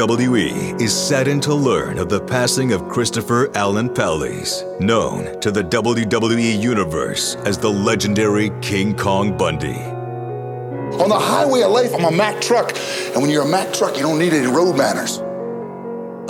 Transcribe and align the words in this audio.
WWE 0.00 0.80
is 0.80 0.96
saddened 0.96 1.42
to 1.42 1.52
learn 1.52 1.98
of 1.98 2.08
the 2.08 2.22
passing 2.22 2.72
of 2.72 2.88
Christopher 2.88 3.50
Alan 3.54 3.92
Pallies, 3.92 4.64
known 4.80 5.38
to 5.42 5.50
the 5.50 5.62
WWE 5.62 6.58
Universe 6.58 7.34
as 7.44 7.58
the 7.58 7.68
legendary 7.68 8.48
King 8.62 8.96
Kong 8.96 9.36
Bundy. 9.36 9.78
On 11.02 11.10
the 11.10 11.18
highway 11.18 11.60
of 11.60 11.72
life, 11.72 11.94
I'm 11.94 12.06
a 12.06 12.10
Mack 12.10 12.40
truck. 12.40 12.74
And 13.12 13.20
when 13.20 13.30
you're 13.30 13.42
a 13.42 13.46
Mack 13.46 13.74
truck, 13.74 13.94
you 13.98 14.02
don't 14.02 14.18
need 14.18 14.32
any 14.32 14.46
road 14.46 14.74
manners. 14.74 15.18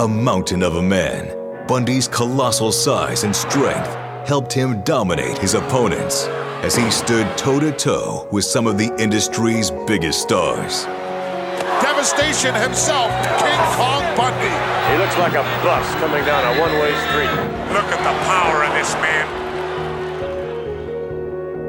A 0.01 0.09
mountain 0.09 0.65
of 0.65 0.75
a 0.75 0.83
man, 0.83 1.67
Bundy's 1.69 2.09
colossal 2.09 2.73
size 2.73 3.23
and 3.23 3.37
strength 3.37 3.95
helped 4.27 4.53
him 4.53 4.83
dominate 4.83 5.39
his 5.39 5.55
opponents 5.55 6.25
as 6.65 6.75
he 6.75 6.91
stood 6.91 7.25
toe 7.39 7.61
to 7.61 7.71
toe 7.71 8.27
with 8.33 8.45
some 8.45 8.67
of 8.67 8.79
the 8.79 8.93
industry's 9.01 9.71
biggest 9.87 10.23
stars. 10.23 10.89
Devastation 11.81 12.55
himself, 12.55 13.11
King 13.41 13.61
Kong 13.75 14.03
Bundy. 14.15 14.53
He 14.93 14.99
looks 14.99 15.17
like 15.17 15.33
a 15.33 15.43
bus 15.65 15.95
coming 15.95 16.25
down 16.27 16.45
a 16.55 16.61
one-way 16.61 16.93
street. 17.09 17.31
Look 17.73 17.87
at 17.87 18.03
the 18.05 18.13
power 18.27 18.65
of 18.65 18.73
this 18.75 18.93
man. 18.95 19.27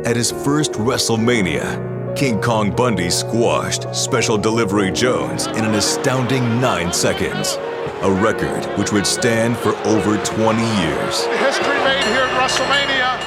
At 0.06 0.16
his 0.18 0.32
first 0.32 0.74
WrestleMania, 0.74 2.16
King 2.18 2.42
Kong 2.42 2.76
Bundy 2.76 3.10
squashed 3.10 3.94
Special 3.96 4.38
Delivery 4.38 4.92
Jones 4.92 5.48
in 5.48 5.64
an 5.64 5.76
astounding 5.76 6.60
nine 6.60 6.92
seconds, 6.92 7.58
a 8.02 8.12
record 8.12 8.66
which 8.78 8.92
would 8.92 9.08
stand 9.08 9.56
for 9.58 9.76
over 9.88 10.18
20 10.26 10.60
years. 10.62 11.26
History 11.26 11.80
made 11.86 12.04
here 12.04 12.24
at 12.24 12.34
WrestleMania. 12.38 13.20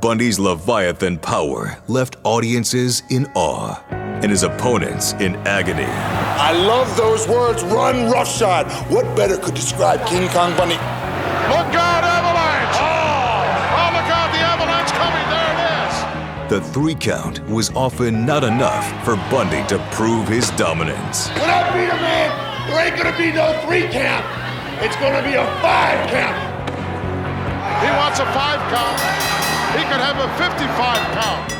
Bundy's 0.00 0.38
Leviathan 0.38 1.18
power 1.18 1.78
left 1.88 2.16
audiences 2.24 3.02
in 3.10 3.26
awe 3.34 3.82
and 4.22 4.30
his 4.30 4.42
opponents 4.42 5.12
in 5.14 5.36
agony. 5.46 5.84
I 5.84 6.52
love 6.52 6.96
those 6.96 7.28
words, 7.28 7.62
run 7.64 8.10
roughshod. 8.10 8.70
What 8.90 9.04
better 9.16 9.36
could 9.36 9.54
describe 9.54 10.04
King 10.06 10.28
Kong 10.30 10.56
Bundy? 10.56 10.74
Look 10.74 11.72
out, 11.74 12.04
Avalanche! 12.04 12.78
Oh, 12.78 13.78
oh 13.78 13.88
look 13.94 14.08
out, 14.10 14.30
the 14.32 14.42
Avalanche 14.42 14.92
coming. 14.92 15.26
There 15.30 15.50
it 15.54 15.60
is. 15.86 16.50
The 16.50 16.72
three 16.72 16.94
count 16.94 17.46
was 17.48 17.70
often 17.74 18.26
not 18.26 18.44
enough 18.44 18.86
for 19.04 19.16
Bundy 19.30 19.66
to 19.68 19.78
prove 19.92 20.28
his 20.28 20.50
dominance. 20.52 21.28
When 21.30 21.50
I 21.50 21.62
beat 21.72 21.90
a 21.90 22.00
man, 22.00 22.68
there 22.68 22.86
ain't 22.86 22.96
gonna 22.96 23.16
be 23.16 23.32
no 23.32 23.52
three 23.64 23.88
count. 23.88 24.26
It's 24.82 24.96
gonna 24.96 25.22
be 25.22 25.34
a 25.34 25.46
five 25.60 26.10
count. 26.10 26.58
He 27.82 27.90
wants 27.96 28.18
a 28.18 28.26
five 28.34 28.58
count. 28.70 28.98
He 29.76 29.84
could 29.84 30.00
have 30.00 30.18
a 30.18 30.28
55 30.38 30.96
count. 31.14 31.57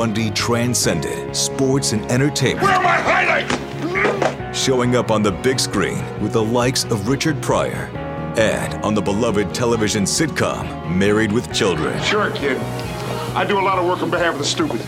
Bundy 0.00 0.30
transcended 0.30 1.36
sports 1.36 1.92
and 1.92 2.10
entertainment, 2.10 2.62
Where 2.62 2.74
are 2.74 2.82
my 2.82 3.02
highlights? 3.02 4.58
showing 4.58 4.96
up 4.96 5.10
on 5.10 5.22
the 5.22 5.30
big 5.30 5.60
screen 5.60 6.02
with 6.22 6.32
the 6.32 6.42
likes 6.42 6.84
of 6.84 7.06
Richard 7.06 7.42
Pryor 7.42 7.90
and 8.38 8.82
on 8.82 8.94
the 8.94 9.02
beloved 9.02 9.54
television 9.54 10.04
sitcom 10.04 10.90
Married 10.90 11.30
with 11.30 11.52
Children. 11.52 12.02
Sure, 12.02 12.30
kid. 12.30 12.56
I 13.36 13.44
do 13.44 13.58
a 13.58 13.60
lot 13.60 13.78
of 13.78 13.84
work 13.84 14.00
on 14.00 14.08
behalf 14.08 14.32
of 14.32 14.38
the 14.38 14.46
stupid. 14.46 14.80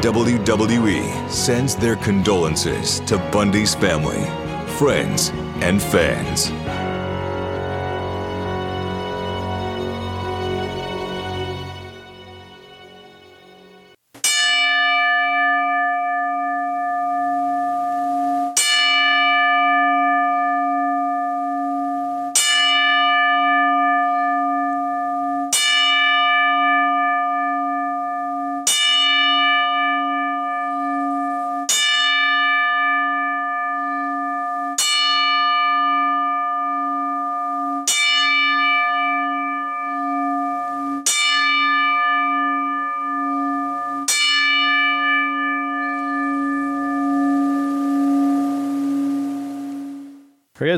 WWE 0.00 1.28
sends 1.28 1.74
their 1.74 1.96
condolences 1.96 3.00
to 3.00 3.18
Bundy's 3.32 3.74
family, 3.74 4.22
friends, 4.78 5.30
and 5.60 5.82
fans. 5.82 6.52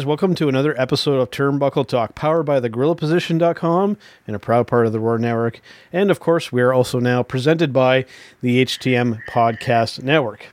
Welcome 0.06 0.36
to 0.36 0.48
another 0.48 0.80
episode 0.80 1.18
of 1.18 1.32
Turnbuckle 1.32 1.84
Talk, 1.84 2.14
powered 2.14 2.46
by 2.46 2.60
thegorillaposition.com 2.60 3.98
and 4.24 4.36
a 4.36 4.38
proud 4.38 4.68
part 4.68 4.86
of 4.86 4.92
the 4.92 5.00
Roar 5.00 5.18
Network. 5.18 5.60
And 5.92 6.12
of 6.12 6.20
course, 6.20 6.52
we 6.52 6.62
are 6.62 6.72
also 6.72 7.00
now 7.00 7.24
presented 7.24 7.72
by 7.72 8.04
the 8.40 8.64
HTM 8.64 9.20
Podcast 9.28 10.04
Network. 10.04 10.46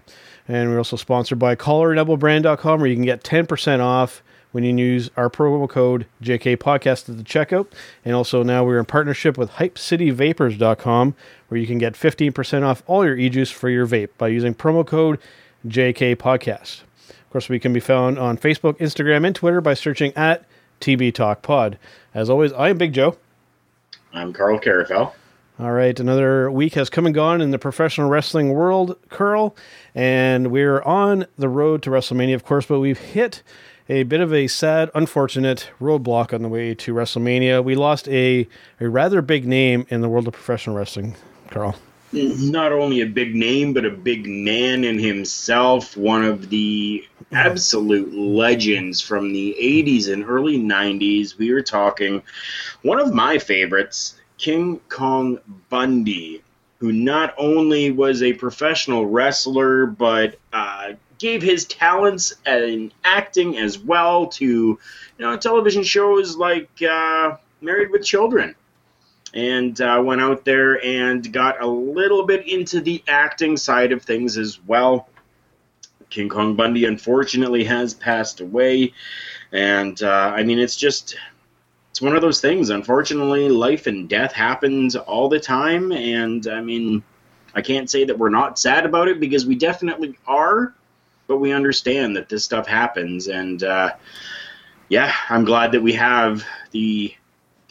And 0.47 0.72
we're 0.72 0.80
also 0.80 0.96
sponsored 0.96 1.38
by 1.38 1.56
collarandoublebrand.com 1.56 2.80
where 2.80 2.90
you 2.90 2.96
can 2.96 3.06
get 3.06 3.24
10% 3.24 3.80
off 3.80 4.24
when 4.53 4.63
you 4.63 4.75
use 4.75 5.12
our 5.16 5.30
promo 5.30 5.69
code 5.69 6.08
JK 6.24 6.58
Podcast 6.58 7.08
at 7.08 7.18
the 7.18 7.24
checkout. 7.24 7.68
And 8.03 8.16
also 8.16 8.42
now 8.42 8.66
we're 8.66 8.80
in 8.80 8.86
partnership 8.86 9.38
with 9.38 9.52
hypecityvapors.com 9.52 11.16
where 11.50 11.59
you 11.62 11.68
can 11.68 11.78
get 11.78 11.94
15% 11.94 12.63
off 12.63 12.81
all 12.88 13.06
your 13.06 13.16
e-juice 13.16 13.52
for 13.52 13.69
your 13.69 13.86
vape 13.86 14.09
by 14.18 14.30
using 14.30 14.56
promo 14.56 14.86
code 14.86 15.19
JK 15.68 16.16
Podcast. 16.16 16.81
Of 17.33 17.41
course, 17.41 17.49
we 17.49 17.57
can 17.57 17.73
be 17.73 17.79
found 17.79 18.19
on 18.19 18.38
Facebook, 18.38 18.77
Instagram, 18.77 19.25
and 19.25 19.35
Twitter 19.35 19.59
by 19.59 19.73
searching 19.73 20.13
at 20.16 20.45
TB 20.81 21.16
Talk 21.16 21.41
Pod. 21.41 21.79
As 22.13 22.29
always, 22.29 22.53
I 22.53 22.69
am 22.69 22.77
Big 22.77 22.94
Joe. 22.94 23.17
I'm 24.13 24.33
Carl 24.33 24.59
Carafel. 24.59 25.13
All 25.59 25.71
right, 25.71 25.99
another 25.99 26.51
week 26.51 26.75
has 26.75 26.91
come 26.91 27.07
and 27.07 27.16
gone 27.16 27.41
in 27.41 27.49
the 27.49 27.57
professional 27.57 28.07
wrestling 28.07 28.53
world, 28.53 28.99
Carl, 29.09 29.55
and 29.95 30.51
we're 30.51 30.83
on 30.83 31.25
the 31.35 31.49
road 31.49 31.81
to 31.81 31.89
WrestleMania, 31.89 32.35
of 32.35 32.45
course, 32.45 32.68
but 32.68 32.80
we've 32.80 33.00
hit 33.00 33.41
a 33.89 34.03
bit 34.03 34.21
of 34.21 34.31
a 34.31 34.45
sad, 34.45 34.91
unfortunate 34.94 35.71
roadblock 35.81 36.36
on 36.36 36.44
the 36.44 36.50
way 36.50 36.75
to 36.75 36.94
WrestleMania. 36.94 37.63
We 37.63 37.74
lost 37.74 38.07
a, 38.09 38.47
a 38.79 38.88
rather 38.88 39.24
big 39.24 39.47
name 39.47 39.88
in 39.89 40.01
the 40.01 40.07
world 40.07 40.27
of 40.27 40.36
professional 40.36 40.75
wrestling, 40.75 41.15
Carl. 41.50 41.75
Not 42.13 42.71
only 42.71 43.01
a 43.01 43.07
big 43.07 43.33
name, 43.33 43.74
but 43.74 43.86
a 43.86 43.89
big 43.89 44.27
man 44.27 44.83
in 44.83 45.00
himself. 45.00 45.98
One 45.98 46.24
of 46.24 46.50
the 46.50 47.04
absolute 47.31 48.13
legends 48.13 49.01
from 49.01 49.33
the 49.33 49.56
80s 49.60 50.13
and 50.13 50.24
early 50.24 50.60
90s. 50.60 51.38
We 51.39 51.51
were 51.51 51.63
talking 51.63 52.21
one 52.83 53.00
of 53.00 53.15
my 53.15 53.39
favorites, 53.39 54.15
King 54.38 54.80
Kong 54.89 55.39
Bundy, 55.69 56.44
who 56.77 56.92
not 56.92 57.33
only 57.38 57.89
was 57.89 58.21
a 58.21 58.33
professional 58.33 59.07
wrestler, 59.07 59.88
but 59.88 60.38
uh, 60.51 60.94
gave 61.18 61.42
his 61.42 61.65
talents 61.65 62.33
in 62.45 62.92
acting 63.04 63.57
as 63.57 63.80
well 63.80 64.27
to 64.27 64.45
you 64.45 64.80
know 65.18 65.36
television 65.36 65.81
shows 65.81 66.38
like 66.38 66.69
uh, 66.88 67.38
Married 67.62 67.89
with 67.89 68.04
Children 68.04 68.54
and 69.33 69.80
uh, 69.81 70.01
went 70.03 70.21
out 70.21 70.45
there 70.45 70.83
and 70.85 71.31
got 71.33 71.62
a 71.62 71.68
little 71.68 72.25
bit 72.25 72.47
into 72.47 72.81
the 72.81 73.03
acting 73.07 73.57
side 73.57 73.91
of 73.91 74.03
things 74.03 74.38
as 74.38 74.59
well. 74.65 75.09
King 76.09 76.30
Kong 76.30 76.56
Bundy 76.56 76.85
unfortunately 76.85 77.63
has 77.63 77.94
passed 77.95 78.39
away, 78.39 78.94
and 79.51 80.01
uh, 80.03 80.33
I 80.35 80.44
mean 80.44 80.59
it's 80.59 80.75
just 80.75 81.15
it's 81.89 82.01
one 82.01 82.15
of 82.15 82.21
those 82.21 82.39
things. 82.39 82.69
Unfortunately, 82.69 83.50
life 83.50 83.88
and 83.88 84.07
death 84.07 84.31
happens 84.31 84.95
all 84.95 85.27
the 85.27 85.39
time, 85.39 85.91
and 85.91 86.45
I 86.47 86.62
mean 86.62 87.03
I 87.56 87.62
can't 87.62 87.89
say 87.89 88.03
that 88.06 88.18
we're 88.18 88.29
not 88.29 88.59
sad 88.59 88.86
about 88.86 89.07
it 89.07 89.19
because 89.19 89.45
we 89.45 89.56
definitely 89.56 90.18
are, 90.27 90.75
but 91.27 91.38
we 91.38 91.51
understand 91.51 92.15
that 92.15 92.29
this 92.29 92.44
stuff 92.44 92.68
happens, 92.68 93.27
and 93.27 93.63
uh, 93.63 93.94
yeah, 94.89 95.12
I'm 95.29 95.45
glad 95.45 95.71
that 95.71 95.81
we 95.81 95.94
have 95.94 96.45
the 96.71 97.15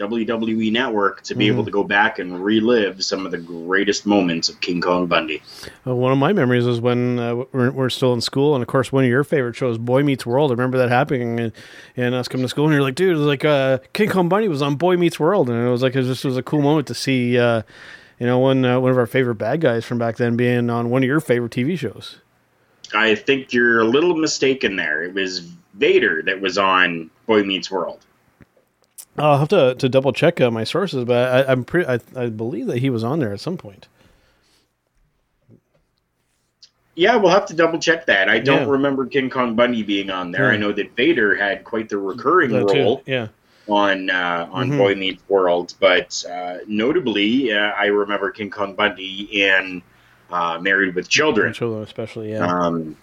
WWE 0.07 0.73
Network 0.73 1.23
to 1.23 1.35
be 1.35 1.47
able 1.47 1.65
to 1.65 1.71
go 1.71 1.85
back 1.85 2.19
and 2.19 2.43
relive 2.43 3.05
some 3.05 3.25
of 3.25 3.33
the 3.33 3.39
greatest 3.39 4.07
moments 4.07 4.49
of 4.49 4.61
King 4.61 4.81
Kong 4.81 5.07
Bundy. 5.07 5.43
Uh, 5.87 5.95
one 5.95 6.13
of 6.13 6.19
my 6.19 6.33
memories 6.33 6.67
is 6.67 6.81
when 6.81 7.19
uh, 7.19 7.35
we're, 7.53 7.71
we're 7.71 7.91
still 7.91 8.13
in 8.13 8.21
school, 8.21 8.55
and 8.55 8.63
of 8.63 8.69
course, 8.69 8.93
one 8.93 9.05
of 9.05 9.11
your 9.11 9.25
favorite 9.25 9.55
shows, 9.55 9.79
Boy 9.79 10.03
Meets 10.03 10.27
World. 10.27 10.51
I 10.51 10.55
remember 10.55 10.79
that 10.79 10.89
happening, 10.89 11.39
and, 11.39 11.53
and 11.97 12.15
us 12.15 12.29
coming 12.29 12.45
to 12.45 12.49
school, 12.49 12.67
and 12.67 12.75
you're 12.75 12.83
like, 12.83 12.95
dude, 12.95 13.17
it 13.17 13.19
was 13.19 13.27
like 13.27 13.45
uh, 13.45 13.79
King 13.93 14.09
Kong 14.09 14.29
Bundy 14.29 14.49
was 14.49 14.63
on 14.63 14.77
Boy 14.77 14.97
Meets 14.97 15.21
World, 15.21 15.49
and 15.49 15.67
it 15.67 15.71
was 15.71 15.83
like 15.83 15.95
it 15.95 16.03
just 16.03 16.25
was 16.25 16.37
a 16.37 16.43
cool 16.43 16.63
moment 16.63 16.87
to 16.89 16.95
see, 16.95 17.39
uh, 17.39 17.63
you 18.19 18.27
know, 18.27 18.39
one 18.39 18.65
uh, 18.65 18.81
one 18.81 18.91
of 18.91 18.99
our 18.99 19.07
favorite 19.07 19.37
bad 19.37 19.61
guys 19.61 19.85
from 19.85 19.99
back 19.99 20.17
then 20.17 20.37
being 20.37 20.71
on 20.71 20.91
one 20.91 21.03
of 21.03 21.07
your 21.07 21.21
favorite 21.21 21.53
TV 21.53 21.79
shows. 21.79 22.19
I 22.95 23.15
think 23.15 23.53
you're 23.53 23.81
a 23.81 23.85
little 23.85 24.17
mistaken 24.17 24.77
there. 24.77 25.03
It 25.03 25.15
was 25.15 25.41
Vader 25.75 26.23
that 26.23 26.41
was 26.41 26.59
on 26.59 27.11
Boy 27.27 27.43
Meets 27.43 27.71
World. 27.71 28.05
I'll 29.19 29.38
have 29.38 29.49
to, 29.49 29.75
to 29.75 29.88
double 29.88 30.12
check 30.12 30.41
uh, 30.41 30.50
my 30.50 30.64
sources, 30.64 31.05
but 31.05 31.47
I, 31.49 31.53
I'm 31.53 31.64
pretty. 31.64 31.87
I, 31.88 32.00
I 32.17 32.29
believe 32.31 32.67
that 32.69 32.79
he 32.79 32.88
was 32.91 33.05
on 33.05 33.19
there 33.19 33.32
at 33.32 33.41
some 33.41 33.56
point. 33.59 33.87
Yeah, 36.94 37.17
we'll 37.17 37.31
have 37.31 37.47
to 37.47 37.55
double 37.55 37.79
check 37.79 38.06
that. 38.06 38.29
I 38.29 38.38
don't 38.38 38.67
Yeah. 38.67 38.70
remember 38.73 39.06
King 39.06 39.31
Kong 39.31 39.55
Bundy 39.56 39.82
being 39.82 40.11
on 40.11 40.31
there. 40.31 40.49
Yeah. 40.49 40.55
I 40.55 40.56
know 40.59 40.73
that 40.73 40.94
Vader 40.94 41.35
had 41.35 41.64
quite 41.64 41.88
the 41.88 41.97
recurring 41.99 42.50
That 42.50 42.69
too. 42.69 42.79
role 42.82 43.03
Yeah. 43.06 43.29
on 43.69 44.11
uh, 44.11 44.49
on 44.53 44.70
Mhm. 44.70 44.79
Boy 44.79 44.94
Meets 44.94 45.23
World, 45.29 45.75
but 45.81 46.23
uh, 46.31 46.58
notably, 46.67 47.50
uh, 47.53 47.56
I 47.79 47.87
remember 47.87 48.31
King 48.31 48.50
Kong 48.50 48.75
Bundy 48.75 49.23
in 49.43 49.82
uh, 50.31 50.58
Married 50.61 50.94
with 50.94 51.08
Children. 51.08 51.53
Children, 51.55 51.82
especially. 51.82 52.31
Yeah. 52.32 52.47
Um, 52.47 52.97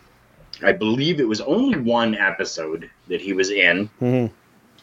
I 0.64 0.72
believe 0.72 1.20
it 1.20 1.28
was 1.28 1.42
only 1.42 1.80
one 1.80 2.16
episode 2.16 2.90
that 3.08 3.22
he 3.22 3.34
was 3.34 3.50
in, 3.50 3.90
Mhm. 4.02 4.30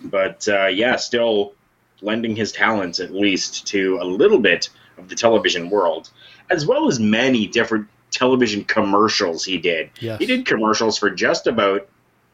But 0.02 0.46
uh, 0.48 0.66
yeah, 0.66 0.96
still 0.96 1.54
lending 2.02 2.36
his 2.36 2.52
talents 2.52 3.00
at 3.00 3.12
least 3.12 3.66
to 3.68 3.98
a 4.00 4.04
little 4.04 4.38
bit 4.38 4.68
of 4.98 5.08
the 5.08 5.14
television 5.14 5.70
world, 5.70 6.10
as 6.50 6.66
well 6.66 6.88
as 6.88 6.98
many 6.98 7.46
different 7.46 7.88
television 8.10 8.64
commercials 8.64 9.44
he 9.44 9.58
did. 9.58 9.90
Yes. 10.00 10.18
He 10.18 10.26
did 10.26 10.46
commercials 10.46 10.98
for 10.98 11.10
just 11.10 11.46
about 11.46 11.88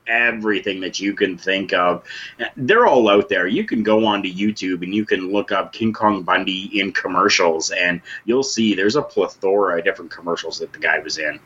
everything 0.07 0.81
that 0.81 0.99
you 0.99 1.15
can 1.15 1.39
think 1.39 1.73
of. 1.73 2.05
They're 2.57 2.87
all 2.87 3.09
out 3.09 3.29
there. 3.29 3.47
You 3.47 3.65
can 3.65 3.83
go 3.83 4.05
onto 4.05 4.33
YouTube 4.33 4.83
and 4.83 4.95
you 4.95 5.07
can 5.07 5.33
look 5.33 5.53
up 5.53 5.73
King 5.73 5.93
Kong 5.93 6.23
Bundy 6.23 6.79
in 6.79 6.93
commercials, 6.93 7.71
and 7.71 8.01
you'll 8.25 8.43
see 8.43 8.75
there's 8.75 8.97
a 8.97 9.03
plethora 9.03 9.79
of 9.79 9.85
different 9.85 10.11
commercials 10.11 10.59
that 10.59 10.73
the 10.73 10.79
guy 10.79 10.99
was 10.99 11.19
in. 11.19 11.39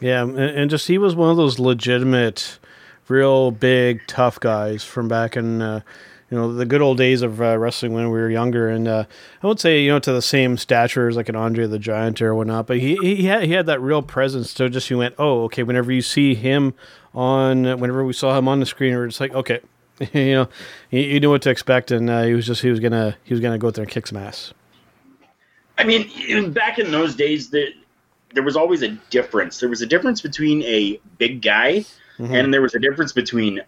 Yeah, 0.00 0.22
and, 0.22 0.38
and 0.38 0.70
just 0.70 0.88
he 0.88 0.98
was 0.98 1.14
one 1.14 1.30
of 1.30 1.36
those 1.36 1.58
legitimate, 1.58 2.58
real 3.10 3.50
big, 3.50 4.00
tough 4.06 4.40
guys 4.40 4.84
from 4.84 5.08
back 5.08 5.36
in 5.36 5.60
uh, 5.60 5.80
you 6.30 6.38
know 6.38 6.54
the 6.54 6.64
good 6.64 6.80
old 6.80 6.96
days 6.96 7.22
of 7.22 7.42
uh, 7.42 7.58
wrestling 7.58 7.92
when 7.92 8.04
we 8.10 8.18
were 8.18 8.30
younger. 8.30 8.68
And 8.68 8.86
uh, 8.86 9.04
I 9.42 9.46
would 9.46 9.60
say 9.60 9.82
you 9.82 9.90
know 9.90 9.98
to 9.98 10.12
the 10.12 10.22
same 10.22 10.56
stature 10.56 11.08
as 11.08 11.16
like 11.16 11.28
an 11.28 11.36
Andre 11.36 11.66
the 11.66 11.78
Giant 11.78 12.22
or 12.22 12.34
whatnot, 12.34 12.66
but 12.66 12.78
he 12.78 12.96
he 12.96 13.24
had 13.24 13.42
he 13.44 13.52
had 13.52 13.66
that 13.66 13.80
real 13.80 14.02
presence. 14.02 14.50
So 14.52 14.68
just 14.68 14.88
you 14.90 14.98
went, 14.98 15.14
oh, 15.18 15.44
okay. 15.44 15.62
Whenever 15.62 15.92
you 15.92 16.02
see 16.02 16.34
him 16.34 16.74
on, 17.14 17.64
whenever 17.64 18.04
we 18.04 18.12
saw 18.12 18.38
him 18.38 18.48
on 18.48 18.60
the 18.60 18.66
screen, 18.66 18.94
we 18.94 19.00
are 19.00 19.08
just 19.08 19.20
like, 19.20 19.34
okay, 19.34 19.60
you 20.12 20.32
know, 20.32 20.48
you, 20.90 21.00
you 21.00 21.20
knew 21.20 21.30
what 21.30 21.42
to 21.42 21.50
expect, 21.50 21.90
and 21.90 22.08
uh, 22.08 22.22
he 22.22 22.32
was 22.32 22.46
just 22.46 22.62
he 22.62 22.70
was 22.70 22.80
gonna 22.80 23.16
he 23.24 23.34
was 23.34 23.40
gonna 23.40 23.58
go 23.58 23.68
out 23.68 23.74
there 23.74 23.84
and 23.84 23.92
kick 23.92 24.06
some 24.06 24.18
ass. 24.18 24.54
I 25.78 25.84
mean, 25.84 26.52
back 26.52 26.78
in 26.78 26.90
those 26.90 27.16
days, 27.16 27.48
the, 27.48 27.72
there 28.34 28.42
was 28.42 28.54
always 28.54 28.82
a 28.82 28.88
difference. 29.08 29.60
There 29.60 29.68
was 29.68 29.80
a 29.80 29.86
difference 29.86 30.20
between 30.20 30.62
a 30.62 31.00
big 31.16 31.40
guy, 31.40 31.86
and 32.20 32.52
there 32.52 32.62
was 32.62 32.74
a 32.74 32.78
difference 32.78 33.12
between 33.12 33.60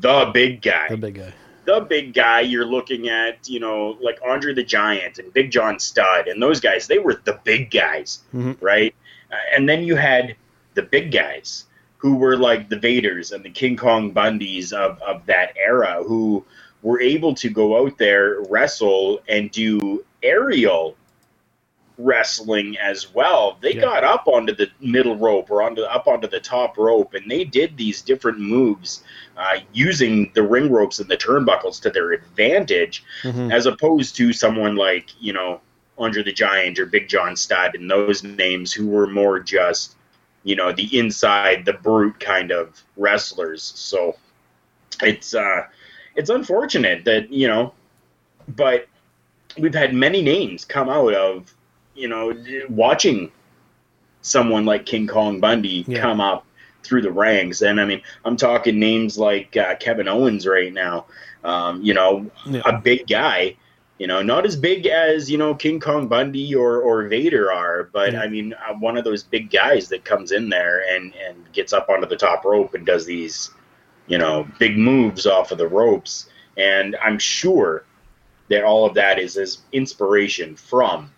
the 0.00 0.30
big 0.32 0.62
guy. 0.62 0.88
The 0.88 0.96
big 0.96 1.14
guy. 1.16 1.32
the 1.64 1.80
big 1.80 2.14
guy 2.14 2.40
you're 2.42 2.64
looking 2.64 3.08
at, 3.08 3.48
you 3.48 3.58
know, 3.58 3.96
like 4.00 4.18
Andre 4.24 4.54
the 4.54 4.62
Giant 4.62 5.18
and 5.18 5.32
Big 5.32 5.50
John 5.50 5.80
Studd 5.80 6.28
and 6.28 6.40
those 6.40 6.60
guys, 6.60 6.86
they 6.86 6.98
were 7.00 7.20
the 7.24 7.40
big 7.42 7.70
guys, 7.72 8.20
Mhm. 8.34 8.56
right? 8.60 8.94
Uh, 9.32 9.36
and 9.52 9.68
then 9.68 9.82
you 9.82 9.96
had 9.96 10.36
the 10.74 10.82
big 10.82 11.10
guys 11.10 11.64
who 11.98 12.14
were 12.16 12.36
like 12.36 12.68
the 12.68 12.76
Vaders 12.76 13.32
and 13.32 13.44
the 13.44 13.50
King 13.50 13.76
Kong 13.76 14.14
Bundys 14.14 14.72
of, 14.72 15.02
of 15.02 15.26
that 15.26 15.56
era 15.56 16.02
who 16.06 16.44
were 16.82 17.00
able 17.00 17.34
to 17.34 17.48
go 17.50 17.84
out 17.84 17.98
there, 17.98 18.40
wrestle, 18.48 19.20
and 19.28 19.50
do 19.50 20.04
aerial 20.22 20.96
wrestling 21.98 22.76
as 22.78 23.14
well. 23.14 23.56
They 23.60 23.74
Yeah. 23.74 23.80
got 23.82 24.04
up 24.04 24.26
onto 24.26 24.54
the 24.54 24.68
middle 24.80 25.16
rope 25.16 25.50
or 25.50 25.62
onto 25.62 25.82
up 25.82 26.06
onto 26.06 26.28
the 26.28 26.40
top 26.40 26.76
rope, 26.76 27.14
and 27.14 27.30
they 27.30 27.44
did 27.44 27.76
these 27.76 28.02
different 28.02 28.38
moves 28.38 29.02
uh, 29.36 29.58
using 29.72 30.30
the 30.34 30.42
ring 30.42 30.70
ropes 30.70 30.98
and 30.98 31.08
the 31.08 31.16
turnbuckles 31.16 31.80
to 31.82 31.90
their 31.90 32.12
advantage, 32.12 33.02
Mhm. 33.22 33.52
as 33.52 33.66
opposed 33.66 34.16
to 34.16 34.32
someone 34.32 34.76
like 34.76 35.08
you 35.20 35.32
know 35.32 35.60
Andre 35.98 36.22
the 36.22 36.32
Giant 36.32 36.78
or 36.78 36.86
Big 36.86 37.08
John 37.08 37.36
Studd 37.36 37.74
and 37.74 37.90
those 37.90 38.22
names 38.22 38.72
who 38.72 38.86
were 38.88 39.06
more 39.06 39.40
just 39.40 39.96
you 40.44 40.54
know 40.56 40.72
the 40.72 40.98
inside 40.98 41.64
the 41.64 41.72
brute 41.72 42.20
kind 42.20 42.50
of 42.50 42.82
wrestlers. 42.96 43.62
So 43.74 44.16
it's 45.02 45.34
uh, 45.34 45.64
it's 46.14 46.30
unfortunate 46.30 47.04
that 47.06 47.32
you 47.32 47.48
know, 47.48 47.72
but 48.56 48.86
we've 49.58 49.74
had 49.74 49.94
many 49.94 50.20
names 50.22 50.64
come 50.64 50.88
out 50.90 51.14
of 51.14 51.54
you 51.96 52.08
know 52.08 52.32
watching 52.68 53.30
someone 54.22 54.64
like 54.64 54.86
King 54.86 55.06
Kong 55.06 55.40
Bundy 55.40 55.84
Yeah. 55.86 56.00
come 56.00 56.20
up 56.20 56.44
through 56.82 57.02
the 57.02 57.10
ranks, 57.10 57.62
and 57.62 57.80
I 57.80 57.84
mean 57.84 58.02
I'm 58.24 58.36
talking 58.36 58.78
names 58.78 59.18
like 59.18 59.56
uh, 59.56 59.74
Kevin 59.76 60.08
Owens 60.08 60.46
right 60.46 60.72
now. 60.72 61.06
Um, 61.44 61.82
you 61.82 61.94
know, 61.94 62.30
Yeah. 62.48 62.62
a 62.64 62.78
big 62.78 63.06
guy. 63.06 63.56
You 63.98 64.06
know, 64.06 64.20
not 64.20 64.44
as 64.44 64.56
big 64.56 64.86
as 64.86 65.30
you 65.30 65.38
know 65.38 65.54
King 65.54 65.80
Kong 65.80 66.06
Bundy 66.06 66.54
or, 66.54 66.80
or 66.80 67.08
Vader 67.08 67.50
are, 67.50 67.84
but 67.92 68.12
Yeah. 68.12 68.20
I 68.20 68.28
mean, 68.28 68.52
uh, 68.54 68.74
one 68.74 68.96
of 68.98 69.04
those 69.04 69.22
big 69.22 69.50
guys 69.50 69.88
that 69.88 70.04
comes 70.04 70.32
in 70.32 70.48
there 70.50 70.84
and 70.94 71.14
and 71.26 71.50
gets 71.52 71.72
up 71.72 71.88
onto 71.88 72.06
the 72.06 72.16
top 72.16 72.44
rope 72.44 72.74
and 72.74 72.84
does 72.84 73.06
these, 73.06 73.50
you 74.06 74.18
know, 74.18 74.46
big 74.58 74.76
moves 74.76 75.24
off 75.26 75.50
of 75.50 75.58
the 75.58 75.66
ropes. 75.68 76.28
And 76.58 76.94
I'm 77.02 77.18
sure 77.18 77.84
that 78.48 78.64
all 78.64 78.84
of 78.86 78.94
that 78.94 79.18
is 79.18 79.36
as 79.38 79.58
inspiration 79.72 80.56
from 80.56 81.10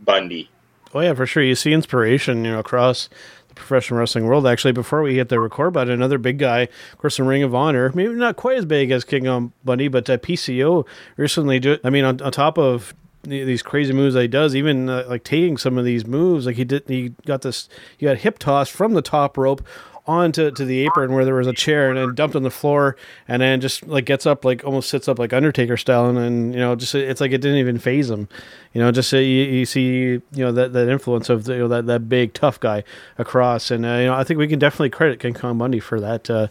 Bundy. 0.00 0.50
Oh 0.94 1.00
yeah, 1.00 1.14
for 1.14 1.26
sure. 1.26 1.42
You 1.42 1.54
see 1.54 1.72
inspiration, 1.72 2.44
you 2.44 2.52
know, 2.52 2.58
across 2.58 3.08
the 3.48 3.54
professional 3.54 4.00
wrestling 4.00 4.26
world. 4.26 4.46
Actually, 4.46 4.72
before 4.72 5.02
we 5.02 5.16
hit 5.16 5.28
the 5.28 5.40
record 5.40 5.72
button, 5.72 5.92
another 5.92 6.18
big 6.18 6.38
guy, 6.38 6.60
of 6.92 6.98
course, 6.98 7.18
in 7.18 7.26
Ring 7.26 7.42
of 7.42 7.54
Honor, 7.54 7.92
maybe 7.94 8.14
not 8.14 8.36
quite 8.36 8.56
as 8.56 8.64
big 8.64 8.90
as 8.90 9.04
King 9.04 9.24
Kong 9.24 9.52
Bundy, 9.64 9.88
but 9.88 10.08
uh, 10.08 10.18
PCO 10.18 10.86
recently. 11.16 11.58
Do, 11.58 11.78
I 11.84 11.90
mean, 11.90 12.04
on, 12.04 12.20
on 12.22 12.32
top 12.32 12.58
of 12.58 12.94
these 13.24 13.62
crazy 13.62 13.92
moves 13.92 14.14
that 14.14 14.22
he 14.22 14.28
does, 14.28 14.54
even 14.54 14.88
uh, 14.88 15.04
like 15.08 15.24
taking 15.24 15.56
some 15.56 15.76
of 15.78 15.84
these 15.84 16.06
moves, 16.06 16.46
like 16.46 16.56
he 16.56 16.64
did, 16.64 16.84
he 16.86 17.12
got 17.26 17.42
this, 17.42 17.68
he 17.98 18.06
got 18.06 18.18
hip 18.18 18.38
toss 18.38 18.68
from 18.68 18.94
the 18.94 19.02
top 19.02 19.36
rope 19.36 19.66
onto 20.06 20.50
to 20.50 20.64
the 20.64 20.84
apron 20.84 21.12
where 21.12 21.24
there 21.24 21.34
was 21.34 21.46
a 21.46 21.52
chair 21.52 21.88
and 21.88 21.98
then 21.98 22.14
dumped 22.14 22.36
on 22.36 22.42
the 22.42 22.50
floor 22.50 22.96
and 23.26 23.42
then 23.42 23.60
just 23.60 23.86
like 23.86 24.04
gets 24.04 24.26
up 24.26 24.44
like 24.44 24.64
almost 24.64 24.88
sits 24.88 25.08
up 25.08 25.18
like 25.18 25.32
Undertaker 25.32 25.76
style 25.76 26.06
and 26.06 26.16
then 26.16 26.52
you 26.52 26.58
know 26.58 26.76
just 26.76 26.94
it's 26.94 27.20
like 27.20 27.32
it 27.32 27.40
didn't 27.40 27.58
even 27.58 27.78
phase 27.78 28.10
him. 28.10 28.28
You 28.72 28.80
know 28.80 28.92
just 28.92 29.12
uh, 29.12 29.18
you, 29.18 29.44
you 29.44 29.66
see 29.66 29.82
you 29.82 30.22
know 30.32 30.52
that, 30.52 30.72
that 30.72 30.88
influence 30.88 31.28
of 31.28 31.44
the, 31.44 31.54
you 31.54 31.58
know 31.60 31.68
that, 31.68 31.86
that 31.86 32.08
big 32.08 32.34
tough 32.34 32.60
guy 32.60 32.84
across. 33.18 33.70
And 33.70 33.84
uh, 33.84 33.94
you 33.94 34.06
know 34.06 34.14
I 34.14 34.24
think 34.24 34.38
we 34.38 34.48
can 34.48 34.58
definitely 34.58 34.90
credit 34.90 35.20
King 35.20 35.34
Kong 35.34 35.58
Bundy 35.58 35.80
for 35.80 36.00
that 36.00 36.30
uh, 36.30 36.48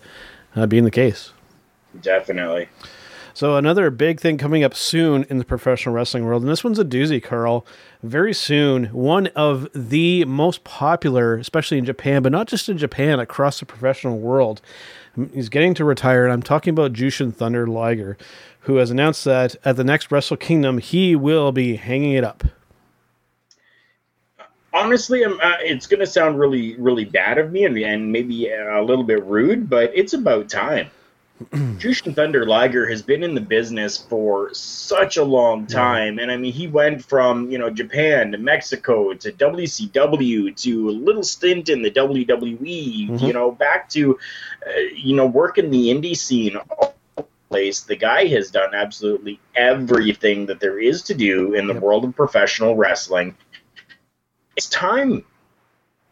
uh, 0.56 0.66
being 0.66 0.84
the 0.84 0.92
case. 0.92 1.32
Definitely. 2.02 2.68
So 3.36 3.58
another 3.58 3.92
big 3.92 4.22
thing 4.22 4.38
coming 4.38 4.64
up 4.64 4.74
soon 4.74 5.26
in 5.30 5.40
the 5.40 5.44
professional 5.44 5.94
wrestling 5.94 6.24
world, 6.24 6.42
and 6.42 6.50
this 6.50 6.64
one's 6.64 6.80
a 6.80 6.86
doozy, 6.86 7.22
Carl. 7.22 7.68
Very 8.02 8.34
soon, 8.34 8.86
one 8.86 9.28
of 9.36 9.68
the 9.76 10.24
most 10.24 10.64
popular, 10.64 11.36
especially 11.36 11.78
in 11.78 11.84
Japan, 11.84 12.24
but 12.24 12.32
not 12.32 12.48
just 12.48 12.70
in 12.70 12.78
Japan, 12.78 13.20
across 13.20 13.60
the 13.60 13.66
professional 13.66 14.20
world. 14.20 14.62
He's 15.34 15.50
getting 15.50 15.74
to 15.74 15.84
retire, 15.84 16.24
and 16.24 16.32
I'm 16.32 16.44
talking 16.44 16.72
about 16.72 16.94
Jushin 16.94 17.36
Thunder 17.36 17.68
Liger, 17.68 18.18
who 18.62 18.78
has 18.78 18.90
announced 18.90 19.26
that 19.26 19.58
at 19.66 19.76
the 19.76 19.84
next 19.84 20.14
Wrestle 20.14 20.38
Kingdom, 20.38 20.78
he 20.78 21.14
will 21.14 21.52
be 21.52 21.76
hanging 21.76 22.14
it 22.14 22.24
up. 22.24 22.46
Honestly, 24.72 25.24
I'm, 25.24 25.38
uh, 25.42 25.58
it's 25.60 25.88
going 25.88 26.00
to 26.00 26.08
sound 26.08 26.40
really, 26.40 26.78
really 26.78 27.04
bad 27.04 27.38
of 27.38 27.52
me 27.52 27.66
and, 27.66 27.78
and 27.78 28.14
maybe 28.14 28.50
a 28.50 28.82
little 28.82 29.04
bit 29.04 29.26
rude, 29.26 29.70
but 29.70 29.92
it's 29.94 30.14
about 30.14 30.48
time. 30.48 30.90
Jushin 31.52 32.16
Thunder 32.16 32.46
Liger 32.46 32.88
has 32.88 33.02
been 33.02 33.22
in 33.22 33.36
the 33.36 33.42
business 33.42 33.98
for 33.98 34.54
such 34.54 35.18
a 35.18 35.24
long 35.24 35.68
time, 35.68 36.18
and 36.18 36.32
I 36.32 36.38
mean, 36.38 36.54
he 36.54 36.68
went 36.68 37.04
from 37.04 37.52
you 37.52 37.58
know 37.58 37.70
Japan 37.70 38.32
to 38.32 38.38
Mexico 38.38 39.14
to 39.14 39.32
WCW 39.34 40.56
to 40.62 40.90
a 40.90 40.92
little 40.92 41.24
stint 41.24 41.68
in 41.68 41.82
the 41.82 41.92
WWE, 41.92 43.22
you 43.22 43.34
know, 43.34 43.52
back 43.52 43.90
to 43.90 44.18
uh, 44.66 44.80
you 44.96 45.16
know 45.16 45.26
working 45.26 45.72
the 45.72 45.90
indie 45.90 46.18
scene. 46.18 46.56
all 46.56 46.96
Place 47.48 47.82
the 47.82 47.96
guy 47.96 48.26
has 48.26 48.50
done 48.50 48.74
absolutely 48.74 49.40
everything 49.56 50.48
that 50.48 50.60
there 50.60 50.80
is 50.80 51.04
to 51.04 51.14
do 51.14 51.54
in 51.54 51.68
the 51.68 51.76
world 51.76 52.04
of 52.04 52.16
professional 52.16 52.76
wrestling. 52.76 53.36
It's 54.58 54.68
time. 54.68 55.24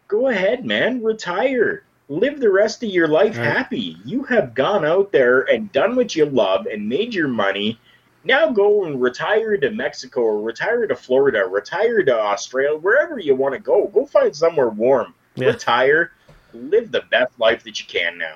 Go 0.07 0.27
ahead, 0.27 0.63
man. 0.63 1.01
Retire 1.01 1.83
live 2.09 2.39
the 2.39 2.49
rest 2.51 2.83
of 2.83 2.89
your 2.89 3.07
life 3.07 3.37
Right. 3.37 3.45
happy. 3.47 3.97
You 4.05 4.23
have 4.23 4.53
gone 4.53 4.85
out 4.85 5.11
there 5.11 5.41
and 5.41 5.71
done 5.71 5.95
what 5.95 6.15
you 6.15 6.25
love 6.25 6.65
and 6.67 6.87
made 6.89 7.13
your 7.13 7.27
money. 7.27 7.79
Now 8.25 8.51
go 8.51 8.85
and 8.85 9.01
retire 9.01 9.57
to 9.57 9.69
Mexico 9.71 10.21
or 10.21 10.41
retire 10.41 10.87
to 10.87 10.95
Florida, 10.95 11.45
retire 11.45 12.03
to 12.03 12.17
Australia, 12.17 12.77
wherever 12.77 13.19
you 13.19 13.35
want 13.35 13.53
to 13.53 13.59
go. 13.59 13.87
Go 13.87 14.05
find 14.05 14.35
somewhere 14.35 14.69
warm. 14.69 15.13
Yeah. 15.35 15.47
Retire. 15.47 16.11
Live 16.53 16.91
the 16.91 17.01
best 17.09 17.39
life 17.39 17.63
that 17.63 17.79
you 17.79 17.85
can 17.87 18.17
now. 18.17 18.35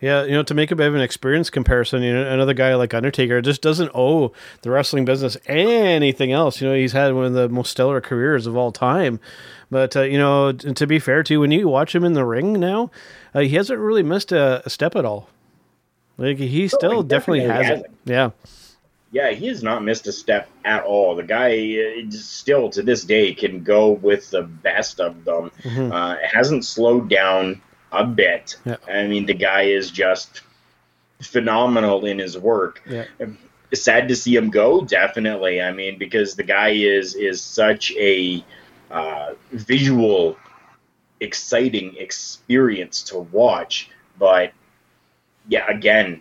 Yeah, 0.00 0.24
you 0.24 0.32
know, 0.32 0.42
to 0.42 0.54
make 0.54 0.70
a 0.70 0.76
bit 0.76 0.86
of 0.88 0.94
an 0.94 1.02
experience 1.02 1.50
comparison, 1.50 2.02
you 2.02 2.12
know, 2.14 2.26
another 2.32 2.54
guy 2.54 2.74
like 2.74 2.94
Undertaker 2.94 3.42
just 3.42 3.60
doesn't 3.60 3.90
owe 3.94 4.32
the 4.62 4.70
wrestling 4.70 5.04
business 5.04 5.36
anything 5.44 6.32
else. 6.32 6.60
You 6.60 6.68
know, 6.68 6.74
he's 6.74 6.92
had 6.92 7.14
one 7.14 7.26
of 7.26 7.34
the 7.34 7.50
most 7.50 7.70
stellar 7.70 8.00
careers 8.00 8.46
of 8.46 8.56
all 8.56 8.72
time. 8.72 9.20
But 9.70 9.96
uh, 9.96 10.02
you 10.02 10.18
know, 10.18 10.52
t- 10.52 10.72
to 10.72 10.86
be 10.86 10.98
fair 10.98 11.22
to 11.22 11.34
you, 11.34 11.40
when 11.40 11.50
you 11.52 11.68
watch 11.68 11.94
him 11.94 12.04
in 12.04 12.14
the 12.14 12.24
ring 12.24 12.54
now, 12.54 12.90
uh, 13.34 13.40
he 13.40 13.50
hasn't 13.50 13.78
really 13.78 14.02
missed 14.02 14.32
a, 14.32 14.62
a 14.66 14.70
step 14.70 14.96
at 14.96 15.04
all. 15.04 15.28
Like 16.18 16.38
he 16.38 16.68
still 16.68 17.02
he 17.02 17.08
definitely, 17.08 17.40
definitely 17.40 17.40
has 17.40 17.66
hasn't. 17.66 17.86
it. 17.86 17.92
Yeah. 18.04 18.30
Yeah, 19.12 19.30
he 19.30 19.48
has 19.48 19.62
not 19.62 19.82
missed 19.82 20.06
a 20.06 20.12
step 20.12 20.48
at 20.64 20.84
all. 20.84 21.16
The 21.16 21.24
guy 21.24 21.76
uh, 22.06 22.10
still 22.10 22.70
to 22.70 22.82
this 22.82 23.02
day 23.04 23.34
can 23.34 23.62
go 23.64 23.90
with 23.90 24.30
the 24.30 24.42
best 24.42 25.00
of 25.00 25.24
them. 25.24 25.50
Mhm. 25.62 25.92
Uh, 25.92 26.16
hasn't 26.22 26.64
slowed 26.64 27.08
down 27.08 27.60
a 27.90 28.04
bit. 28.06 28.56
Yeah. 28.64 28.76
I 28.88 29.06
mean, 29.08 29.26
the 29.26 29.34
guy 29.34 29.62
is 29.62 29.90
just 29.90 30.42
phenomenal 31.22 32.04
in 32.04 32.18
his 32.18 32.38
work. 32.38 32.82
Yeah. 32.86 33.04
Sad 33.72 34.08
to 34.08 34.16
see 34.16 34.34
him 34.34 34.50
go, 34.50 34.82
definitely. 34.82 35.60
I 35.62 35.72
mean, 35.72 35.96
because 35.98 36.34
the 36.34 36.42
guy 36.42 36.70
is 36.70 37.14
is 37.14 37.40
such 37.40 37.92
a 37.96 38.44
uh, 38.90 39.34
visual, 39.52 40.36
exciting 41.20 41.94
experience 41.96 43.02
to 43.04 43.18
watch. 43.18 43.90
But 44.18 44.52
yeah, 45.48 45.66
again, 45.68 46.20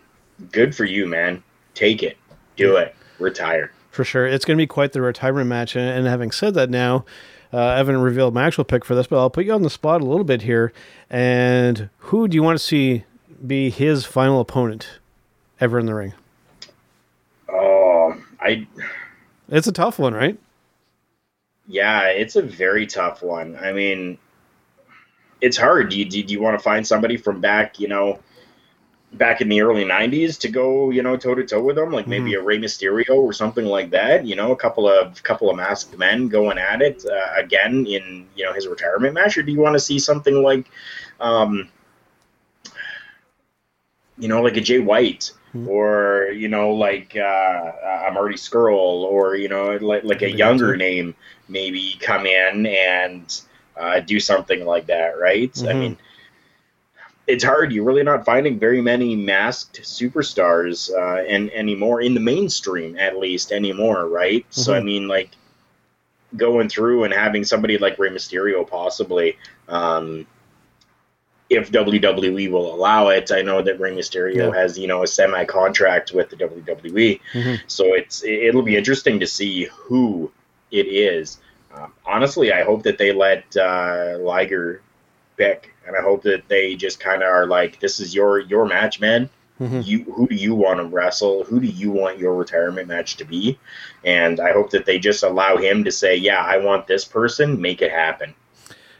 good 0.51 0.75
for 0.75 0.85
you, 0.85 1.07
man. 1.07 1.43
Take 1.73 2.03
it, 2.03 2.17
do 2.55 2.77
it, 2.77 2.95
retire. 3.19 3.71
For 3.91 4.03
sure. 4.03 4.25
It's 4.25 4.45
going 4.45 4.57
to 4.57 4.61
be 4.61 4.67
quite 4.67 4.93
the 4.93 5.01
retirement 5.01 5.47
match. 5.47 5.75
And, 5.75 5.89
and 5.89 6.07
having 6.07 6.31
said 6.31 6.53
that 6.53 6.69
now, 6.69 7.05
uh, 7.51 7.57
I 7.59 7.77
haven't 7.77 7.97
revealed 7.97 8.33
my 8.33 8.45
actual 8.45 8.63
pick 8.63 8.85
for 8.85 8.95
this, 8.95 9.07
but 9.07 9.17
I'll 9.17 9.29
put 9.29 9.45
you 9.45 9.53
on 9.53 9.63
the 9.63 9.69
spot 9.69 10.01
a 10.01 10.05
little 10.05 10.23
bit 10.23 10.43
here. 10.43 10.71
And 11.09 11.89
who 11.97 12.27
do 12.27 12.35
you 12.35 12.43
want 12.43 12.59
to 12.59 12.63
see 12.63 13.05
be 13.45 13.69
his 13.69 14.05
final 14.05 14.39
opponent 14.39 14.99
ever 15.59 15.79
in 15.79 15.85
the 15.85 15.95
ring? 15.95 16.13
Oh, 17.49 18.15
I 18.39 18.67
It's 19.47 19.67
a 19.67 19.71
tough 19.71 19.97
one, 19.97 20.13
right? 20.13 20.37
Yeah, 21.69 22.07
it's 22.07 22.35
a 22.35 22.41
very 22.41 22.87
tough 22.87 23.21
one. 23.21 23.55
I 23.55 23.73
mean, 23.73 24.17
it's 25.39 25.55
hard. 25.55 25.89
Do 25.89 25.99
you, 25.99 26.05
do 26.05 26.19
you 26.19 26.41
want 26.41 26.57
to 26.57 26.63
find 26.63 26.85
somebody 26.85 27.15
from 27.15 27.41
back, 27.41 27.79
you 27.79 27.87
know, 27.87 28.19
back 29.13 29.39
in 29.41 29.49
the 29.49 29.61
early 29.61 29.85
'90s 29.85 30.39
to 30.39 30.49
go, 30.49 30.89
you 30.89 31.03
know, 31.03 31.15
toe 31.15 31.35
to 31.35 31.45
toe 31.45 31.61
with 31.61 31.75
them, 31.75 31.91
like 31.91 32.07
maybe 32.07 32.33
a 32.33 32.41
Rey 32.41 32.57
Mysterio 32.57 33.11
or 33.11 33.33
something 33.33 33.65
like 33.65 33.91
that? 33.91 34.25
You 34.25 34.35
know, 34.35 34.51
a 34.51 34.55
couple 34.55 34.89
of 34.89 35.21
couple 35.21 35.51
of 35.51 35.57
masked 35.57 35.95
men 35.95 36.27
going 36.27 36.57
at 36.57 36.81
it 36.81 37.05
uh, 37.05 37.39
again 37.39 37.85
in 37.85 38.27
you 38.35 38.45
know 38.45 38.53
his 38.53 38.67
retirement 38.67 39.13
match, 39.13 39.37
or 39.37 39.43
do 39.43 39.51
you 39.51 39.59
want 39.59 39.75
to 39.75 39.79
see 39.79 39.99
something 39.99 40.41
like, 40.41 40.65
um, 41.19 41.69
you 44.17 44.27
know, 44.27 44.41
like 44.41 44.57
a 44.57 44.61
Jay 44.61 44.79
White? 44.79 45.33
Or 45.67 46.29
you 46.31 46.47
know, 46.47 46.73
like 46.73 47.15
uh, 47.15 47.71
a 48.07 48.11
Marty 48.13 48.35
Scurll, 48.35 49.03
or 49.03 49.35
you 49.35 49.49
know, 49.49 49.77
like 49.81 50.03
like 50.03 50.21
a 50.21 50.29
younger 50.29 50.77
name, 50.77 51.15
maybe 51.49 51.97
come 51.99 52.25
in 52.25 52.65
and 52.65 53.41
uh, 53.75 53.99
do 53.99 54.19
something 54.19 54.65
like 54.65 54.87
that, 54.87 55.19
right? 55.19 55.51
I 55.63 55.73
Mhm. 55.73 55.79
mean, 55.79 55.97
it's 57.27 57.43
hard. 57.43 57.71
You're 57.71 57.83
really 57.85 58.03
not 58.03 58.25
finding 58.25 58.57
very 58.59 58.81
many 58.81 59.15
masked 59.15 59.81
superstars 59.81 60.89
uh, 60.91 61.21
and 61.27 61.51
anymore 61.51 62.01
in 62.01 62.13
the 62.13 62.19
mainstream, 62.19 62.97
at 62.97 63.17
least 63.19 63.51
anymore, 63.51 64.07
right? 64.07 64.45
So 64.49 64.73
I 64.73 64.79
Mhm. 64.79 64.85
mean, 64.85 65.07
like 65.07 65.29
going 66.37 66.69
through 66.69 67.03
and 67.03 67.13
having 67.13 67.43
somebody 67.43 67.77
like 67.77 67.97
Rey 67.99 68.09
Mysterio 68.09 68.67
possibly. 68.67 69.37
Um, 69.67 70.25
if 71.49 71.71
WWE 71.71 72.49
will 72.51 72.73
allow 72.73 73.07
it, 73.09 73.31
I 73.31 73.41
know 73.41 73.61
that 73.63 73.79
Rey 73.79 73.95
Mysterio 73.95 74.35
Yeah. 74.35 74.53
has 74.53 74.77
you 74.77 74.87
know 74.87 75.01
a 75.03 75.07
semi 75.07 75.45
contract 75.45 76.11
with 76.13 76.29
the 76.29 76.35
WWE, 76.35 77.19
Mhm. 77.33 77.59
so 77.67 77.93
it's 77.95 78.23
it'll 78.23 78.61
be 78.61 78.77
interesting 78.77 79.19
to 79.19 79.27
see 79.27 79.63
who 79.63 80.31
it 80.71 80.87
is. 80.87 81.39
Um, 81.73 81.93
honestly, 82.05 82.51
I 82.51 82.63
hope 82.63 82.83
that 82.83 82.97
they 82.97 83.11
let 83.11 83.55
uh, 83.55 84.17
Liger 84.19 84.81
pick, 85.37 85.73
and 85.85 85.95
I 85.95 86.01
hope 86.01 86.23
that 86.23 86.47
they 86.47 86.75
just 86.75 86.99
kind 86.99 87.21
of 87.21 87.29
are 87.29 87.45
like, 87.45 87.79
"This 87.79 87.99
is 87.99 88.13
your 88.15 88.39
your 88.39 88.65
match, 88.65 88.99
man. 88.99 89.29
Mhm. 89.61 89.85
You 89.85 90.03
who 90.03 90.27
do 90.27 90.35
you 90.35 90.55
want 90.55 90.79
to 90.79 90.85
wrestle? 90.85 91.43
Who 91.43 91.59
do 91.59 91.67
you 91.67 91.91
want 91.91 92.17
your 92.17 92.33
retirement 92.33 92.87
match 92.87 93.17
to 93.17 93.25
be?" 93.25 93.59
And 94.03 94.39
I 94.39 94.51
hope 94.51 94.71
that 94.71 94.85
they 94.85 94.99
just 94.99 95.23
allow 95.23 95.57
him 95.57 95.83
to 95.83 95.91
say, 95.91 96.15
"Yeah, 96.15 96.41
I 96.41 96.57
want 96.57 96.87
this 96.87 97.05
person. 97.05 97.61
Make 97.61 97.81
it 97.81 97.91
happen." 97.91 98.33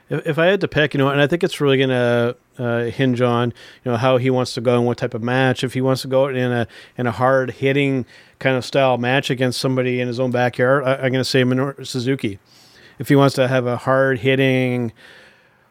If, 0.09 0.27
if 0.27 0.39
I 0.39 0.47
had 0.47 0.61
to 0.61 0.67
pick, 0.67 0.93
you 0.93 0.97
know, 0.97 1.09
and 1.09 1.21
I 1.21 1.27
think 1.27 1.43
it's 1.43 1.61
really 1.61 1.77
going 1.77 1.89
to 1.89 2.35
uh, 2.59 2.83
hinge 2.85 3.21
on, 3.21 3.53
you 3.83 3.91
know, 3.91 3.97
how 3.97 4.17
he 4.17 4.29
wants 4.29 4.53
to 4.53 4.61
go 4.61 4.75
and 4.75 4.85
what 4.85 4.97
type 4.97 5.13
of 5.13 5.23
match. 5.23 5.63
If 5.63 5.73
he 5.73 5.81
wants 5.81 6.01
to 6.03 6.07
go 6.07 6.27
in 6.27 6.51
a 6.51 6.67
in 6.97 7.07
a 7.07 7.11
hard 7.11 7.51
hitting 7.51 8.05
kind 8.37 8.57
of 8.57 8.65
style 8.65 8.97
match 8.97 9.29
against 9.29 9.59
somebody 9.59 9.99
in 9.99 10.07
his 10.07 10.19
own 10.19 10.31
backyard, 10.31 10.83
I, 10.83 10.95
I'm 10.95 11.11
going 11.11 11.13
to 11.13 11.23
say 11.23 11.43
Minoru 11.43 11.87
Suzuki. 11.87 12.39
If 12.99 13.07
he 13.07 13.15
wants 13.15 13.35
to 13.35 13.47
have 13.47 13.65
a 13.65 13.77
hard 13.77 14.19
hitting, 14.19 14.91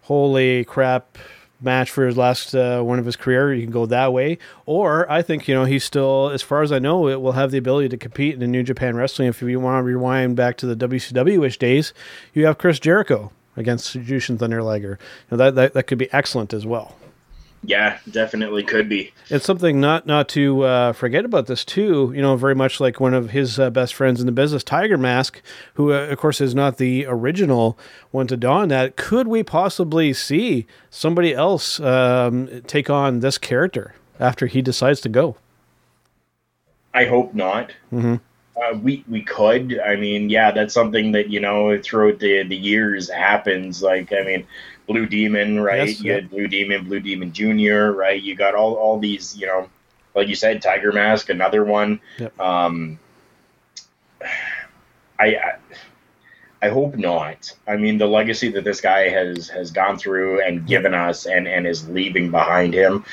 holy 0.02 0.64
crap 0.64 1.18
match 1.60 1.90
for 1.90 2.06
his 2.06 2.16
last 2.16 2.54
uh, 2.54 2.80
one 2.82 2.98
of 2.98 3.04
his 3.04 3.16
career, 3.16 3.52
you 3.52 3.62
can 3.62 3.72
go 3.72 3.84
that 3.86 4.12
way. 4.12 4.38
Or 4.64 5.10
I 5.10 5.22
think 5.22 5.46
you 5.46 5.54
know 5.54 5.64
he's 5.64 5.84
still, 5.84 6.30
as 6.30 6.40
far 6.40 6.62
as 6.62 6.72
I 6.72 6.78
know, 6.78 7.08
it 7.08 7.20
will 7.20 7.32
have 7.32 7.50
the 7.50 7.58
ability 7.58 7.90
to 7.90 7.96
compete 7.96 8.34
in 8.34 8.40
the 8.40 8.46
New 8.46 8.62
Japan 8.62 8.96
Wrestling. 8.96 9.28
If 9.28 9.42
you 9.42 9.60
want 9.60 9.78
to 9.78 9.82
rewind 9.82 10.36
back 10.36 10.56
to 10.58 10.66
the 10.66 10.88
WCW-ish 10.88 11.58
days, 11.58 11.92
you 12.32 12.46
have 12.46 12.58
Chris 12.58 12.78
Jericho 12.78 13.32
against 13.58 13.94
Jushin 13.98 14.38
Thunder 14.38 14.62
Liger. 14.62 14.98
You 15.30 15.36
know, 15.36 15.44
that, 15.44 15.54
that 15.56 15.74
that 15.74 15.82
could 15.86 15.98
be 15.98 16.12
excellent 16.12 16.54
as 16.54 16.64
well. 16.64 16.94
Yeah, 17.64 17.98
definitely 18.08 18.62
could 18.62 18.88
be. 18.88 19.12
It's 19.30 19.44
something 19.44 19.80
not 19.80 20.06
not 20.06 20.28
to 20.30 20.62
uh, 20.62 20.92
forget 20.92 21.24
about 21.24 21.46
this 21.46 21.64
too. 21.64 22.12
You 22.14 22.22
know, 22.22 22.36
very 22.36 22.54
much 22.54 22.78
like 22.78 23.00
one 23.00 23.14
of 23.14 23.30
his 23.30 23.58
uh, 23.58 23.70
best 23.70 23.94
friends 23.94 24.20
in 24.20 24.26
the 24.26 24.32
business, 24.32 24.62
Tiger 24.62 24.96
Mask, 24.96 25.42
who 25.74 25.92
uh, 25.92 26.06
of 26.06 26.18
course 26.18 26.40
is 26.40 26.54
not 26.54 26.76
the 26.76 27.04
original 27.06 27.76
one 28.12 28.28
to 28.28 28.36
don 28.36 28.68
that. 28.68 28.96
Could 28.96 29.26
we 29.26 29.42
possibly 29.42 30.12
see 30.12 30.66
somebody 30.88 31.34
else 31.34 31.80
um, 31.80 32.62
take 32.66 32.88
on 32.90 33.20
this 33.20 33.38
character 33.38 33.94
after 34.20 34.46
he 34.46 34.62
decides 34.62 35.00
to 35.00 35.08
go? 35.08 35.36
I 36.94 37.06
hope 37.06 37.34
not. 37.34 37.72
Mm-hmm. 37.92 38.16
Uh, 38.58 38.76
we 38.76 39.04
we 39.08 39.22
could. 39.22 39.78
I 39.78 39.96
mean, 39.96 40.30
yeah, 40.30 40.50
that's 40.50 40.74
something 40.74 41.12
that 41.12 41.30
you 41.30 41.40
know 41.40 41.78
throughout 41.80 42.18
the 42.18 42.42
the 42.42 42.56
years 42.56 43.08
happens. 43.08 43.82
Like, 43.82 44.12
I 44.12 44.22
mean, 44.22 44.46
Blue 44.86 45.06
Demon, 45.06 45.60
right? 45.60 45.88
Yes, 45.88 46.00
you 46.00 46.10
yeah. 46.10 46.14
had 46.16 46.30
Blue 46.30 46.48
Demon, 46.48 46.84
Blue 46.84 47.00
Demon 47.00 47.32
Junior, 47.32 47.92
right? 47.92 48.20
You 48.20 48.34
got 48.34 48.54
all 48.54 48.74
all 48.74 48.98
these, 48.98 49.36
you 49.36 49.46
know, 49.46 49.68
like 50.14 50.28
you 50.28 50.34
said, 50.34 50.62
Tiger 50.62 50.92
Mask, 50.92 51.28
another 51.28 51.64
one. 51.64 52.00
Yep. 52.18 52.40
Um, 52.40 52.98
I, 55.20 55.36
I 55.36 55.52
I 56.60 56.68
hope 56.70 56.96
not. 56.96 57.54
I 57.68 57.76
mean, 57.76 57.98
the 57.98 58.06
legacy 58.06 58.50
that 58.52 58.64
this 58.64 58.80
guy 58.80 59.08
has 59.08 59.48
has 59.50 59.70
gone 59.70 59.98
through 59.98 60.42
and 60.42 60.66
given 60.66 60.94
us, 60.94 61.26
and 61.26 61.46
and 61.46 61.66
is 61.66 61.88
leaving 61.88 62.30
behind 62.30 62.74
him. 62.74 63.04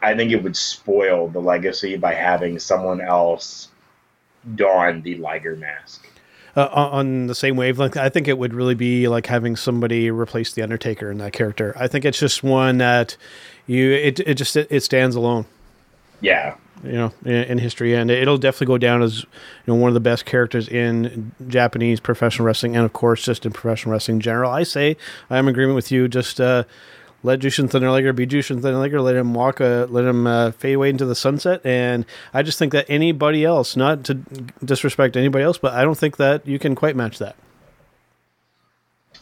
I 0.00 0.14
think 0.14 0.32
it 0.32 0.42
would 0.42 0.56
spoil 0.56 1.28
the 1.28 1.40
legacy 1.40 1.96
by 1.96 2.14
having 2.14 2.58
someone 2.58 3.00
else 3.00 3.68
don 4.54 5.02
the 5.02 5.16
Liger 5.16 5.56
mask. 5.56 6.06
Uh, 6.54 6.66
on 6.66 7.28
the 7.28 7.34
same 7.34 7.56
wavelength, 7.56 7.96
I 7.96 8.10
think 8.10 8.28
it 8.28 8.36
would 8.36 8.52
really 8.52 8.74
be 8.74 9.08
like 9.08 9.26
having 9.26 9.56
somebody 9.56 10.10
replace 10.10 10.52
the 10.52 10.62
Undertaker 10.62 11.10
in 11.10 11.16
that 11.18 11.32
character. 11.32 11.74
I 11.78 11.88
think 11.88 12.04
it's 12.04 12.18
just 12.18 12.42
one 12.42 12.76
that 12.78 13.16
you 13.66 13.90
it 13.92 14.20
it 14.20 14.34
just 14.34 14.54
it, 14.56 14.66
it 14.70 14.82
stands 14.82 15.16
alone. 15.16 15.46
Yeah, 16.20 16.56
you 16.84 16.92
know, 16.92 17.12
in, 17.24 17.32
in 17.32 17.58
history, 17.58 17.94
and 17.94 18.10
it'll 18.10 18.38
definitely 18.38 18.66
go 18.66 18.78
down 18.78 19.02
as 19.02 19.22
you 19.22 19.28
know 19.68 19.76
one 19.76 19.88
of 19.88 19.94
the 19.94 20.00
best 20.00 20.26
characters 20.26 20.68
in 20.68 21.32
Japanese 21.48 22.00
professional 22.00 22.44
wrestling, 22.44 22.76
and 22.76 22.84
of 22.84 22.92
course, 22.92 23.24
just 23.24 23.46
in 23.46 23.52
professional 23.52 23.92
wrestling 23.92 24.16
in 24.16 24.20
general. 24.20 24.50
I 24.50 24.64
say 24.64 24.96
I 25.30 25.38
am 25.38 25.46
in 25.46 25.54
agreement 25.54 25.76
with 25.76 25.90
you. 25.90 26.08
Just 26.08 26.40
uh, 26.40 26.64
let 27.22 27.40
Jushin 27.40 27.70
Thunder 27.70 27.90
Liger 27.90 28.12
be 28.12 28.26
Jushin 28.26 28.60
Thunder 28.60 28.78
Liger. 28.78 29.00
Let 29.00 29.14
him 29.16 29.34
walk. 29.34 29.60
Uh, 29.60 29.86
let 29.88 30.04
him 30.04 30.26
uh, 30.26 30.50
fade 30.52 30.74
away 30.74 30.90
into 30.90 31.04
the 31.04 31.14
sunset. 31.14 31.64
And 31.64 32.04
I 32.34 32.42
just 32.42 32.58
think 32.58 32.72
that 32.72 32.86
anybody 32.88 33.44
else, 33.44 33.76
not 33.76 34.04
to 34.04 34.14
disrespect 34.64 35.16
anybody 35.16 35.44
else, 35.44 35.58
but 35.58 35.72
I 35.74 35.82
don't 35.82 35.98
think 35.98 36.16
that 36.16 36.46
you 36.46 36.58
can 36.58 36.74
quite 36.74 36.96
match 36.96 37.18
that. 37.18 37.36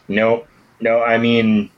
no, 0.09 0.47
no. 0.81 1.03
I 1.03 1.19
mean, 1.19 1.71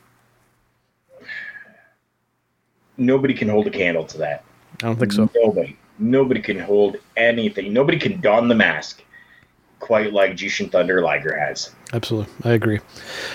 nobody 2.97 3.35
can 3.35 3.49
hold 3.49 3.67
a 3.67 3.71
candle 3.71 4.05
to 4.07 4.19
that. 4.19 4.45
I 4.83 4.87
don't 4.87 4.99
think 4.99 5.13
so. 5.13 5.29
Nobody, 5.35 5.77
nobody 5.99 6.41
can 6.41 6.59
hold 6.59 6.97
anything. 7.17 7.73
Nobody 7.73 7.99
can 7.99 8.21
don 8.21 8.49
the 8.49 8.55
mask 8.55 9.03
quite 9.83 10.13
like 10.13 10.37
Jushin 10.37 10.71
Thunder 10.71 11.03
Liger 11.03 11.37
has. 11.37 11.71
Absolutely, 11.93 12.33
I 12.45 12.55
agree. 12.55 12.79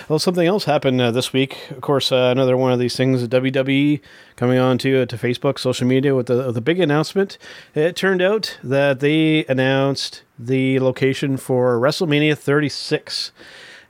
Well, 0.07 0.17
something 0.17 0.47
else 0.47 0.63
happened 0.63 0.99
uh, 0.99 1.11
this 1.11 1.33
week. 1.33 1.69
Of 1.69 1.81
course, 1.81 2.11
uh, 2.11 2.29
another 2.31 2.55
one 2.55 2.71
of 2.71 2.79
these 2.79 2.95
things. 2.95 3.27
WWE 3.27 3.99
coming 4.37 4.57
on 4.57 4.77
to 4.79 5.01
uh, 5.01 5.05
to 5.07 5.17
Facebook, 5.17 5.59
social 5.59 5.85
media 5.85 6.15
with 6.15 6.27
the 6.27 6.51
the 6.51 6.61
big 6.61 6.79
announcement. 6.79 7.37
It 7.75 7.97
turned 7.97 8.21
out 8.21 8.57
that 8.63 9.01
they 9.01 9.45
announced 9.45 10.23
the 10.39 10.79
location 10.79 11.35
for 11.35 11.77
WrestleMania 11.79 12.37
36, 12.37 13.31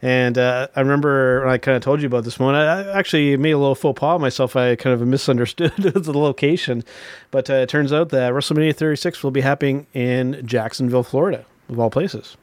And 0.02 0.38
uh, 0.38 0.68
I 0.76 0.80
remember 0.80 1.48
I 1.48 1.60
kind 1.60 1.78
of 1.78 1.84
told 1.84 2.02
you 2.02 2.08
about 2.08 2.24
this 2.24 2.40
one, 2.40 2.56
I, 2.56 2.64
I 2.64 2.98
actually 2.98 3.38
made 3.38 3.52
a 3.52 3.58
little 3.60 3.76
faux 3.76 4.00
pas 4.00 4.20
myself. 4.20 4.56
I 4.56 4.76
kind 4.76 5.00
of 5.00 5.08
misunderstood 5.08 5.74
the 5.78 6.18
location, 6.18 6.84
but 7.30 7.50
uh, 7.52 7.54
it 7.54 7.70
turns 7.70 7.94
out 7.94 8.10
that 8.10 8.34
WrestleMania 8.34 8.76
36 8.76 9.24
will 9.24 9.32
be 9.32 9.42
happening 9.42 9.86
in 9.94 10.42
Jacksonville, 10.44 11.04
Florida, 11.04 11.46
of 11.70 11.80
all 11.80 11.92
places. 11.92 12.36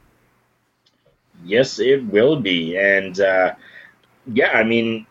Yes, 1.44 1.78
it 1.78 2.04
will 2.04 2.36
be. 2.36 2.76
And 2.76 3.18
uh, 3.20 3.54
yeah, 4.26 4.50
I 4.52 4.64
mean, 4.64 5.06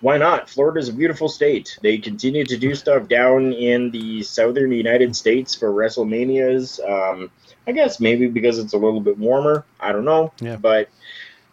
why 0.00 0.18
not? 0.18 0.48
Florida's 0.48 0.88
a 0.88 0.92
beautiful 0.92 1.28
state. 1.28 1.78
They 1.82 1.98
continue 1.98 2.44
to 2.44 2.56
do 2.56 2.74
stuff 2.74 3.08
down 3.08 3.52
in 3.52 3.90
the 3.90 4.22
southern 4.22 4.72
United 4.72 5.16
States 5.16 5.54
for 5.54 5.70
WrestleManias. 5.70 6.80
Um, 6.88 7.30
I 7.66 7.72
guess 7.72 8.00
maybe 8.00 8.28
because 8.28 8.58
it's 8.58 8.74
a 8.74 8.78
little 8.78 9.00
bit 9.00 9.18
warmer. 9.18 9.64
I 9.80 9.92
don't 9.92 10.04
know. 10.04 10.32
Yeah. 10.40 10.56
But 10.56 10.88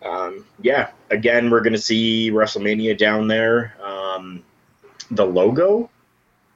um, 0.03 0.45
yeah, 0.61 0.91
again, 1.09 1.49
we're 1.49 1.61
going 1.61 1.73
to 1.73 1.79
see 1.79 2.31
WrestleMania 2.31 2.97
down 2.97 3.27
there. 3.27 3.75
Um, 3.81 4.43
the 5.09 5.25
logo. 5.25 5.89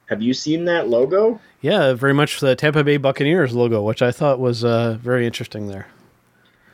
Have 0.06 0.22
you 0.22 0.34
seen 0.34 0.66
that 0.66 0.88
logo? 0.88 1.40
Yeah, 1.60 1.92
very 1.94 2.14
much 2.14 2.40
the 2.40 2.54
Tampa 2.54 2.84
Bay 2.84 2.96
Buccaneers 2.96 3.54
logo, 3.54 3.82
which 3.82 4.02
I 4.02 4.12
thought 4.12 4.38
was 4.38 4.64
uh, 4.64 4.98
very 5.00 5.26
interesting 5.26 5.66
there. 5.66 5.88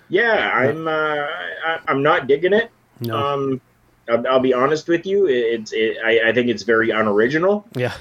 Yeah, 0.09 0.51
I'm. 0.53 0.87
Uh, 0.89 0.91
I, 0.91 1.79
I'm 1.89 2.03
not 2.03 2.27
digging 2.27 2.53
it. 2.53 2.71
No. 3.01 3.17
Um, 3.17 3.61
I'll, 4.09 4.27
I'll 4.29 4.41
be 4.41 4.53
honest 4.55 4.89
with 4.89 5.07
you. 5.07 5.27
It's. 5.27 5.73
It, 5.73 5.97
I, 6.05 6.29
I 6.31 6.33
think 6.33 6.49
it's 6.49 6.63
very 6.65 6.91
unoriginal. 6.91 7.67
Yeah. 7.75 7.95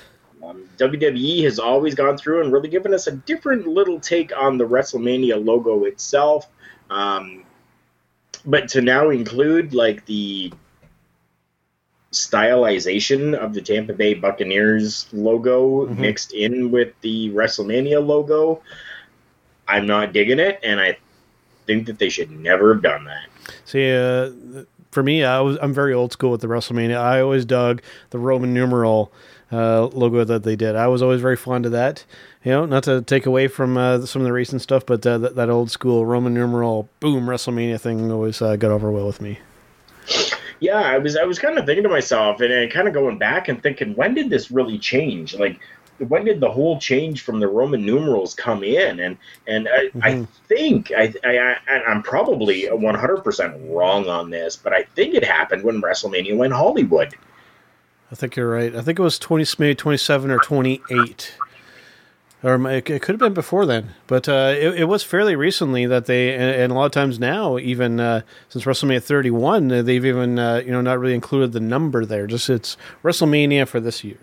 Um, 0.43 0.67
WWE 0.77 1.43
has 1.43 1.59
always 1.59 1.93
gone 1.95 2.17
through 2.17 2.41
and 2.41 2.51
really 2.51 2.69
given 2.69 2.93
us 2.93 3.07
a 3.07 3.11
different 3.11 3.67
little 3.67 3.99
take 3.99 4.35
on 4.35 4.57
the 4.57 4.67
WrestleMania 4.67 5.43
logo 5.43 5.83
itself. 5.85 6.47
Um, 6.89 7.43
but 8.43 8.69
to 8.69 8.81
now 8.81 9.11
include 9.11 9.73
like 9.75 10.05
the 10.07 10.51
stylization 12.11 13.35
of 13.35 13.53
the 13.53 13.61
Tampa 13.61 13.93
Bay 13.93 14.13
Buccaneers 14.13 15.07
logo 15.13 15.87
Mhm. 15.87 15.97
mixed 15.97 16.33
in 16.33 16.71
with 16.71 16.93
the 17.01 17.29
WrestleMania 17.31 18.05
logo, 18.05 18.61
I'm 19.67 19.85
not 19.87 20.11
digging 20.11 20.39
it, 20.39 20.59
and 20.63 20.79
I 20.81 20.97
think 21.71 21.87
that 21.87 21.99
they 21.99 22.09
should 22.09 22.31
never 22.31 22.73
have 22.73 22.83
done 22.83 23.05
that. 23.05 23.27
See, 23.65 23.91
uh, 23.91 24.31
for 24.91 25.03
me, 25.03 25.23
I 25.23 25.39
was 25.39 25.57
I'm 25.61 25.73
very 25.73 25.93
old 25.93 26.11
school 26.11 26.31
with 26.31 26.41
the 26.41 26.47
WrestleMania. 26.47 26.97
I 26.97 27.21
always 27.21 27.45
dug 27.45 27.81
the 28.09 28.19
Roman 28.19 28.53
numeral 28.53 29.11
uh, 29.51 29.85
logo 29.87 30.23
that 30.23 30.43
they 30.43 30.55
did. 30.55 30.75
I 30.75 30.87
was 30.87 31.01
always 31.01 31.21
very 31.21 31.37
fond 31.37 31.65
of 31.65 31.71
that. 31.71 32.05
You 32.43 32.51
know, 32.51 32.65
not 32.65 32.83
to 32.83 33.01
take 33.01 33.25
away 33.25 33.47
from 33.47 33.77
uh, 33.77 34.05
some 34.05 34.21
of 34.21 34.25
the 34.25 34.33
recent 34.33 34.61
stuff, 34.61 34.85
but 34.85 35.05
uh, 35.05 35.17
that, 35.19 35.35
that 35.35 35.49
old 35.49 35.71
school 35.71 36.05
Roman 36.05 36.33
numeral 36.33 36.89
boom 36.99 37.25
WrestleMania 37.25 37.79
thing 37.79 38.11
always 38.11 38.41
uh, 38.41 38.55
got 38.55 38.71
over 38.71 38.91
well 38.91 39.07
with 39.07 39.21
me. 39.21 39.39
Yeah, 40.59 40.79
I 40.79 40.97
was 40.97 41.15
I 41.15 41.23
was 41.23 41.39
kind 41.39 41.57
of 41.57 41.65
thinking 41.65 41.83
to 41.83 41.89
myself 41.89 42.41
and, 42.41 42.51
and 42.51 42.71
kind 42.71 42.87
of 42.87 42.93
going 42.93 43.17
back 43.17 43.47
and 43.47 43.61
thinking, 43.61 43.95
when 43.95 44.13
did 44.13 44.29
this 44.29 44.51
really 44.51 44.77
change? 44.77 45.33
Like, 45.35 45.59
when 46.07 46.25
did 46.25 46.39
the 46.39 46.51
whole 46.51 46.79
change 46.79 47.21
from 47.21 47.39
the 47.39 47.47
Roman 47.47 47.85
numerals 47.85 48.33
come 48.33 48.63
in? 48.63 48.99
And 48.99 49.17
and 49.47 49.67
I, 49.67 49.89
I 50.01 50.11
Mhm. 50.13 50.27
think 50.47 50.91
I, 50.91 51.13
I 51.23 51.55
I 51.67 51.83
I'm 51.87 52.03
probably 52.03 52.65
100 52.65 53.23
percent 53.23 53.55
wrong 53.69 54.07
on 54.07 54.29
this, 54.29 54.55
but 54.55 54.73
I 54.73 54.83
think 54.95 55.15
it 55.15 55.23
happened 55.23 55.63
when 55.63 55.81
WrestleMania 55.81 56.35
went 56.37 56.53
Hollywood. 56.53 57.15
I 58.11 58.15
think 58.15 58.35
you're 58.35 58.49
right. 58.49 58.75
I 58.75 58.81
think 58.81 58.99
it 58.99 59.03
was 59.03 59.17
20, 59.17 59.45
maybe 59.57 59.75
27 59.75 60.31
or 60.31 60.39
28. 60.39 61.33
Or 62.43 62.67
it 62.69 62.83
could 62.85 63.01
have 63.07 63.19
been 63.19 63.35
before 63.35 63.67
then, 63.67 63.91
but 64.07 64.27
uh, 64.27 64.55
it, 64.57 64.79
it 64.79 64.85
was 64.85 65.03
fairly 65.03 65.35
recently 65.35 65.85
that 65.85 66.07
they, 66.07 66.33
and, 66.33 66.71
a 66.71 66.75
lot 66.75 66.85
of 66.87 66.91
times 66.91 67.19
now, 67.19 67.59
even 67.59 67.99
uh, 67.99 68.21
since 68.49 68.65
WrestleMania 68.65 69.03
31, 69.03 69.71
uh, 69.71 69.81
they've 69.83 70.03
even 70.03 70.39
uh, 70.39 70.63
you 70.65 70.71
know 70.71 70.81
not 70.81 70.97
really 70.97 71.13
included 71.13 71.51
the 71.51 71.59
number 71.59 72.03
there. 72.03 72.25
Just 72.25 72.49
it's 72.49 72.77
WrestleMania 73.03 73.67
for 73.67 73.79
this 73.79 74.03
year. 74.03 74.17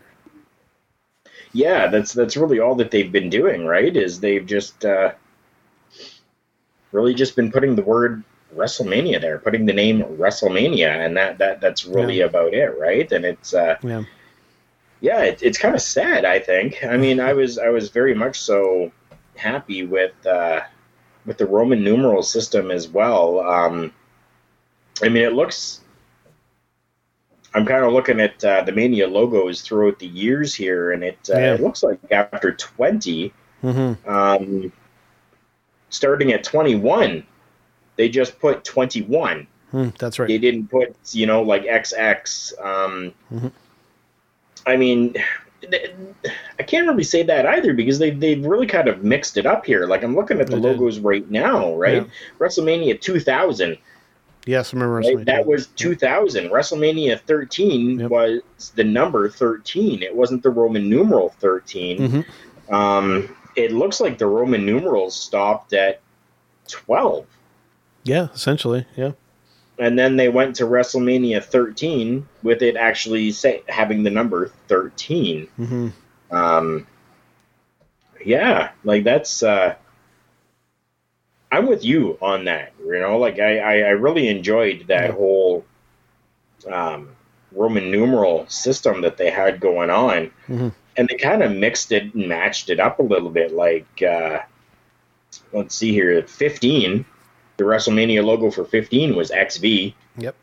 Yeah, 1.52 1.86
that's 1.88 2.12
that's 2.12 2.36
really 2.36 2.60
all 2.60 2.74
that 2.76 2.90
they've 2.90 3.10
been 3.10 3.30
doing, 3.30 3.64
right? 3.66 3.94
Is 3.96 4.20
they've 4.20 4.44
just 4.44 4.84
uh, 4.84 5.12
really 6.92 7.14
just 7.14 7.36
been 7.36 7.50
putting 7.50 7.74
the 7.74 7.82
word 7.82 8.22
WrestleMania 8.54 9.20
there, 9.20 9.38
putting 9.38 9.66
the 9.66 9.72
name 9.72 10.02
WrestleMania, 10.02 11.04
and 11.04 11.16
that 11.16 11.38
that 11.38 11.60
that's 11.60 11.84
really 11.84 12.18
Yeah. 12.18 12.26
about 12.26 12.54
it, 12.54 12.78
right? 12.78 13.10
And 13.12 13.24
it's 13.24 13.54
uh, 13.54 13.76
Yeah, 13.82 14.04
yeah, 15.00 15.22
it, 15.22 15.42
it's 15.42 15.58
kind 15.58 15.74
of 15.74 15.82
sad. 15.82 16.24
I 16.24 16.38
think. 16.38 16.84
I 16.84 16.96
mean, 16.96 17.20
I 17.20 17.32
was 17.32 17.58
I 17.58 17.68
was 17.68 17.90
very 17.90 18.14
much 18.14 18.40
so 18.40 18.92
happy 19.36 19.84
with 19.84 20.14
uh, 20.26 20.60
with 21.26 21.38
the 21.38 21.46
Roman 21.46 21.84
numeral 21.84 22.22
system 22.22 22.70
as 22.70 22.88
well. 22.88 23.40
Um, 23.40 23.92
I 25.02 25.08
mean, 25.08 25.24
it 25.24 25.32
looks. 25.32 25.80
I'm 27.54 27.64
kind 27.64 27.84
of 27.84 27.92
looking 27.92 28.20
at 28.20 28.44
uh, 28.44 28.62
the 28.62 28.72
Mania 28.72 29.06
logos 29.08 29.62
throughout 29.62 29.98
the 29.98 30.06
years 30.06 30.54
here, 30.54 30.92
and 30.92 31.02
it, 31.02 31.18
uh, 31.32 31.38
Yeah. 31.38 31.54
it 31.54 31.60
looks 31.62 31.82
like 31.82 31.98
after 32.10 32.52
20, 32.52 33.32
hmm 33.62 33.92
um, 34.06 34.72
starting 35.90 36.32
at 36.32 36.44
21, 36.44 37.24
they 37.96 38.08
just 38.08 38.38
put 38.38 38.64
21 38.64 39.46
Hmm, 39.70 39.88
that's 39.98 40.18
right. 40.18 40.28
they 40.28 40.38
didn't 40.38 40.68
put 40.68 40.96
you 41.12 41.26
know 41.26 41.42
like 41.42 41.64
XX. 41.64 42.52
Um, 42.64 43.12
Mhm. 43.32 43.52
I 44.66 44.76
mean, 44.76 45.14
I 46.58 46.62
can't 46.62 46.86
really 46.86 47.04
say 47.04 47.22
that 47.24 47.46
either 47.46 47.74
because 47.74 47.98
they 47.98 48.10
they've 48.10 48.44
really 48.44 48.66
kind 48.66 48.88
of 48.88 49.02
mixed 49.02 49.36
it 49.36 49.44
up 49.46 49.66
here. 49.66 49.86
Like 49.86 50.02
I'm 50.02 50.14
looking 50.14 50.40
at 50.40 50.46
the 50.46 50.56
They 50.56 50.62
did. 50.62 50.68
logos 50.78 51.00
right 51.00 51.28
now, 51.30 51.74
right? 51.74 52.02
Yeah. 52.06 52.08
WrestleMania 52.38 53.00
2000, 53.00 53.76
Yes, 54.48 54.72
I 54.72 54.76
remember 54.78 54.94
right? 54.96 55.04
WrestleMania. 55.04 55.26
that 55.26 55.46
was 55.46 55.66
2000. 55.68 56.48
WrestleMania 56.48 57.20
13 57.20 58.00
Yep. 58.00 58.10
was 58.10 58.42
the 58.76 58.84
number 58.84 59.28
13. 59.28 60.02
It 60.02 60.14
wasn't 60.16 60.42
the 60.42 60.48
Roman 60.50 60.88
numeral 60.88 61.28
13. 61.38 62.24
Mhm. 62.68 62.72
Um, 62.74 63.36
it 63.56 63.72
looks 63.72 64.00
like 64.00 64.16
the 64.16 64.26
Roman 64.26 64.64
numerals 64.64 65.14
stopped 65.14 65.74
at 65.74 66.00
12. 66.68 67.26
Yeah, 68.04 68.28
essentially. 68.34 68.86
Yeah. 68.96 69.12
and 69.80 69.96
then 69.96 70.16
they 70.16 70.28
went 70.28 70.56
to 70.56 70.64
WrestleMania 70.64 71.40
13 71.44 72.26
with 72.42 72.62
it 72.62 72.74
actually 72.76 73.30
say, 73.30 73.62
having 73.68 74.02
the 74.02 74.10
number 74.10 74.50
13. 74.66 75.46
hmm 75.56 75.88
Um, 76.32 76.86
yeah, 78.24 78.70
like 78.82 79.04
that's. 79.04 79.42
Uh, 79.42 79.74
I'm 81.50 81.66
with 81.66 81.84
you 81.84 82.18
on 82.20 82.44
that. 82.44 82.72
You 82.84 82.98
know, 82.98 83.18
like 83.18 83.38
I, 83.38 83.58
I, 83.58 83.72
I 83.78 83.90
really 83.90 84.28
enjoyed 84.28 84.86
that 84.88 85.10
Yeah. 85.10 85.12
whole 85.12 85.64
um, 86.70 87.10
Roman 87.52 87.90
numeral 87.90 88.46
system 88.48 89.00
that 89.02 89.16
they 89.16 89.30
had 89.30 89.60
going 89.60 89.90
on, 89.90 90.30
Mhm. 90.48 90.72
and 90.96 91.08
they 91.08 91.16
kind 91.16 91.42
of 91.42 91.52
mixed 91.52 91.92
it 91.92 92.12
and 92.14 92.28
matched 92.28 92.68
it 92.68 92.80
up 92.80 92.98
a 92.98 93.02
little 93.02 93.30
bit. 93.30 93.52
Like, 93.54 94.02
uh, 94.02 94.40
let's 95.52 95.74
see 95.74 95.92
here, 95.92 96.22
15. 96.22 97.04
The 97.56 97.64
WrestleMania 97.64 98.24
logo 98.24 98.50
for 98.50 98.64
15 98.64 99.16
was 99.16 99.30
XV 99.30 99.94
Yep. 100.18 100.34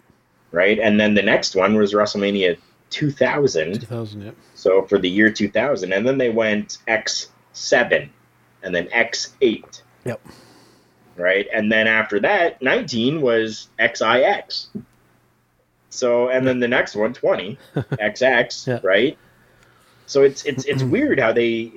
right? 0.51 0.79
And 0.79 0.99
then 0.99 1.13
the 1.13 1.21
next 1.21 1.55
one 1.55 1.75
was 1.75 1.93
WrestleMania 1.93 2.57
2000. 2.89 3.79
2000. 3.79 4.21
Yep. 4.21 4.35
So 4.55 4.81
for 4.83 4.97
the 4.97 5.09
year 5.09 5.29
2000, 5.29 5.93
and 5.93 6.07
then 6.07 6.17
they 6.17 6.29
went 6.29 6.77
X7, 6.87 8.09
and 8.63 8.73
then 8.75 8.87
X8, 8.87 9.81
Yep. 10.05 10.21
Right? 11.15 11.47
And 11.53 11.71
then 11.71 11.87
after 11.87 12.19
that, 12.21 12.61
19 12.61 13.21
was 13.21 13.69
XIX. 13.79 14.67
So 15.89 16.29
and 16.29 16.45
then 16.45 16.59
the 16.59 16.67
next 16.67 16.95
one, 16.95 17.13
20, 17.13 17.57
XX, 17.75 18.67
Yeah. 18.67 18.79
right? 18.83 19.17
So 20.07 20.21
it's 20.23 20.45
it's 20.45 20.65
it's 20.65 20.83
weird 20.83 21.19
how 21.19 21.31
they 21.31 21.71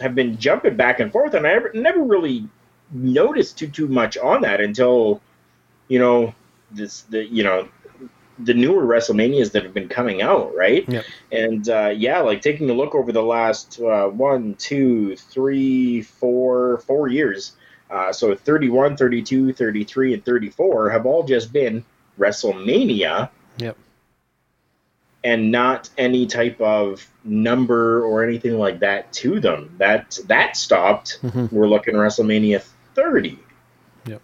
have 0.00 0.14
been 0.14 0.36
jumping 0.36 0.76
back 0.76 1.00
and 1.00 1.10
forth, 1.12 1.34
and 1.34 1.46
I 1.46 1.52
never, 1.54 1.70
never 1.72 2.02
really 2.02 2.48
noticed 2.92 3.58
too 3.58 3.68
too 3.68 3.88
much 3.88 4.18
on 4.18 4.42
that 4.42 4.60
until 4.60 5.22
you 5.88 5.98
know 5.98 6.34
this 6.70 7.02
the 7.02 7.24
you 7.24 7.42
know 7.44 7.68
the 8.40 8.52
newer 8.52 8.82
WrestleManias 8.82 9.52
that 9.52 9.62
have 9.62 9.72
been 9.72 9.88
coming 9.88 10.20
out, 10.20 10.54
right? 10.56 10.86
Yep. 10.88 11.04
And 11.30 11.68
uh, 11.68 11.92
yeah, 11.96 12.18
like 12.20 12.42
taking 12.42 12.68
a 12.68 12.72
look 12.74 12.94
over 12.94 13.12
the 13.12 13.22
last 13.22 13.80
uh, 13.80 14.08
one, 14.08 14.54
two, 14.56 15.14
three, 15.16 16.02
four, 16.02 16.78
four 16.78 17.06
years. 17.08 17.52
Uh, 17.90 18.12
so 18.12 18.34
31, 18.34 18.96
32, 18.96 19.52
33, 19.52 20.14
and 20.14 20.24
34 20.24 20.90
have 20.90 21.06
all 21.06 21.22
just 21.22 21.52
been 21.52 21.84
WrestleMania 22.18 23.28
Yep. 23.58 23.76
and 25.22 25.50
not 25.52 25.88
any 25.96 26.26
type 26.26 26.60
of 26.60 27.06
number 27.24 28.04
or 28.04 28.24
anything 28.24 28.58
like 28.58 28.80
that 28.80 29.12
to 29.14 29.38
them. 29.40 29.74
That 29.78 30.18
that 30.26 30.56
stopped. 30.56 31.18
Mhm. 31.22 31.52
We're 31.52 31.68
looking 31.68 31.94
WrestleMania 31.94 32.62
30. 32.94 33.38
Yep. 34.06 34.20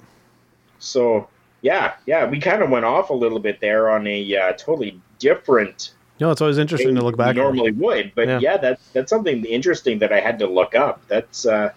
So 0.78 1.28
yeah, 1.62 1.92
yeah, 2.06 2.26
we 2.28 2.40
kind 2.40 2.62
of 2.62 2.70
went 2.70 2.84
off 2.86 3.10
a 3.10 3.14
little 3.14 3.38
bit 3.38 3.60
there 3.60 3.90
on 3.90 4.06
a 4.06 4.36
uh, 4.36 4.52
totally 4.52 5.00
different. 5.18 5.92
No, 6.18 6.30
it's 6.30 6.40
always 6.40 6.58
interesting 6.58 6.94
to 6.96 7.02
look 7.02 7.16
back. 7.16 7.36
Normally 7.36 7.70
would, 7.72 8.12
but 8.14 8.28
Yeah. 8.28 8.38
yeah, 8.40 8.56
that 8.58 8.80
that's 8.92 9.10
something 9.10 9.44
interesting 9.44 9.98
that 10.00 10.12
I 10.12 10.20
had 10.20 10.38
to 10.40 10.46
look 10.46 10.74
up. 10.74 11.02
That's 11.08 11.46
uh, 11.46 11.72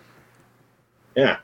yeah, 1.16 1.38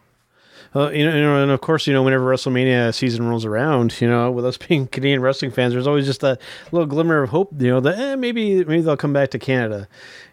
Uh, 0.75 0.89
you 0.89 1.03
know, 1.03 1.41
and 1.41 1.51
of 1.51 1.61
course, 1.61 1.87
you 1.87 1.93
know, 1.93 2.03
whenever 2.03 2.23
WrestleMania 2.23 2.93
season 2.93 3.27
rolls 3.27 3.43
around, 3.43 3.99
you 3.99 4.07
know, 4.07 4.29
with 4.29 4.45
us 4.45 4.57
being 4.67 4.87
Canadian 4.87 5.21
wrestling 5.21 5.51
fans, 5.51 5.73
there's 5.73 5.87
always 5.87 6.05
just 6.05 6.21
a 6.23 6.37
little 6.71 6.85
glimmer 6.85 7.23
of 7.23 7.29
hope, 7.29 7.49
you 7.57 7.69
know, 7.69 7.79
that 7.79 7.97
eh, 7.97 8.15
maybe 8.15 8.63
maybe 8.63 8.81
they'll 8.81 8.97
come 8.97 9.13
back 9.13 9.31
to 9.31 9.39
Canada, 9.39 9.87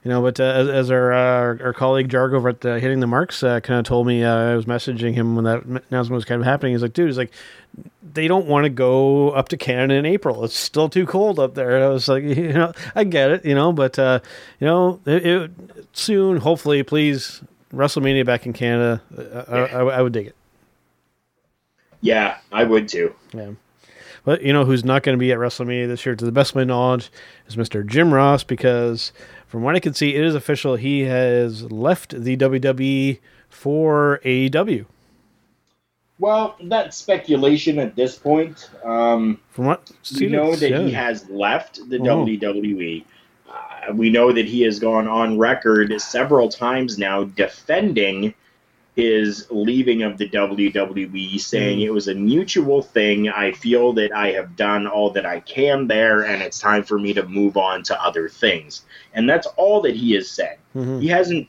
you 0.04 0.10
know. 0.10 0.20
But 0.20 0.38
uh, 0.38 0.44
as, 0.44 0.68
as 0.68 0.90
our 0.90 1.12
uh, 1.12 1.64
our 1.64 1.72
colleague 1.72 2.08
Jarg 2.08 2.34
over 2.34 2.50
at 2.50 2.60
the 2.60 2.78
Hitting 2.78 3.00
the 3.00 3.06
Marks 3.06 3.42
uh, 3.42 3.60
kind 3.60 3.78
of 3.78 3.86
told 3.86 4.06
me, 4.06 4.22
uh, 4.24 4.34
I 4.34 4.56
was 4.56 4.66
messaging 4.66 5.14
him 5.14 5.36
when 5.36 5.44
that 5.46 5.64
announcement 5.64 6.16
was 6.16 6.26
kind 6.26 6.40
of 6.40 6.46
happening. 6.46 6.72
He's 6.72 6.82
like, 6.82 6.92
dude, 6.92 7.06
he's 7.06 7.18
like, 7.18 7.32
they 8.12 8.28
don't 8.28 8.46
want 8.46 8.64
to 8.64 8.70
go 8.70 9.30
up 9.30 9.48
to 9.50 9.56
Canada 9.56 9.94
in 9.94 10.04
April. 10.04 10.44
It's 10.44 10.56
still 10.56 10.88
too 10.88 11.06
cold 11.06 11.38
up 11.38 11.54
there. 11.54 11.76
And 11.76 11.84
I 11.84 11.88
was 11.88 12.08
like, 12.08 12.22
you 12.24 12.52
know, 12.52 12.72
I 12.94 13.04
get 13.04 13.30
it, 13.30 13.44
you 13.44 13.54
know, 13.54 13.72
but 13.72 13.98
uh, 13.98 14.20
you 14.60 14.66
know, 14.66 15.00
it, 15.06 15.26
it, 15.26 15.50
soon, 15.92 16.38
hopefully, 16.38 16.82
please 16.82 17.42
WrestleMania 17.72 18.24
back 18.24 18.46
in 18.46 18.52
Canada. 18.52 19.02
I, 19.48 19.52
I, 19.52 19.80
I 19.98 20.02
would 20.02 20.12
dig 20.12 20.28
it. 20.28 20.36
Yeah, 22.00 22.38
I 22.52 22.64
would 22.64 22.88
too. 22.88 23.14
Yeah. 23.32 23.52
But 24.24 24.42
you 24.42 24.52
know 24.52 24.64
who's 24.64 24.84
not 24.84 25.02
going 25.02 25.16
to 25.16 25.20
be 25.20 25.32
at 25.32 25.38
WrestleMania 25.38 25.86
this 25.86 26.04
year, 26.04 26.16
to 26.16 26.24
the 26.24 26.32
best 26.32 26.50
of 26.50 26.56
my 26.56 26.64
knowledge, 26.64 27.10
is 27.46 27.56
Mr. 27.56 27.86
Jim 27.86 28.12
Ross 28.12 28.42
because 28.42 29.12
from 29.46 29.62
what 29.62 29.76
I 29.76 29.80
can 29.80 29.94
see, 29.94 30.14
it 30.14 30.24
is 30.24 30.34
official. 30.34 30.76
He 30.76 31.02
has 31.02 31.70
left 31.70 32.20
the 32.20 32.36
WWE 32.36 33.20
for 33.48 34.20
AEW. 34.24 34.86
Well, 36.18 36.56
that's 36.64 36.96
speculation 36.96 37.78
at 37.78 37.94
this 37.94 38.16
point. 38.16 38.70
Um, 38.84 39.38
from 39.50 39.66
what 39.66 39.90
we 40.18 40.28
know 40.28 40.56
that 40.56 40.70
yeah. 40.70 40.82
he 40.82 40.90
has 40.92 41.28
left 41.28 41.88
the 41.88 41.98
oh. 41.98 42.24
WWE. 42.24 43.04
We 43.92 44.10
know 44.10 44.32
that 44.32 44.46
he 44.46 44.62
has 44.62 44.78
gone 44.78 45.08
on 45.08 45.38
record 45.38 46.00
several 46.00 46.48
times 46.48 46.98
now 46.98 47.24
defending 47.24 48.34
his 48.96 49.46
leaving 49.50 50.02
of 50.02 50.16
the 50.16 50.28
WWE, 50.30 51.38
saying 51.38 51.80
mm. 51.80 51.84
it 51.84 51.90
was 51.90 52.08
a 52.08 52.14
mutual 52.14 52.80
thing. 52.80 53.28
I 53.28 53.52
feel 53.52 53.92
that 53.92 54.10
I 54.10 54.32
have 54.32 54.56
done 54.56 54.86
all 54.86 55.10
that 55.10 55.26
I 55.26 55.40
can 55.40 55.86
there, 55.86 56.22
and 56.22 56.42
it's 56.42 56.58
time 56.58 56.82
for 56.82 56.98
me 56.98 57.12
to 57.12 57.28
move 57.28 57.58
on 57.58 57.82
to 57.84 58.02
other 58.02 58.26
things. 58.30 58.84
And 59.12 59.28
that's 59.28 59.46
all 59.58 59.82
that 59.82 59.94
he 59.94 60.14
has 60.14 60.30
said. 60.30 60.56
Mm-hmm. 60.74 61.00
He 61.00 61.08
hasn't 61.08 61.46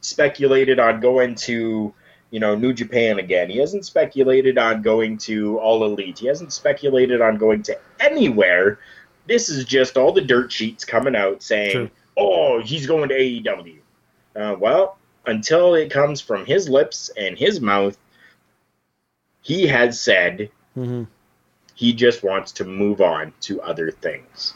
speculated 0.00 0.80
on 0.80 0.98
going 0.98 1.36
to, 1.36 1.94
you 2.32 2.40
know, 2.40 2.56
New 2.56 2.72
Japan 2.72 3.20
again. 3.20 3.48
He 3.48 3.58
hasn't 3.58 3.86
speculated 3.86 4.58
on 4.58 4.82
going 4.82 5.18
to 5.18 5.56
All 5.60 5.84
Elite. 5.84 6.18
He 6.18 6.26
hasn't 6.26 6.52
speculated 6.52 7.20
on 7.20 7.36
going 7.36 7.62
to 7.62 7.78
anywhere. 8.00 8.80
This 9.28 9.48
is 9.48 9.64
just 9.64 9.96
all 9.96 10.12
the 10.12 10.22
dirt 10.22 10.50
sheets 10.50 10.84
coming 10.84 11.14
out 11.14 11.42
saying, 11.42 11.72
True. 11.72 11.90
"Oh, 12.16 12.60
he's 12.60 12.86
going 12.86 13.10
to 13.10 13.14
AEW." 13.14 13.78
Uh, 14.34 14.56
well, 14.58 14.98
until 15.26 15.74
it 15.74 15.90
comes 15.90 16.20
from 16.20 16.46
his 16.46 16.68
lips 16.68 17.10
and 17.16 17.38
his 17.38 17.60
mouth, 17.60 17.96
he 19.42 19.66
has 19.66 20.00
said 20.00 20.50
mm-hmm. 20.76 21.04
he 21.74 21.92
just 21.92 22.22
wants 22.22 22.52
to 22.52 22.64
move 22.64 23.00
on 23.00 23.32
to 23.42 23.60
other 23.60 23.90
things. 23.90 24.54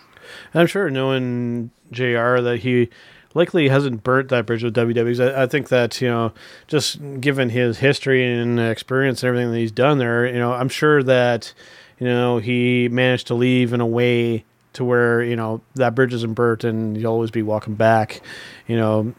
I'm 0.55 0.67
sure 0.67 0.91
knowing 0.91 1.71
JR 1.91 2.41
that 2.41 2.61
he 2.63 2.89
likely 3.35 3.69
hasn't 3.69 4.03
burnt 4.03 4.29
that 4.29 4.47
bridge 4.47 4.63
with 4.63 4.75
WWE. 4.75 5.35
I, 5.35 5.43
I, 5.43 5.47
think 5.47 5.69
that, 5.69 6.01
you 6.01 6.09
know, 6.09 6.33
just 6.67 7.01
given 7.21 7.51
his 7.51 7.79
history 7.79 8.25
and 8.25 8.61
experience 8.61 9.23
and 9.23 9.29
everything 9.29 9.53
that 9.53 9.59
he's 9.59 9.73
done 9.73 9.99
there, 9.99 10.27
you 10.27 10.39
know, 10.39 10.53
I'm 10.53 10.69
sure 10.69 11.03
that, 11.03 11.53
you 11.99 12.07
know, 12.07 12.39
he 12.39 12.89
managed 12.89 13.27
to 13.29 13.35
leave 13.35 13.73
in 13.73 13.81
a 13.81 13.87
way 13.87 14.45
to 14.75 14.85
where, 14.85 15.23
you 15.23 15.37
know, 15.37 15.61
that 15.75 15.95
bridge 15.95 16.15
isn't 16.15 16.35
burnt 16.35 16.65
and 16.65 16.97
you'll 16.97 17.13
always 17.13 17.31
be 17.31 17.43
walking 17.43 17.75
back, 17.75 18.23
you 18.67 18.77
know, 18.77 19.15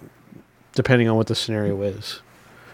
depending 0.73 1.07
on 1.07 1.15
what 1.15 1.27
the 1.27 1.35
scenario 1.35 1.81
is. 1.81 2.21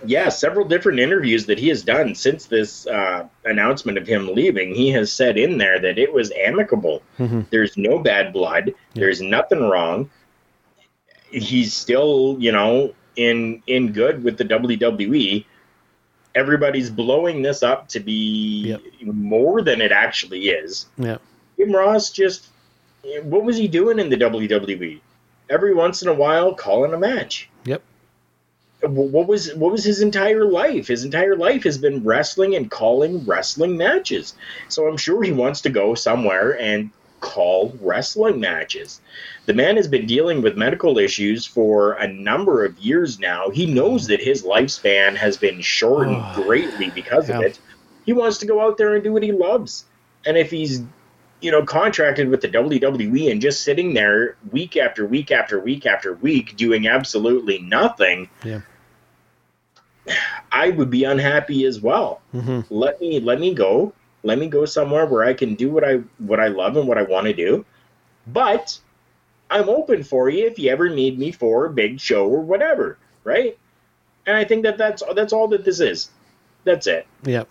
Yeah, 0.06 0.30
several 0.30 0.66
different 0.66 1.00
interviews 1.00 1.46
that 1.48 1.60
he 1.60 1.68
has 1.70 1.84
done 1.84 2.16
since 2.16 2.46
this 2.46 2.88
uh, 2.88 3.28
announcement 3.44 3.98
of 3.98 4.08
him 4.08 4.34
leaving. 4.34 4.74
He 4.74 4.92
has 4.92 5.12
said 5.12 5.38
in 5.38 5.58
there 5.58 5.80
that 5.80 5.98
it 5.98 6.14
was 6.14 6.32
amicable. 6.32 7.04
Mm-hmm. 7.18 7.42
There's 7.50 7.76
no 7.76 8.00
bad 8.00 8.32
blood. 8.32 8.68
Yeah. 8.68 8.74
There's 8.94 9.22
nothing 9.22 9.62
wrong. 9.62 10.10
He's 11.32 11.74
still, 11.74 12.38
you 12.40 12.52
know, 12.52 12.94
in 13.18 13.62
in 13.68 13.92
good 13.92 14.24
with 14.24 14.38
the 14.38 14.46
WWE. 14.46 15.46
Everybody's 16.34 16.90
blowing 16.90 17.42
this 17.42 17.62
up 17.62 17.90
to 17.90 18.00
be 18.00 18.68
yep. 18.68 18.82
more 19.02 19.62
than 19.62 19.82
it 19.82 19.92
actually 19.92 20.50
is. 20.50 20.86
Yeah. 20.98 21.18
Jim 21.58 21.74
Ross 21.74 22.10
just 22.10 22.48
what 23.24 23.44
was 23.44 23.58
he 23.58 23.68
doing 23.68 24.00
in 24.00 24.10
the 24.10 24.18
WWE? 24.18 25.00
Every 25.50 25.74
once 25.74 26.02
in 26.02 26.08
a 26.08 26.14
while 26.14 26.54
calling 26.54 26.94
a 26.94 26.98
match. 26.98 27.50
Yep 27.66 27.82
what 28.82 29.28
was 29.28 29.54
what 29.56 29.72
was 29.72 29.84
his 29.84 30.02
entire 30.02 30.46
life? 30.46 30.88
His 30.88 31.04
entire 31.04 31.36
life 31.36 31.64
has 31.64 31.78
been 31.78 32.04
wrestling 32.04 32.56
and 32.56 32.72
calling 32.72 33.26
wrestling 33.26 33.76
matches. 33.76 34.36
So 34.70 34.88
I'm 34.88 34.98
sure 34.98 35.22
he 35.22 35.32
wants 35.32 35.62
to 35.62 35.70
go 35.70 35.96
somewhere 35.96 36.60
and 36.60 36.92
call 37.20 37.78
wrestling 37.82 38.40
matches. 38.40 39.02
The 39.46 39.54
man 39.54 39.76
has 39.76 39.90
been 39.90 40.06
dealing 40.06 40.42
with 40.42 40.56
medical 40.56 40.98
issues 40.98 41.46
for 41.46 41.94
a 41.94 42.08
number 42.08 42.64
of 42.64 42.80
years 42.80 43.20
now. 43.20 43.50
He 43.50 43.66
knows 43.66 44.08
that 44.08 44.22
his 44.22 44.44
lifespan 44.44 45.16
has 45.18 45.36
been 45.36 45.60
shortened 45.60 46.16
oh, 46.18 46.34
greatly 46.44 46.90
because 46.92 47.28
yeah. 47.28 47.40
of 47.40 47.44
it. 47.44 47.60
He 48.06 48.14
wants 48.14 48.38
to 48.38 48.46
go 48.46 48.62
out 48.62 48.78
there 48.78 48.96
and 48.96 49.04
do 49.04 49.12
what 49.12 49.24
he 49.24 49.34
loves. 49.34 49.86
And 50.26 50.38
if 50.38 50.50
he's 50.50 50.84
you 51.42 51.52
know, 51.52 51.64
contracted 51.64 52.30
with 52.30 52.42
the 52.42 52.50
WWE 52.50 53.32
and 53.32 53.42
just 53.42 53.64
sitting 53.64 53.94
there 53.94 54.36
week 54.52 54.76
after 54.78 55.06
week 55.06 55.32
after 55.32 55.60
week 55.60 55.86
after 55.86 56.14
week 56.14 56.56
doing 56.56 56.88
absolutely 56.88 57.60
nothing. 57.60 58.30
Yeah. 58.44 58.62
I 60.52 60.70
would 60.70 60.90
be 60.90 61.04
unhappy 61.04 61.66
as 61.66 61.80
well. 61.80 62.22
Mm-hmm. 62.34 62.74
Let 62.74 63.00
me 63.00 63.20
let 63.20 63.40
me 63.40 63.54
go. 63.54 63.94
Let 64.24 64.38
me 64.38 64.48
go 64.48 64.66
somewhere 64.66 65.06
where 65.06 65.24
I 65.24 65.34
can 65.34 65.56
do 65.56 65.70
what 65.70 65.84
I 65.84 66.02
what 66.18 66.40
I 66.40 66.48
love 66.48 66.78
and 66.78 66.88
what 66.88 66.98
I 66.98 67.04
want 67.04 67.28
to 67.28 67.34
do. 67.34 67.66
But 68.28 68.80
I'm 69.50 69.70
open 69.70 70.04
for 70.04 70.30
you 70.30 70.46
if 70.46 70.60
you 70.60 70.72
ever 70.72 70.90
need 70.90 71.18
me 71.18 71.32
for 71.32 71.66
a 71.66 71.70
big 71.70 72.00
show 72.00 72.28
or 72.28 72.42
whatever, 72.42 72.98
right? 73.24 73.58
And 74.26 74.36
I 74.36 74.44
think 74.44 74.64
that 74.64 74.78
that's 74.78 75.04
that's 75.16 75.34
all 75.34 75.48
that 75.50 75.64
this 75.64 75.80
is. 75.80 76.10
That's 76.64 76.88
it. 76.88 77.08
Yeah. 77.24 77.44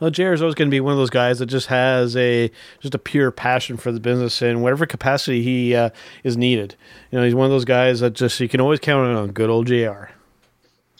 Well, 0.00 0.10
JR 0.10 0.32
is 0.32 0.40
always 0.40 0.54
going 0.54 0.68
to 0.68 0.74
be 0.74 0.80
one 0.80 0.92
of 0.92 0.98
those 0.98 1.10
guys 1.10 1.38
that 1.40 1.46
just 1.46 1.66
has 1.66 2.16
a 2.16 2.50
just 2.80 2.94
a 2.94 2.98
pure 2.98 3.30
passion 3.30 3.76
for 3.76 3.92
the 3.92 4.00
business 4.00 4.40
in 4.42 4.62
whatever 4.62 4.86
capacity 4.86 5.42
he 5.42 5.74
uh, 5.74 5.90
is 6.22 6.36
needed. 6.36 6.76
You 7.10 7.18
know, 7.18 7.24
he's 7.24 7.34
one 7.34 7.46
of 7.46 7.50
those 7.50 7.64
guys 7.64 8.00
that 8.00 8.14
just 8.14 8.38
you 8.40 8.48
can 8.48 8.60
always 8.60 8.80
count 8.80 9.16
on 9.16 9.32
good 9.32 9.50
old 9.50 9.66
JR. 9.66 10.10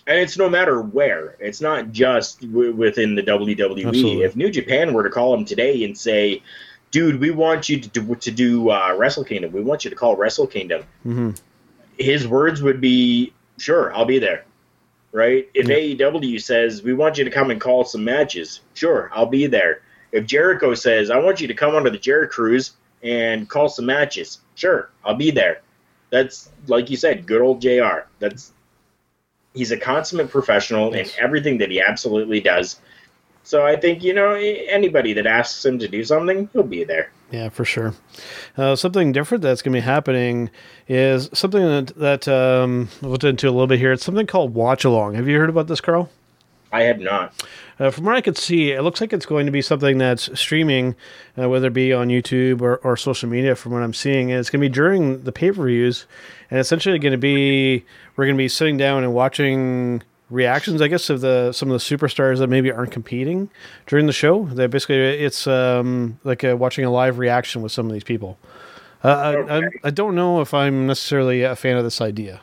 And 0.07 0.19
it's 0.19 0.37
no 0.37 0.51
matter 0.51 0.83
where. 0.83 1.37
It's 1.39 1.61
not 1.61 1.93
just 1.93 2.41
w- 2.41 2.75
within 2.75 3.15
the 3.15 3.23
WWE. 3.23 3.87
Absolutely. 3.87 4.23
If 4.25 4.37
New 4.37 4.51
Japan 4.51 4.93
were 4.93 5.03
to 5.03 5.11
call 5.11 5.33
him 5.33 5.45
today 5.45 5.83
and 5.85 5.97
say, 5.97 6.43
"Dude, 6.91 7.21
we 7.21 7.31
want 7.31 7.69
you 7.69 7.81
to 7.81 7.89
do, 7.89 8.15
to 8.15 8.31
do 8.31 8.71
uh, 8.71 8.95
Wrestle 8.99 9.25
Kingdom. 9.25 9.53
We 9.53 9.63
want 9.63 9.85
you 9.85 9.91
to 9.91 9.97
call 9.97 10.17
Wrestle 10.17 10.47
Kingdom," 10.47 10.83
mm-hmm. 11.07 11.31
his 11.99 12.29
words 12.29 12.61
would 12.61 12.81
be, 12.81 13.33
"Sure, 13.59 13.95
I'll 13.95 14.05
be 14.05 14.19
there." 14.19 14.45
Right? 15.15 15.49
If 15.55 15.69
yeah. 15.69 15.77
AEW 16.11 16.43
says 16.43 16.83
we 16.83 16.93
want 16.93 17.17
you 17.17 17.25
to 17.25 17.31
come 17.31 17.51
and 17.51 17.61
call 17.61 17.85
some 17.85 18.05
matches, 18.05 18.61
sure, 18.75 19.11
I'll 19.15 19.27
be 19.27 19.47
there. 19.47 19.81
If 20.13 20.27
Jericho 20.27 20.75
says 20.75 21.09
I 21.09 21.19
want 21.19 21.41
you 21.41 21.47
to 21.49 21.55
come 21.55 21.75
onto 21.75 21.89
the 21.89 21.99
Jericho 21.99 22.33
Cruise 22.33 22.73
and 23.03 23.49
call 23.49 23.69
some 23.69 23.87
matches, 23.87 24.41
sure, 24.57 24.91
I'll 25.05 25.15
be 25.15 25.31
there. 25.31 25.63
That's 26.11 26.51
like 26.67 26.91
you 26.91 26.97
said, 26.97 27.27
good 27.27 27.41
old 27.41 27.63
JR. 27.63 28.09
That's 28.19 28.53
he's 29.55 29.71
a 29.71 29.79
consummate 29.79 30.31
professional 30.31 30.95
yes. 30.95 31.15
in 31.15 31.25
everything 31.25 31.59
that 31.59 31.71
he 31.71 31.81
absolutely 31.81 32.41
does. 32.41 32.81
So 33.45 33.65
I 33.65 33.77
think 33.77 34.03
you 34.03 34.15
know 34.15 34.33
anybody 34.33 35.13
that 35.13 35.27
asks 35.27 35.65
him 35.65 35.79
to 35.79 35.87
do 35.87 36.03
something, 36.03 36.49
he'll 36.53 36.63
be 36.63 36.83
there. 36.83 37.13
Yeah, 37.31 37.51
for 37.51 37.65
sure. 37.65 37.95
Uh, 38.57 38.75
something 38.75 39.13
different 39.13 39.43
that's 39.43 39.61
going 39.61 39.75
to 39.75 39.81
be 39.81 39.85
happening 39.85 40.51
is 40.89 41.29
something 41.35 41.61
that, 41.61 41.95
that 41.97 42.29
um, 42.29 42.89
we'll 43.03 43.17
get 43.17 43.31
into 43.31 43.49
a 43.49 43.51
little 43.51 43.67
bit 43.67 43.79
here. 43.79 43.93
It's 43.93 44.05
something 44.05 44.27
called 44.27 44.55
Watch 44.55 44.85
Along. 44.85 45.15
Have 45.15 45.29
you 45.29 45.39
heard 45.39 45.51
about 45.51 45.67
this, 45.67 45.81
Carl? 45.81 46.11
I 46.73 46.83
have 46.83 46.99
not. 46.99 47.33
Uh, 47.79 47.91
from 47.91 48.05
what 48.05 48.17
I 48.17 48.21
could 48.21 48.39
see, 48.39 48.73
it 48.73 48.83
looks 48.83 49.01
like 49.01 49.13
it's 49.13 49.27
going 49.27 49.47
to 49.47 49.53
be 49.53 49.63
something 49.63 49.99
that's 49.99 50.39
streaming, 50.39 50.97
uh, 51.39 51.49
whether 51.49 51.69
it 51.69 51.73
be 51.73 51.93
on 51.93 52.09
YouTube 52.09 52.63
or, 52.63 52.79
or 52.79 52.97
social 52.97 53.29
media. 53.29 53.55
From 53.55 53.73
what 53.73 53.83
I'm 53.83 53.95
seeing, 53.95 54.31
and 54.31 54.41
it's 54.41 54.51
going 54.51 54.61
to 54.61 54.69
be 54.69 54.73
during 54.73 55.23
the 55.23 55.33
pay 55.33 55.53
per 55.53 55.67
views, 55.67 56.07
and 56.51 56.59
essentially 56.59 56.99
going 56.99 57.13
to 57.13 57.19
be 57.19 57.85
we're 58.17 58.25
going 58.25 58.37
to 58.37 58.43
be 58.43 58.49
sitting 58.49 58.77
down 58.77 59.05
and 59.05 59.15
watching 59.15 60.03
reactions, 60.31 60.81
I 60.81 60.89
guess, 60.89 61.11
of 61.11 61.21
the 61.21 61.53
some 61.53 61.71
of 61.71 61.73
the 61.73 61.97
superstars 61.97 62.39
that 62.39 62.49
maybe 62.49 62.71
aren't 62.71 62.93
competing 62.93 63.51
during 63.87 64.07
the 64.07 64.13
show. 64.13 64.45
That 64.47 64.71
basically 64.71 64.97
it's 64.97 65.47
um, 65.47 66.19
like 66.25 66.45
a, 66.45 66.57
watching 66.57 66.85
a 66.85 66.91
live 66.91 67.19
reaction 67.19 67.63
with 67.63 67.73
some 67.73 67.87
of 67.87 67.93
these 67.93 68.05
people. 68.05 68.39
Uh, 69.03 69.35
okay. 69.37 69.53
I, 69.53 69.59
I, 69.59 69.63
I 69.85 69.91
don't 69.91 70.15
know 70.15 70.41
if 70.41 70.55
I'm 70.55 70.87
necessarily 70.87 71.43
a 71.43 71.55
fan 71.55 71.77
of 71.77 71.85
this 71.85 72.01
idea. 72.01 72.41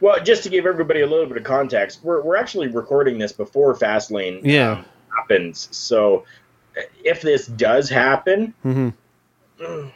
Well, 0.00 0.22
just 0.22 0.42
to 0.44 0.48
give 0.48 0.64
everybody 0.64 1.00
a 1.00 1.06
little 1.06 1.26
bit 1.26 1.36
of 1.36 1.44
context, 1.44 2.00
we're, 2.02 2.22
we're 2.22 2.36
actually 2.36 2.68
recording 2.68 3.18
this 3.18 3.32
before 3.32 3.74
Fastlane 3.74 4.40
yeah. 4.44 4.72
Um, 4.72 4.84
happens. 5.14 5.68
So 5.76 6.24
if 7.04 7.20
this 7.20 7.46
does 7.46 7.88
happen, 7.88 8.54
mm-hmm. 8.64 9.88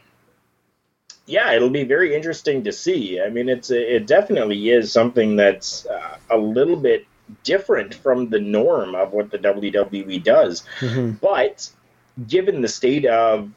Yeah, 1.26 1.52
it'll 1.52 1.70
be 1.70 1.84
very 1.84 2.14
interesting 2.14 2.64
to 2.64 2.72
see. 2.72 3.20
I 3.20 3.28
mean, 3.28 3.48
it's 3.48 3.70
it 3.70 4.06
definitely 4.06 4.70
is 4.70 4.90
something 4.92 5.36
that's 5.36 5.86
uh, 5.86 6.16
a 6.30 6.36
little 6.36 6.76
bit 6.76 7.06
different 7.44 7.94
from 7.94 8.28
the 8.28 8.40
norm 8.40 8.94
of 8.94 9.12
what 9.12 9.30
the 9.30 9.38
WWE 9.38 10.22
does. 10.22 10.64
Mhm. 10.80 11.20
But 11.20 11.70
given 12.26 12.60
the 12.60 12.68
state 12.68 13.06
of 13.06 13.50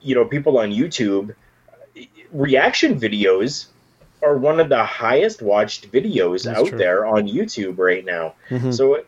you 0.00 0.14
know 0.14 0.24
people 0.24 0.58
on 0.58 0.70
YouTube, 0.72 1.34
reaction 2.32 2.98
videos 2.98 3.66
are 4.22 4.36
one 4.36 4.58
of 4.60 4.68
the 4.68 4.82
highest 4.84 5.42
watched 5.42 5.92
videos 5.92 6.44
That's 6.44 6.58
out 6.60 6.66
true. 6.68 6.78
there 6.78 7.06
on 7.06 7.28
YouTube 7.28 7.78
right 7.78 8.04
now. 8.04 8.34
Mhm. 8.48 8.72
So 8.74 9.04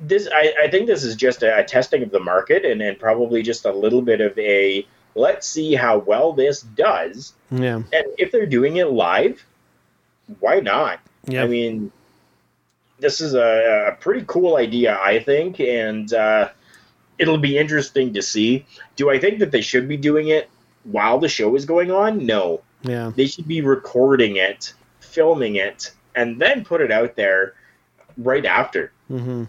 this 0.00 0.28
I, 0.32 0.54
I 0.64 0.68
think 0.70 0.86
this 0.86 1.04
is 1.04 1.16
just 1.16 1.42
a, 1.42 1.58
a 1.58 1.64
testing 1.64 2.02
of 2.02 2.10
the 2.10 2.20
market 2.20 2.64
and, 2.64 2.80
and 2.80 2.98
probably 2.98 3.42
just 3.42 3.64
a 3.64 3.72
little 3.72 4.02
bit 4.02 4.20
of 4.20 4.36
a 4.38 4.86
let's 5.14 5.46
see 5.46 5.74
how 5.74 5.98
well 5.98 6.32
this 6.32 6.62
does. 6.62 7.34
Yeah. 7.50 7.76
And 7.76 8.06
if 8.18 8.32
they're 8.32 8.46
doing 8.46 8.76
it 8.76 8.90
live, 8.90 9.44
why 10.40 10.60
not? 10.60 11.00
Yeah. 11.26 11.44
I 11.44 11.46
mean, 11.46 11.92
this 12.98 13.20
is 13.20 13.34
a, 13.34 13.92
a 13.92 13.96
pretty 14.00 14.24
cool 14.26 14.56
idea, 14.56 14.98
I 15.00 15.20
think, 15.20 15.60
and 15.60 16.12
uh, 16.12 16.50
it'll 17.18 17.38
be 17.38 17.58
interesting 17.58 18.14
to 18.14 18.22
see. 18.22 18.66
Do 18.96 19.10
I 19.10 19.18
think 19.18 19.38
that 19.40 19.50
they 19.50 19.60
should 19.60 19.88
be 19.88 19.96
doing 19.96 20.28
it 20.28 20.50
while 20.84 21.18
the 21.18 21.28
show 21.28 21.54
is 21.56 21.64
going 21.64 21.90
on? 21.90 22.26
No. 22.26 22.62
Yeah. 22.82 23.12
They 23.14 23.26
should 23.26 23.48
be 23.48 23.60
recording 23.62 24.36
it, 24.36 24.74
filming 25.00 25.56
it, 25.56 25.92
and 26.14 26.40
then 26.40 26.64
put 26.64 26.80
it 26.80 26.90
out 26.90 27.16
there 27.16 27.54
right 28.16 28.44
after 28.44 28.92
hmm 29.08 29.44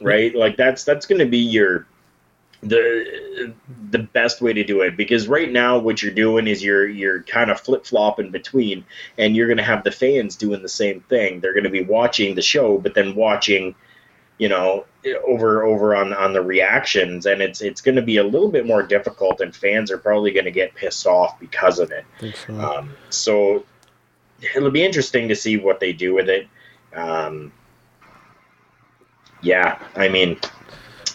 right? 0.00 0.34
Like 0.34 0.56
that's 0.56 0.84
that's 0.84 1.06
going 1.06 1.18
to 1.20 1.26
be 1.26 1.38
your 1.38 1.86
the 2.62 3.54
the 3.90 3.98
best 3.98 4.42
way 4.42 4.52
to 4.52 4.62
do 4.62 4.82
it 4.82 4.96
because 4.96 5.26
right 5.26 5.50
now 5.50 5.78
what 5.78 6.02
you're 6.02 6.12
doing 6.12 6.46
is 6.46 6.62
you're 6.62 6.86
you're 6.86 7.22
kind 7.22 7.50
of 7.50 7.58
flip-flopping 7.58 8.30
between, 8.30 8.84
and 9.16 9.34
you're 9.34 9.46
going 9.46 9.56
to 9.56 9.62
have 9.64 9.82
the 9.82 9.90
fans 9.90 10.36
doing 10.36 10.62
the 10.62 10.68
same 10.68 11.00
thing. 11.02 11.40
They're 11.40 11.54
going 11.54 11.64
to 11.64 11.70
be 11.70 11.82
watching 11.82 12.34
the 12.34 12.42
show, 12.42 12.76
but 12.76 12.94
then 12.94 13.14
watching, 13.14 13.74
you 14.38 14.48
know, 14.48 14.84
over 15.26 15.64
over 15.64 15.96
on 15.96 16.12
on 16.12 16.34
the 16.34 16.42
reactions, 16.42 17.24
and 17.24 17.40
it's 17.40 17.62
it's 17.62 17.80
going 17.80 17.96
to 17.96 18.02
be 18.02 18.18
a 18.18 18.24
little 18.24 18.50
bit 18.50 18.66
more 18.66 18.82
difficult, 18.82 19.40
and 19.40 19.56
fans 19.56 19.90
are 19.90 19.98
probably 19.98 20.30
going 20.30 20.44
to 20.44 20.50
get 20.50 20.74
pissed 20.74 21.06
off 21.06 21.40
because 21.40 21.78
of 21.78 21.90
it. 21.92 22.04
so. 22.46 22.60
Um, 22.60 22.94
so 23.08 23.64
it'll 24.54 24.70
be 24.70 24.84
interesting 24.84 25.28
to 25.28 25.36
see 25.36 25.56
what 25.56 25.80
they 25.80 25.92
do 25.92 26.14
with 26.14 26.28
it. 26.28 26.46
Um, 26.94 27.52
yeah, 29.42 29.78
I 29.96 30.08
mean, 30.08 30.38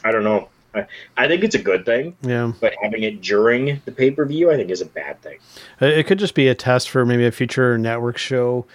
I 0.03 0.11
don't 0.11 0.23
know. 0.23 0.49
I, 0.75 0.87
I 1.17 1.27
think 1.27 1.43
it's 1.43 1.55
a 1.55 1.61
good 1.61 1.85
thing, 1.85 2.15
yeah. 2.21 2.51
but 2.59 2.73
having 2.81 3.03
it 3.03 3.21
during 3.21 3.81
the 3.85 3.91
pay 3.91 4.11
per 4.11 4.25
view, 4.25 4.51
I 4.51 4.55
think, 4.55 4.69
is 4.69 4.81
a 4.81 4.85
bad 4.85 5.21
thing. 5.21 5.39
It 5.79 6.05
could 6.07 6.19
just 6.19 6.35
be 6.35 6.47
a 6.47 6.55
test 6.55 6.89
for 6.89 7.05
maybe 7.05 7.25
a 7.25 7.31
future 7.31 7.77
network 7.77 8.17
show, 8.17 8.65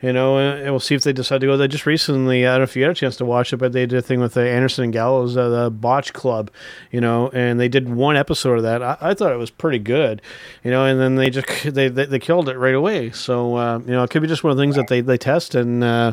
you 0.00 0.12
know, 0.12 0.38
and 0.38 0.60
and 0.60 0.70
we'll 0.70 0.80
see 0.80 0.94
if 0.94 1.02
they 1.02 1.12
decide 1.12 1.40
to 1.40 1.46
go. 1.46 1.56
They 1.56 1.68
just 1.68 1.86
recently, 1.86 2.46
I 2.46 2.52
don't 2.52 2.60
know 2.60 2.64
if 2.64 2.76
you 2.76 2.82
had 2.82 2.92
a 2.92 2.94
chance 2.94 3.16
to 3.16 3.24
watch 3.24 3.52
it, 3.52 3.56
but 3.58 3.72
they 3.72 3.86
did 3.86 3.98
a 3.98 4.02
thing 4.02 4.20
with 4.20 4.34
the 4.34 4.48
Anderson 4.48 4.84
and 4.84 4.92
Gallows, 4.92 5.36
uh, 5.36 5.48
the 5.48 5.70
Botch 5.70 6.12
Club, 6.12 6.50
you 6.90 7.00
know, 7.00 7.30
and 7.30 7.58
they 7.58 7.68
did 7.68 7.88
one 7.88 8.16
episode 8.16 8.58
of 8.58 8.62
that. 8.62 8.82
I, 8.82 8.96
I 9.00 9.14
thought 9.14 9.32
it 9.32 9.38
was 9.38 9.50
pretty 9.50 9.78
good, 9.78 10.22
you 10.62 10.70
know, 10.70 10.84
and 10.84 11.00
then 11.00 11.16
they 11.16 11.30
just 11.30 11.46
they 11.74 11.88
they, 11.88 12.06
they 12.06 12.18
killed 12.18 12.48
it 12.48 12.56
right 12.56 12.74
away. 12.74 13.10
So 13.10 13.56
uh, 13.56 13.78
you 13.80 13.92
know, 13.92 14.02
it 14.02 14.10
could 14.10 14.22
be 14.22 14.28
just 14.28 14.44
one 14.44 14.50
of 14.50 14.56
the 14.56 14.62
things 14.62 14.76
that 14.76 14.88
they 14.88 15.00
they 15.00 15.18
test 15.18 15.54
and. 15.54 15.84
Uh, 15.84 16.12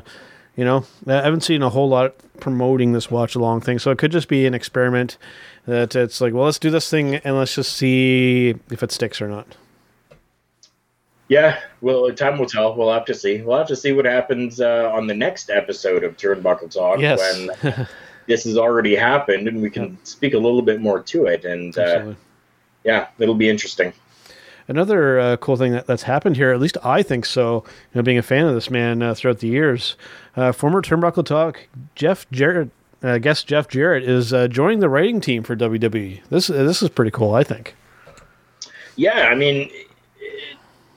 you 0.55 0.63
know, 0.65 0.85
I 1.07 1.13
haven't 1.13 1.41
seen 1.41 1.61
a 1.61 1.69
whole 1.69 1.89
lot 1.89 2.15
promoting 2.39 2.93
this 2.93 3.09
watch 3.11 3.35
along 3.35 3.61
thing, 3.61 3.79
so 3.79 3.91
it 3.91 3.97
could 3.97 4.11
just 4.11 4.27
be 4.27 4.45
an 4.45 4.53
experiment 4.53 5.17
that 5.65 5.95
it's 5.95 6.21
like, 6.21 6.33
well, 6.33 6.45
let's 6.45 6.59
do 6.59 6.69
this 6.69 6.89
thing 6.89 7.15
and 7.15 7.35
let's 7.37 7.55
just 7.55 7.73
see 7.73 8.55
if 8.71 8.83
it 8.83 8.91
sticks 8.91 9.21
or 9.21 9.27
not. 9.27 9.47
Yeah, 11.27 11.59
well, 11.81 12.11
time 12.13 12.37
will 12.37 12.45
tell. 12.45 12.75
We'll 12.75 12.93
have 12.93 13.05
to 13.05 13.13
see. 13.15 13.41
We'll 13.41 13.57
have 13.57 13.67
to 13.67 13.75
see 13.75 13.91
what 13.93 14.05
happens 14.05 14.61
uh, 14.61 14.91
on 14.93 15.07
the 15.07 15.15
next 15.15 15.49
episode 15.49 16.03
of 16.03 16.15
Turnbuckle 16.17 16.69
Talk 16.71 16.99
Yes. 16.99 17.19
when 17.65 17.87
this 18.27 18.43
has 18.43 18.57
already 18.57 18.95
happened 18.95 19.47
and 19.47 19.59
we 19.61 19.71
can 19.71 19.97
speak 20.03 20.35
a 20.35 20.37
little 20.37 20.61
bit 20.61 20.81
more 20.81 21.01
to 21.01 21.25
it. 21.25 21.43
And 21.43 21.75
uh, 21.79 22.13
yeah, 22.83 23.07
it'll 23.17 23.33
be 23.33 23.49
interesting. 23.49 23.91
Another 24.67 25.19
uh, 25.19 25.37
cool 25.37 25.57
thing 25.57 25.73
that, 25.73 25.85
that's 25.85 26.03
happened 26.03 26.35
here, 26.37 26.51
at 26.51 26.59
least 26.59 26.77
I 26.83 27.03
think 27.03 27.25
so, 27.25 27.63
you 27.93 27.99
know, 27.99 28.01
being 28.01 28.17
a 28.17 28.23
fan 28.23 28.45
of 28.47 28.55
this 28.55 28.69
man 28.71 29.01
uh, 29.03 29.13
throughout 29.13 29.39
the 29.39 29.47
years, 29.47 29.95
uh, 30.35 30.51
former 30.51 30.81
Turnbuckle 30.81 31.25
Talk 31.25 31.67
Jeff 31.93 32.25
Jarrett, 32.31 32.69
uh, 33.03 33.19
guest 33.19 33.45
Jeff 33.47 33.67
Jarrett, 33.67 34.03
is 34.03 34.33
uh, 34.33 34.47
joining 34.47 34.79
the 34.79 34.89
writing 34.89 35.21
team 35.21 35.43
for 35.43 35.55
WWE. 35.55 36.21
This 36.29 36.47
this 36.47 36.81
is 36.81 36.89
pretty 36.89 37.11
cool, 37.11 37.35
I 37.35 37.43
think. 37.43 37.75
Yeah, 38.95 39.27
I 39.29 39.35
mean, 39.35 39.69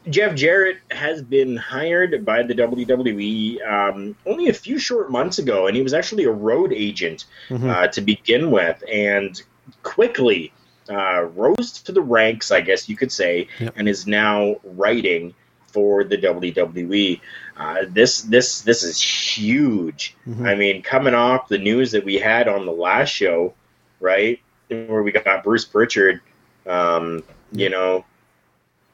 Jeff 0.09 0.35
Jarrett 0.35 0.79
has 0.91 1.21
been 1.21 1.57
hired 1.57 2.25
by 2.25 2.43
the 2.43 2.55
WWE 2.55 3.61
um, 3.71 4.17
only 4.25 4.49
a 4.49 4.55
few 4.55 4.79
short 4.79 5.11
months 5.11 5.39
ago, 5.39 5.67
and 5.67 5.77
he 5.77 5.83
was 5.83 5.93
actually 5.93 6.25
a 6.25 6.31
road 6.31 6.73
agent 6.73 7.27
Mhm. 7.51 7.69
uh, 7.69 7.89
to 7.89 8.01
begin 8.01 8.51
with, 8.51 8.83
and 8.91 9.43
quickly 9.83 10.53
uh, 10.91 11.23
rose 11.35 11.81
to 11.83 11.93
the 11.93 12.01
ranks, 12.03 12.51
I 12.51 12.61
guess 12.61 12.89
you 12.89 12.97
could 12.97 13.13
say, 13.13 13.49
Yep. 13.61 13.75
and 13.77 13.89
is 13.89 14.07
now 14.07 14.57
writing 14.65 15.35
for 15.73 16.03
the 16.05 16.17
WWE. 16.17 17.21
Uh, 17.57 17.85
this 17.89 18.23
this 18.23 18.63
this 18.63 18.83
is 18.83 19.01
huge. 19.01 20.17
Mhm. 20.27 20.47
I 20.47 20.55
mean, 20.55 20.83
coming 20.83 21.15
off 21.15 21.49
the 21.49 21.59
news 21.59 21.93
that 21.93 22.05
we 22.05 22.15
had 22.17 22.49
on 22.49 22.65
the 22.67 22.73
last 22.73 23.11
show, 23.11 23.55
right, 24.01 24.41
where 24.69 25.03
we 25.03 25.13
got 25.13 25.45
Bruce 25.45 25.65
Pritchard, 25.65 26.21
um, 26.67 27.23
you 27.53 27.69
know, 27.69 28.05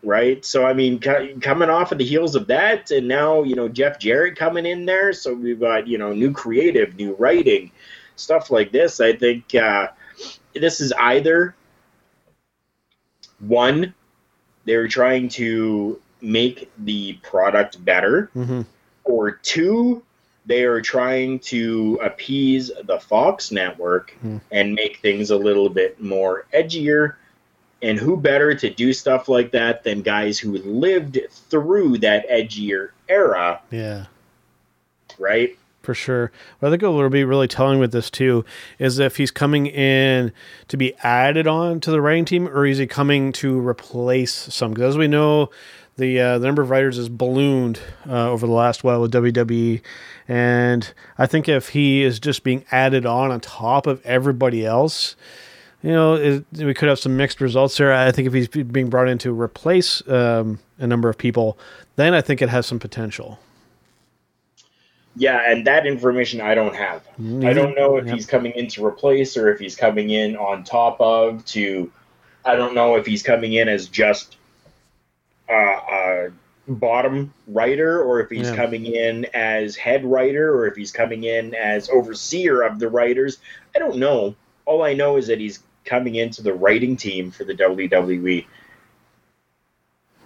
right? 0.03 0.45
So 0.45 0.65
I 0.67 0.73
mean, 0.73 0.99
co- 1.01 1.29
coming 1.41 1.71
off 1.71 1.93
of 1.93 1.99
the 1.99 2.05
heels 2.05 2.35
of 2.35 2.47
that, 2.49 2.91
and 2.91 3.07
now 3.09 3.43
you 3.43 3.55
know 3.55 3.69
Jeff 3.69 3.99
Jarrett 3.99 4.37
coming 4.37 4.67
in 4.67 4.85
there, 4.87 5.13
so 5.13 5.33
we've 5.35 5.61
got 5.61 5.87
you 5.87 5.99
know 5.99 6.13
new 6.13 6.33
creative, 6.33 6.97
new 6.97 7.15
writing, 7.15 7.71
stuff 8.17 8.51
like 8.51 8.73
this. 8.73 9.01
I 9.01 9.13
think 9.15 9.55
uh, 9.55 9.89
this 10.55 10.81
is 10.81 10.93
either 10.93 11.55
one, 13.41 13.95
they're 14.65 14.89
trying 14.89 15.29
to 15.31 16.01
make 16.21 16.71
the 16.79 17.15
product 17.23 17.85
better, 17.85 18.31
Mm-hmm. 18.35 18.63
or 19.05 19.33
two, 19.33 20.03
they 20.47 20.65
are 20.65 20.81
trying 20.81 21.39
to 21.41 21.99
appease 22.03 22.71
the 22.85 22.99
Fox 23.01 23.51
network 23.51 24.13
Hmm. 24.21 24.39
and 24.53 24.75
make 24.75 24.99
things 24.99 25.31
a 25.31 25.37
little 25.37 25.69
bit 25.69 26.01
more 26.01 26.47
edgier. 26.53 27.15
And 27.83 27.99
who 27.99 28.17
better 28.17 28.55
to 28.55 28.71
do 28.71 28.95
stuff 28.95 29.29
like 29.29 29.51
that 29.51 29.85
than 29.85 30.01
guys 30.01 30.39
who 30.39 30.57
lived 30.59 31.19
through 31.51 31.99
that 31.99 32.27
edgier 32.31 32.91
era, 33.09 33.61
Yeah. 33.71 34.07
right? 35.19 35.59
For 35.85 35.95
sure. 35.95 36.33
What 36.59 36.69
I 36.69 36.71
think 36.71 36.83
will 36.83 37.11
be 37.11 37.25
really 37.25 37.47
telling 37.47 37.79
with 37.79 37.93
this 37.93 38.09
too 38.09 38.45
is 38.79 38.99
if 38.99 39.19
he's 39.19 39.31
coming 39.31 39.67
in 39.67 40.33
to 40.69 40.77
be 40.79 40.95
added 41.03 41.47
on 41.47 41.79
to 41.81 41.91
the 41.91 42.01
writing 42.01 42.25
team, 42.25 42.49
or 42.49 42.65
is 42.65 42.79
he 42.79 42.87
coming 42.87 43.33
to 43.35 43.61
replace 43.61 44.33
some? 44.33 44.73
Because 44.73 44.95
as 44.95 44.99
we 44.99 45.09
know, 45.09 45.51
the 45.97 46.19
uh, 46.19 46.39
the 46.39 46.47
number 46.47 46.63
of 46.63 46.71
writers 46.71 46.97
has 46.97 47.11
ballooned 47.11 47.81
uh, 48.09 48.31
over 48.31 48.47
the 48.47 48.53
last 48.53 48.83
while 48.83 49.03
with 49.03 49.13
WWE, 49.13 49.83
and 50.27 50.93
I 51.19 51.27
think 51.27 51.49
if 51.49 51.69
he 51.69 52.03
is 52.03 52.19
just 52.19 52.43
being 52.43 52.65
added 52.73 53.05
on 53.05 53.31
on 53.31 53.41
top 53.41 53.87
of 53.87 54.05
everybody 54.07 54.65
else, 54.65 55.17
you 55.83 55.93
know, 55.93 56.15
it, 56.15 56.47
we 56.53 56.73
could 56.73 56.89
have 56.89 56.99
some 56.99 57.17
mixed 57.17 57.43
results 57.43 57.77
there. 57.77 57.93
I 57.93 58.11
think 58.11 58.27
if 58.27 58.33
he's 58.33 58.49
being 58.49 58.89
brought 58.89 59.09
in 59.09 59.19
to 59.19 59.39
replace 59.39 60.07
um, 60.09 60.61
a 60.79 60.87
number 60.87 61.11
of 61.11 61.19
people, 61.19 61.59
then 61.97 62.15
I 62.15 62.23
think 62.23 62.41
it 62.41 62.49
has 62.49 62.65
some 62.67 62.79
potential. 62.79 63.39
Yeah, 65.17 65.41
and 65.51 65.67
that 65.67 65.87
information 65.87 66.41
I 66.41 66.55
don't 66.55 66.75
have. 66.75 67.03
I 67.19 67.53
don't 67.53 67.77
know 67.77 67.97
if 67.99 68.07
Yep. 68.07 68.15
he's 68.15 68.27
coming 68.27 68.53
in 68.53 68.67
to 68.69 68.85
replace 68.85 69.37
or 69.37 69.53
if 69.53 69.61
he's 69.61 69.77
coming 69.77 70.11
in 70.11 70.37
on 70.37 70.65
top 70.65 71.01
of 71.01 71.45
to. 71.47 71.91
I 72.45 72.57
don't 72.57 72.75
know 72.75 72.97
if 72.97 73.07
he's 73.07 73.23
coming 73.23 73.53
in 73.55 73.69
as 73.69 73.87
just 73.89 74.37
uh, 75.49 75.53
a 75.53 76.29
bottom 76.67 77.33
writer 77.47 78.03
or 78.03 78.21
if 78.21 78.29
he's 78.31 78.49
Yeah. 78.51 78.57
coming 78.57 78.87
in 78.87 79.27
as 79.35 79.77
head 79.77 80.05
writer 80.05 80.55
or 80.55 80.67
if 80.67 80.75
he's 80.77 80.91
coming 80.91 81.25
in 81.25 81.55
as 81.55 81.89
overseer 81.91 82.63
of 82.63 82.79
the 82.79 82.89
writers. 82.89 83.39
I 83.75 83.79
don't 83.79 83.97
know. 83.99 84.35
All 84.67 84.83
I 84.83 84.95
know 84.95 85.17
is 85.17 85.29
that 85.29 85.39
he's 85.39 85.61
coming 85.85 86.15
into 86.17 86.43
the 86.43 86.55
writing 86.55 86.97
team 86.97 87.31
for 87.31 87.45
the. 87.45 87.55
WWE. 87.55 88.47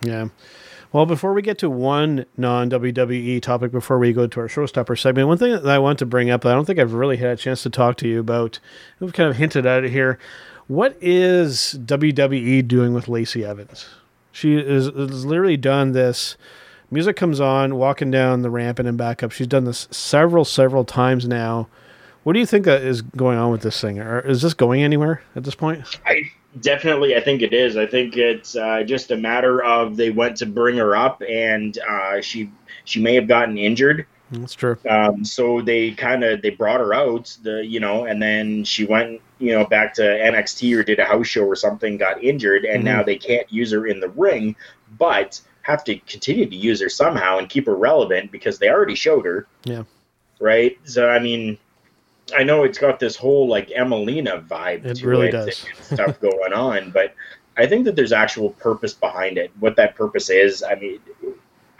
Yeah. 0.02 0.28
Well, 0.90 1.04
before 1.04 1.34
we 1.34 1.42
get 1.42 1.58
to 1.58 1.68
one 1.68 2.24
non 2.36 2.70
WWE 2.70 3.42
topic, 3.42 3.70
before 3.70 3.98
we 3.98 4.12
go 4.12 4.26
to 4.26 4.40
our 4.40 4.48
showstopper 4.48 4.98
segment, 4.98 5.28
one 5.28 5.36
thing 5.36 5.52
that 5.52 5.66
I 5.66 5.78
want 5.78 5.98
to 5.98 6.06
bring 6.06 6.30
up, 6.30 6.42
that 6.42 6.52
I 6.52 6.54
don't 6.54 6.64
think 6.64 6.78
I've 6.78 6.94
really 6.94 7.18
had 7.18 7.30
a 7.30 7.36
chance 7.36 7.62
to 7.64 7.70
talk 7.70 7.96
to 7.98 8.08
you 8.08 8.20
about, 8.20 8.58
we've 8.98 9.12
kind 9.12 9.28
of 9.28 9.36
hinted 9.36 9.66
at 9.66 9.84
it 9.84 9.90
here. 9.90 10.18
What 10.66 10.96
is 11.00 11.78
WWE 11.80 12.66
doing 12.66 12.94
with 12.94 13.08
Lacey 13.08 13.44
Evans? 13.44 13.86
She 14.32 14.56
is, 14.56 14.86
is 14.86 15.26
literally 15.26 15.56
done 15.56 15.92
this. 15.92 16.36
Music 16.90 17.16
comes 17.16 17.38
on, 17.38 17.76
walking 17.76 18.10
down 18.10 18.40
the 18.40 18.50
ramp 18.50 18.78
and 18.78 18.86
then 18.86 18.96
back 18.96 19.22
up. 19.22 19.30
She's 19.30 19.46
done 19.46 19.64
this 19.64 19.88
several, 19.90 20.44
several 20.44 20.84
times 20.84 21.28
now. 21.28 21.68
What 22.22 22.32
do 22.32 22.38
you 22.38 22.46
think 22.46 22.64
that 22.64 22.82
is 22.82 23.02
going 23.02 23.38
on 23.38 23.50
with 23.50 23.60
this 23.60 23.80
thing? 23.80 23.98
Or 23.98 24.20
is 24.20 24.40
this 24.40 24.54
going 24.54 24.82
anywhere 24.82 25.22
at 25.36 25.44
this 25.44 25.54
point? 25.54 25.84
I 26.06 26.30
definitely, 26.60 27.16
I 27.16 27.20
think 27.20 27.42
it 27.42 27.52
is. 27.52 27.76
I 27.76 27.86
think 27.86 28.16
it's 28.16 28.56
uh, 28.56 28.82
just 28.82 29.10
a 29.10 29.16
matter 29.16 29.62
of 29.62 29.96
they 29.96 30.10
went 30.10 30.36
to 30.38 30.46
bring 30.46 30.76
her 30.76 30.96
up, 30.96 31.22
and 31.28 31.78
uh, 31.88 32.20
she 32.20 32.50
she 32.84 33.00
may 33.00 33.14
have 33.14 33.26
gotten 33.28 33.58
injured 33.58 34.06
That's 34.30 34.54
true. 34.54 34.76
Um, 34.88 35.24
so 35.24 35.60
they 35.60 35.92
kind 35.92 36.24
of 36.24 36.42
they 36.42 36.50
brought 36.50 36.80
her 36.80 36.92
out, 36.94 37.36
the 37.42 37.64
you 37.66 37.80
know, 37.80 38.04
and 38.04 38.20
then 38.20 38.64
she 38.64 38.84
went 38.84 39.20
you 39.38 39.52
know 39.52 39.64
back 39.64 39.94
to 39.94 40.02
NXT 40.02 40.76
or 40.76 40.82
did 40.82 40.98
a 40.98 41.04
house 41.04 41.26
show 41.26 41.44
or 41.44 41.56
something, 41.56 41.96
got 41.96 42.22
injured, 42.22 42.64
and 42.64 42.82
Mhm. 42.82 42.86
now 42.86 43.02
they 43.02 43.16
can't 43.16 43.50
use 43.52 43.72
her 43.72 43.86
in 43.86 44.00
the 44.00 44.08
ring, 44.10 44.56
but 44.98 45.40
have 45.62 45.84
to 45.84 45.96
continue 46.06 46.46
to 46.48 46.56
use 46.56 46.80
her 46.80 46.88
somehow 46.88 47.38
and 47.38 47.48
keep 47.50 47.66
her 47.66 47.76
relevant 47.76 48.32
because 48.32 48.58
they 48.58 48.70
already 48.70 48.94
showed 48.94 49.26
her, 49.26 49.46
Yeah. 49.64 49.82
right? 50.40 50.78
So 50.84 51.08
I 51.08 51.18
mean, 51.18 51.58
I 52.36 52.42
know 52.44 52.64
it's 52.64 52.78
got 52.78 52.98
this 53.00 53.16
whole 53.16 53.48
like 53.48 53.68
Emmalina 53.70 54.46
vibe 54.46 54.84
It 54.84 54.94
to 54.96 55.06
really 55.06 55.28
it 55.28 55.32
does. 55.32 55.64
stuff 55.82 56.20
going 56.28 56.52
on, 56.52 56.90
but 56.90 57.14
I 57.56 57.66
think 57.66 57.84
that 57.86 57.96
there's 57.96 58.12
actual 58.12 58.50
purpose 58.50 58.92
behind 58.94 59.38
it. 59.38 59.50
What 59.60 59.76
that 59.76 59.94
purpose 59.96 60.30
is, 60.30 60.62
I 60.62 60.74
mean, 60.76 61.00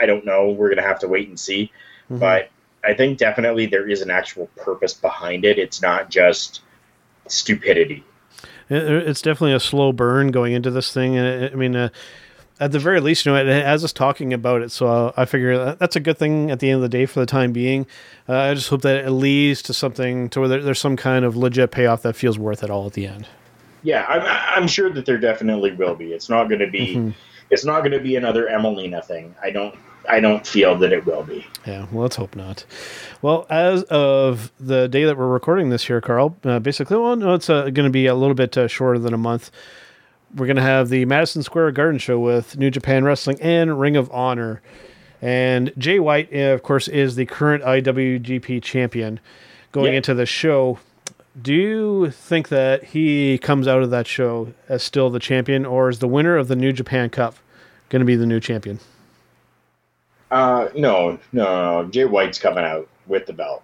I 0.00 0.06
don't 0.06 0.24
know. 0.24 0.50
We're 0.50 0.68
gonna 0.70 0.82
have 0.86 0.98
to 1.00 1.08
wait 1.08 1.28
and 1.28 1.38
see 1.38 1.70
Mhm. 2.10 2.20
but 2.20 2.48
I 2.84 2.94
think 2.94 3.18
definitely 3.18 3.66
there 3.66 3.88
is 3.88 4.00
an 4.00 4.10
actual 4.10 4.46
purpose 4.56 4.94
behind 4.94 5.44
it. 5.44 5.58
It's 5.58 5.82
not 5.82 6.10
just 6.10 6.60
stupidity. 7.26 8.04
It's 8.70 9.20
definitely 9.22 9.54
a 9.54 9.60
slow 9.60 9.92
burn 9.92 10.30
going 10.30 10.52
into 10.52 10.70
this 10.70 10.92
thing. 10.92 11.16
And 11.16 11.50
I 11.52 11.56
mean, 11.56 11.74
uh, 11.74 11.88
at 12.60 12.72
the 12.72 12.78
very 12.78 13.00
least, 13.00 13.24
you 13.26 13.32
know, 13.32 13.38
it 13.38 13.46
has 13.46 13.84
us 13.84 13.92
talking 13.92 14.32
about 14.32 14.62
it. 14.62 14.70
So 14.72 15.12
I 15.16 15.24
figure 15.24 15.56
that- 15.58 15.78
that's 15.78 15.96
a 15.96 16.00
good 16.00 16.18
thing 16.18 16.50
at 16.50 16.58
the 16.60 16.70
end 16.70 16.76
of 16.76 16.82
the 16.82 16.88
day 16.88 17.06
for 17.06 17.20
the 17.20 17.26
time 17.26 17.52
being. 17.52 17.86
Uh, 18.28 18.36
I 18.36 18.54
just 18.54 18.68
hope 18.68 18.82
that 18.82 19.04
it 19.04 19.10
leads 19.10 19.62
to 19.62 19.74
something 19.74 20.28
to 20.30 20.40
where 20.40 20.48
there, 20.48 20.62
there's 20.62 20.80
some 20.80 20.96
kind 20.96 21.24
of 21.24 21.36
legit 21.36 21.70
payoff 21.70 22.02
that 22.02 22.14
feels 22.16 22.38
worth 22.38 22.62
it 22.64 22.70
all 22.70 22.86
at 22.86 22.94
the 22.94 23.06
end. 23.06 23.26
Yeah, 23.82 24.04
I'm, 24.08 24.62
I'm 24.62 24.68
sure 24.68 24.90
that 24.90 25.06
there 25.06 25.18
definitely 25.18 25.72
will 25.72 25.94
be. 25.94 26.12
It's 26.12 26.28
not 26.28 26.48
going 26.48 26.60
to 26.60 26.66
be. 26.66 26.96
Mhm. 26.96 27.14
It's 27.50 27.64
not 27.64 27.80
going 27.80 27.92
to 27.92 28.00
be 28.00 28.16
another 28.16 28.46
Emmalina 28.50 29.04
thing. 29.04 29.34
I 29.42 29.50
don't. 29.50 29.74
I 30.10 30.20
don't 30.20 30.46
feel 30.46 30.74
that 30.76 30.90
it 30.90 31.04
will 31.04 31.22
be. 31.22 31.46
Yeah, 31.66 31.84
well, 31.92 32.02
let's 32.04 32.16
hope 32.16 32.34
not. 32.34 32.64
Well, 33.20 33.46
as 33.50 33.82
of 33.84 34.50
the 34.58 34.88
day 34.88 35.04
that 35.04 35.18
we're 35.18 35.26
recording 35.28 35.68
this 35.68 35.84
here, 35.86 36.00
Carl, 36.00 36.34
uh, 36.44 36.60
basically, 36.60 36.96
well, 36.96 37.14
no, 37.14 37.34
it's 37.34 37.50
uh, 37.50 37.64
going 37.64 37.84
to 37.84 37.90
be 37.90 38.06
a 38.06 38.14
little 38.14 38.34
bit 38.34 38.56
uh, 38.56 38.68
shorter 38.68 38.98
than 38.98 39.12
a 39.12 39.18
month. 39.18 39.50
We're 40.36 40.46
going 40.46 40.56
to 40.56 40.62
have 40.62 40.88
the 40.88 41.04
Madison 41.06 41.42
Square 41.42 41.72
Garden 41.72 41.98
show 41.98 42.18
with 42.18 42.56
New 42.58 42.70
Japan 42.70 43.04
Wrestling 43.04 43.40
and 43.40 43.80
Ring 43.80 43.96
of 43.96 44.10
Honor. 44.12 44.60
And 45.22 45.72
Jay 45.78 45.98
White, 45.98 46.28
uh, 46.32 46.52
of 46.52 46.62
course, 46.62 46.86
is 46.86 47.16
the 47.16 47.26
current 47.26 47.64
IWGP 47.64 48.62
champion 48.62 49.20
going 49.72 49.92
Yeah. 49.92 49.96
into 49.98 50.14
the 50.14 50.26
show. 50.26 50.78
Do 51.40 51.54
you 51.54 52.10
think 52.10 52.48
that 52.48 52.84
he 52.84 53.38
comes 53.38 53.66
out 53.66 53.82
of 53.82 53.90
that 53.90 54.06
show 54.06 54.52
as 54.68 54.82
still 54.82 55.08
the 55.10 55.18
champion, 55.18 55.64
or 55.64 55.88
is 55.88 55.98
the 56.00 56.08
winner 56.08 56.36
of 56.36 56.48
the 56.48 56.56
New 56.56 56.72
Japan 56.72 57.10
Cup 57.10 57.36
going 57.88 58.00
to 58.00 58.06
be 58.06 58.16
the 58.16 58.26
new 58.26 58.40
champion? 58.40 58.80
Uh, 60.30 60.68
no, 60.74 61.18
no, 61.32 61.82
no. 61.82 61.88
Jay 61.90 62.04
White's 62.04 62.38
coming 62.38 62.64
out 62.64 62.86
with 63.06 63.26
the 63.26 63.32
belt. 63.32 63.62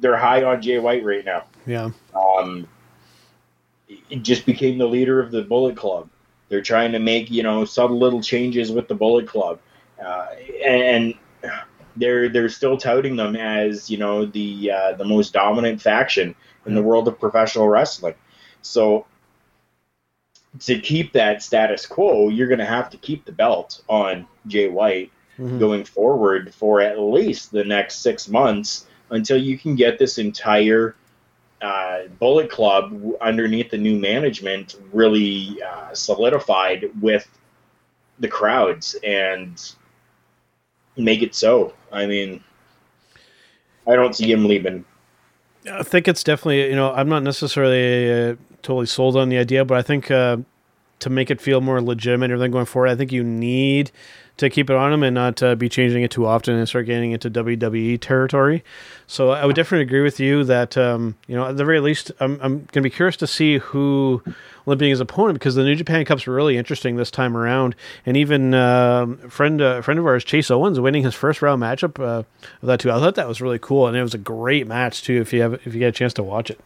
They're 0.00 0.16
high 0.16 0.42
on 0.42 0.60
Jay 0.60 0.78
White 0.78 1.04
right 1.04 1.24
now. 1.24 1.44
Yeah. 1.66 1.90
um, 2.14 2.66
he 3.88 4.16
just 4.16 4.46
became 4.46 4.78
the 4.78 4.86
leader 4.86 5.20
of 5.20 5.30
the 5.30 5.42
Bullet 5.42 5.76
Club. 5.76 6.08
They're 6.48 6.62
trying 6.62 6.92
to 6.92 6.98
make 6.98 7.30
you 7.30 7.42
know 7.42 7.64
subtle 7.64 7.98
little 7.98 8.22
changes 8.22 8.70
with 8.70 8.88
the 8.88 8.94
Bullet 8.94 9.26
Club, 9.26 9.58
uh, 10.04 10.26
and 10.64 11.14
they're 11.96 12.28
they're 12.28 12.48
still 12.48 12.76
touting 12.76 13.16
them 13.16 13.36
as 13.36 13.90
you 13.90 13.98
know 13.98 14.24
the 14.24 14.70
uh, 14.70 14.92
the 14.92 15.04
most 15.04 15.32
dominant 15.32 15.80
faction 15.80 16.34
in 16.66 16.74
the 16.74 16.82
world 16.82 17.08
of 17.08 17.18
professional 17.18 17.68
wrestling. 17.68 18.14
So 18.62 19.06
to 20.60 20.78
keep 20.78 21.12
that 21.12 21.42
status 21.42 21.86
quo, 21.86 22.28
you're 22.28 22.48
going 22.48 22.58
to 22.58 22.66
have 22.66 22.90
to 22.90 22.96
keep 22.96 23.24
the 23.24 23.32
belt 23.32 23.82
on 23.88 24.26
Jay 24.46 24.68
White 24.68 25.12
Mhm. 25.38 25.60
going 25.60 25.84
forward 25.84 26.52
for 26.52 26.80
at 26.80 26.98
least 26.98 27.52
the 27.52 27.62
next 27.62 28.00
six 28.02 28.28
months 28.28 28.86
until 29.10 29.36
you 29.36 29.56
can 29.56 29.76
get 29.76 29.96
this 29.96 30.18
entire 30.18 30.96
uh, 31.60 32.02
Bullet 32.18 32.50
Club 32.50 33.16
underneath 33.20 33.70
the 33.70 33.78
new 33.78 33.98
management 33.98 34.76
really 34.92 35.60
uh, 35.62 35.92
solidified 35.94 36.90
with 37.00 37.28
the 38.18 38.28
crowds 38.28 38.96
and 39.02 39.72
make 40.96 41.22
it 41.22 41.34
so. 41.34 41.72
I 41.92 42.06
mean, 42.06 42.42
I 43.86 43.96
don't 43.96 44.14
see 44.14 44.30
him 44.30 44.44
leaving. 44.46 44.84
I 45.70 45.82
think 45.82 46.08
it's 46.08 46.22
definitely, 46.22 46.68
you 46.68 46.76
know, 46.76 46.92
I'm 46.92 47.08
not 47.08 47.22
necessarily 47.22 48.30
uh, 48.30 48.36
totally 48.62 48.86
sold 48.86 49.16
on 49.16 49.28
the 49.28 49.38
idea, 49.38 49.64
but 49.64 49.78
I 49.78 49.82
think 49.82 50.10
uh, 50.10 50.38
to 51.00 51.10
make 51.10 51.30
it 51.30 51.40
feel 51.40 51.60
more 51.60 51.80
legitimate 51.80 52.30
everything 52.30 52.50
going 52.50 52.66
forward, 52.66 52.88
I 52.88 52.96
think 52.96 53.12
you 53.12 53.22
need 53.22 53.90
to 54.38 54.48
keep 54.48 54.70
it 54.70 54.76
on 54.76 54.92
him 54.92 55.02
and 55.02 55.14
not 55.14 55.42
uh, 55.42 55.54
be 55.56 55.68
changing 55.68 56.02
it 56.02 56.10
too 56.10 56.24
often 56.24 56.54
and 56.54 56.68
start 56.68 56.86
getting 56.86 57.10
into 57.10 57.28
WWE 57.28 58.00
territory. 58.00 58.62
So 59.06 59.30
I 59.30 59.44
would 59.44 59.56
definitely 59.56 59.82
agree 59.82 60.00
with 60.00 60.20
you 60.20 60.44
that, 60.44 60.76
um, 60.76 61.16
you 61.26 61.34
know, 61.34 61.46
at 61.46 61.56
the 61.56 61.64
very 61.64 61.80
least, 61.80 62.12
I'm, 62.20 62.38
I'm 62.40 62.58
going 62.58 62.68
to 62.68 62.80
be 62.82 62.90
curious 62.90 63.16
to 63.16 63.26
see 63.26 63.58
who 63.58 64.22
will 64.64 64.78
his 64.78 65.00
opponent 65.00 65.38
because 65.38 65.54
the 65.54 65.64
New 65.64 65.74
Japan 65.74 66.04
Cup's 66.04 66.26
were 66.26 66.34
really 66.34 66.56
interesting 66.56 66.96
this 66.96 67.10
time 67.10 67.36
around. 67.36 67.74
And 68.06 68.16
even 68.16 68.54
um, 68.54 69.16
friend 69.28 69.60
uh, 69.60 69.82
friend 69.82 69.98
of 69.98 70.06
ours, 70.06 70.24
Chase 70.24 70.50
Owens, 70.50 70.78
winning 70.78 71.02
his 71.02 71.14
first 71.14 71.42
round 71.42 71.62
matchup 71.62 71.98
uh, 71.98 72.22
of 72.22 72.26
that 72.62 72.80
too. 72.80 72.92
I 72.92 72.98
thought 73.00 73.14
that 73.16 73.26
was 73.26 73.40
really 73.40 73.58
cool, 73.58 73.86
and 73.86 73.96
it 73.96 74.02
was 74.02 74.14
a 74.14 74.18
great 74.18 74.66
match 74.66 75.02
too. 75.02 75.20
If 75.20 75.32
you 75.32 75.40
have 75.42 75.54
if 75.54 75.74
you 75.74 75.80
get 75.80 75.88
a 75.88 75.92
chance 75.92 76.12
to 76.14 76.22
watch 76.22 76.50
it. 76.50 76.60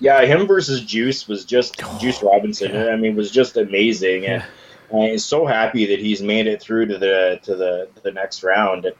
Yeah, 0.00 0.24
him 0.24 0.46
versus 0.46 0.82
Juice 0.82 1.26
was 1.26 1.44
just 1.44 1.80
Juice 1.98 2.22
Robinson. 2.22 2.76
I 2.76 2.96
mean, 2.96 3.16
was 3.16 3.30
just 3.30 3.56
amazing, 3.56 4.26
and 4.26 4.44
I'm 4.92 5.18
so 5.18 5.46
happy 5.46 5.86
that 5.86 5.98
he's 5.98 6.22
made 6.22 6.46
it 6.46 6.60
through 6.60 6.86
to 6.86 6.98
the 6.98 7.40
to 7.44 7.56
the 7.56 7.88
to 7.94 8.02
the 8.02 8.12
next 8.12 8.42
round. 8.42 8.92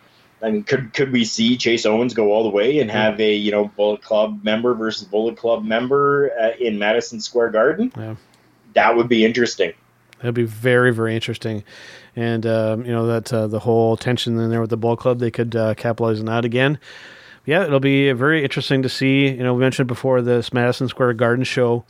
I 0.42 0.50
mean, 0.50 0.64
could 0.64 0.92
could 0.92 1.12
we 1.12 1.24
see 1.24 1.56
Chase 1.56 1.86
Owens 1.86 2.14
go 2.14 2.32
all 2.32 2.42
the 2.42 2.50
way 2.50 2.78
and 2.78 2.90
have 2.90 3.20
a 3.20 3.34
you 3.34 3.50
know 3.50 3.68
Bullet 3.76 4.02
Club 4.02 4.42
member 4.42 4.74
versus 4.74 5.06
Bullet 5.06 5.36
Club 5.36 5.64
member 5.64 6.30
uh, 6.38 6.52
in 6.58 6.78
Madison 6.78 7.20
Square 7.20 7.50
Garden? 7.50 7.92
Yeah. 7.96 8.16
That 8.74 8.96
would 8.96 9.08
be 9.08 9.24
interesting. 9.24 9.72
That'd 10.18 10.34
be 10.34 10.44
very, 10.44 10.92
very 10.92 11.14
interesting. 11.14 11.62
And, 12.14 12.46
um, 12.46 12.84
you 12.84 12.92
know, 12.92 13.06
that 13.06 13.32
uh, 13.32 13.46
the 13.46 13.58
whole 13.58 13.96
tension 13.96 14.38
in 14.38 14.50
there 14.50 14.60
with 14.60 14.70
the 14.70 14.76
Bullet 14.76 14.98
club, 14.98 15.18
they 15.18 15.30
could 15.30 15.54
uh, 15.54 15.74
capitalize 15.74 16.20
on 16.20 16.26
that 16.26 16.44
again. 16.44 16.78
Yeah, 17.46 17.62
it'll 17.64 17.78
be 17.78 18.10
very 18.10 18.42
interesting 18.42 18.82
to 18.82 18.88
see. 18.88 19.28
You 19.28 19.42
know, 19.42 19.54
we 19.54 19.60
mentioned 19.60 19.86
before 19.86 20.20
this 20.20 20.52
Madison 20.52 20.88
Square 20.88 21.14
Garden 21.14 21.44
show. 21.44 21.84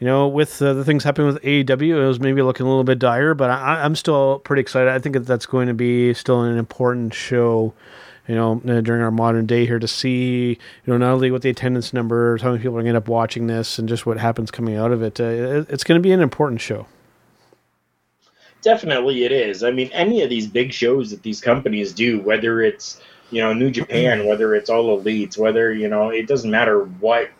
You 0.00 0.06
know, 0.08 0.26
with 0.26 0.60
uh, 0.60 0.72
the 0.72 0.84
things 0.84 1.04
happening 1.04 1.32
with 1.32 1.40
AEW, 1.42 2.02
it 2.02 2.06
was 2.06 2.18
maybe 2.18 2.42
looking 2.42 2.66
a 2.66 2.68
little 2.68 2.82
bit 2.82 2.98
dire, 2.98 3.34
but 3.34 3.50
I, 3.50 3.84
I'm 3.84 3.94
still 3.94 4.40
pretty 4.40 4.60
excited. 4.60 4.90
I 4.90 4.98
think 4.98 5.12
that 5.12 5.20
that's 5.20 5.46
going 5.46 5.68
to 5.68 5.74
be 5.74 6.12
still 6.14 6.42
an 6.42 6.58
important 6.58 7.14
show, 7.14 7.72
you 8.26 8.34
know, 8.34 8.60
uh, 8.66 8.80
during 8.80 9.00
our 9.00 9.12
modern 9.12 9.46
day 9.46 9.64
here 9.64 9.78
to 9.78 9.86
see, 9.86 10.48
you 10.48 10.92
know, 10.92 10.98
not 10.98 11.12
only 11.12 11.30
what 11.30 11.42
the 11.42 11.50
attendance 11.50 11.92
numbers, 11.92 12.42
how 12.42 12.50
many 12.50 12.60
people 12.60 12.76
are 12.76 12.82
going 12.82 12.86
to 12.86 12.96
end 12.96 12.96
up 12.96 13.06
watching 13.06 13.46
this, 13.46 13.78
and 13.78 13.88
just 13.88 14.04
what 14.04 14.18
happens 14.18 14.50
coming 14.50 14.74
out 14.74 14.90
of 14.90 15.02
it. 15.02 15.20
Uh, 15.20 15.24
it 15.24 15.70
it's 15.70 15.84
going 15.84 15.96
to 15.96 16.02
be 16.02 16.10
an 16.10 16.20
important 16.20 16.60
show. 16.60 16.86
Definitely, 18.62 19.22
it 19.22 19.30
is. 19.30 19.62
I 19.62 19.70
mean, 19.70 19.88
any 19.92 20.22
of 20.22 20.30
these 20.30 20.48
big 20.48 20.72
shows 20.72 21.10
that 21.10 21.22
these 21.22 21.40
companies 21.40 21.92
do, 21.92 22.20
whether 22.22 22.60
it's 22.60 23.00
you 23.32 23.40
know 23.40 23.52
New 23.52 23.70
Japan, 23.70 24.26
whether 24.26 24.54
it's 24.54 24.70
All 24.70 25.00
Elites, 25.00 25.38
whether 25.38 25.72
you 25.72 25.88
know 25.88 26.10
it 26.10 26.28
doesn't 26.28 26.50
matter 26.50 26.84
what 26.84 27.30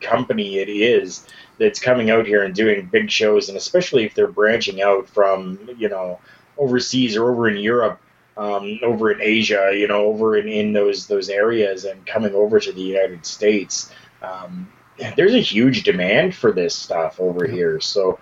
company 0.00 0.58
it 0.58 0.68
is 0.68 1.26
that's 1.58 1.78
coming 1.78 2.10
out 2.10 2.26
here 2.26 2.42
and 2.42 2.54
doing 2.54 2.88
big 2.90 3.10
shows, 3.10 3.48
and 3.48 3.56
especially 3.56 4.04
if 4.04 4.14
they're 4.14 4.26
branching 4.26 4.82
out 4.82 5.08
from 5.08 5.58
you 5.76 5.88
know 5.88 6.18
overseas 6.58 7.16
or 7.16 7.30
over 7.30 7.48
in 7.48 7.58
Europe, 7.58 8.00
um, 8.36 8.80
over 8.82 9.12
in 9.12 9.20
Asia, 9.20 9.72
you 9.74 9.86
know, 9.86 10.06
over 10.06 10.36
in, 10.36 10.48
in 10.48 10.72
those 10.72 11.06
those 11.06 11.28
areas, 11.28 11.84
and 11.84 12.04
coming 12.06 12.34
over 12.34 12.58
to 12.58 12.72
the 12.72 12.80
United 12.80 13.26
States. 13.26 13.92
Um, 14.22 14.72
there's 15.16 15.34
a 15.34 15.40
huge 15.40 15.82
demand 15.82 16.34
for 16.34 16.52
this 16.52 16.74
stuff 16.74 17.20
over 17.20 17.46
here, 17.46 17.78
so. 17.80 18.18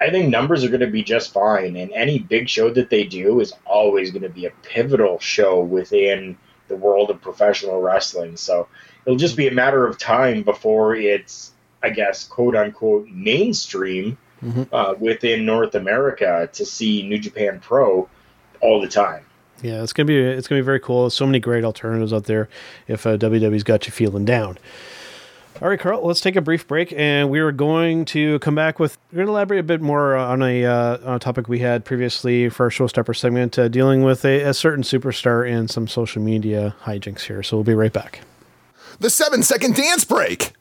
I 0.00 0.10
think 0.10 0.28
numbers 0.28 0.64
are 0.64 0.68
going 0.68 0.80
to 0.80 0.86
be 0.88 1.02
just 1.02 1.32
fine, 1.32 1.76
and 1.76 1.90
any 1.92 2.18
big 2.18 2.48
show 2.48 2.68
that 2.70 2.90
they 2.90 3.04
do 3.04 3.40
is 3.40 3.52
always 3.64 4.10
going 4.10 4.22
to 4.22 4.28
be 4.28 4.46
a 4.46 4.50
pivotal 4.62 5.18
show 5.20 5.60
within 5.60 6.36
the 6.68 6.76
world 6.76 7.10
of 7.10 7.20
professional 7.22 7.80
wrestling. 7.80 8.36
So 8.36 8.66
it'll 9.06 9.18
just 9.18 9.36
be 9.36 9.46
a 9.48 9.52
matter 9.52 9.86
of 9.86 9.98
time 9.98 10.42
before 10.42 10.96
it's, 10.96 11.52
I 11.82 11.90
guess, 11.90 12.24
quote 12.24 12.56
unquote, 12.56 13.08
mainstream 13.08 14.18
Mhm. 14.44 14.68
uh, 14.72 14.94
within 14.98 15.46
North 15.46 15.74
America 15.74 16.48
to 16.52 16.66
see 16.66 17.02
New 17.02 17.18
Japan 17.18 17.60
Pro 17.62 18.08
all 18.60 18.80
the 18.80 18.88
time. 18.88 19.22
Yeah, 19.62 19.82
it's 19.82 19.92
gonna 19.94 20.06
be 20.06 20.18
it's 20.18 20.48
gonna 20.48 20.60
be 20.60 20.64
very 20.66 20.80
cool. 20.80 21.02
There's 21.02 21.14
So 21.14 21.24
many 21.24 21.38
great 21.38 21.64
alternatives 21.64 22.12
out 22.12 22.24
there. 22.24 22.48
If 22.88 23.06
uh, 23.06 23.16
WWE's 23.16 23.62
got 23.62 23.86
you 23.86 23.92
feeling 23.92 24.24
down. 24.26 24.58
All 25.62 25.68
right, 25.68 25.78
Carl. 25.78 26.04
Let's 26.04 26.20
take 26.20 26.34
a 26.34 26.40
brief 26.40 26.66
break, 26.66 26.92
and 26.96 27.30
we 27.30 27.38
are 27.38 27.52
going 27.52 28.06
to 28.06 28.40
come 28.40 28.56
back 28.56 28.80
with. 28.80 28.98
We're 29.12 29.18
going 29.18 29.26
to 29.26 29.32
elaborate 29.32 29.60
a 29.60 29.62
bit 29.62 29.80
more 29.80 30.16
on 30.16 30.42
a 30.42 30.64
uh, 30.64 30.98
on 31.04 31.14
a 31.14 31.18
topic 31.20 31.48
we 31.48 31.60
had 31.60 31.84
previously 31.84 32.48
for 32.48 32.64
our 32.64 32.70
showstopper 32.70 33.16
segment, 33.16 33.56
uh, 33.56 33.68
dealing 33.68 34.02
with 34.02 34.24
a, 34.24 34.40
a 34.40 34.52
certain 34.52 34.82
superstar 34.82 35.48
and 35.48 35.70
some 35.70 35.86
social 35.86 36.20
media 36.20 36.74
hijinks 36.82 37.20
here. 37.20 37.44
So 37.44 37.56
we'll 37.56 37.64
be 37.64 37.74
right 37.74 37.92
back. 37.92 38.22
The 38.98 39.10
seven 39.10 39.44
second 39.44 39.76
dance 39.76 40.04
break. 40.04 40.54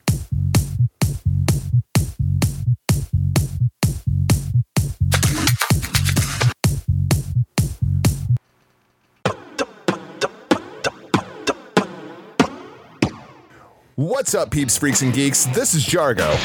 What's 13.96 14.34
up, 14.34 14.50
peeps, 14.50 14.76
freaks, 14.76 15.04
and 15.04 15.14
geeks? 15.14 15.46
This 15.46 15.76
is 15.76 15.86
Jargo. 15.86 16.36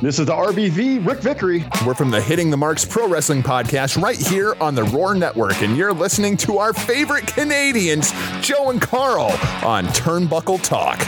This 0.00 0.18
is 0.18 0.26
the 0.26 0.32
RBV, 0.32 1.06
Rick 1.06 1.20
Vickery. 1.20 1.64
We're 1.86 1.94
from 1.94 2.10
the 2.10 2.20
Hitting 2.20 2.50
the 2.50 2.56
Marks 2.56 2.84
Pro 2.84 3.06
Wrestling 3.06 3.40
Podcast 3.40 4.02
right 4.02 4.16
here 4.16 4.56
on 4.60 4.74
the 4.74 4.82
Roar 4.82 5.14
Network, 5.14 5.62
and 5.62 5.76
you're 5.76 5.92
listening 5.92 6.36
to 6.38 6.58
our 6.58 6.72
favorite 6.72 7.24
Canadians, 7.28 8.10
Joe 8.40 8.70
and 8.70 8.82
Carl, 8.82 9.26
on 9.64 9.86
Turnbuckle 9.94 10.60
Talk. 10.64 10.98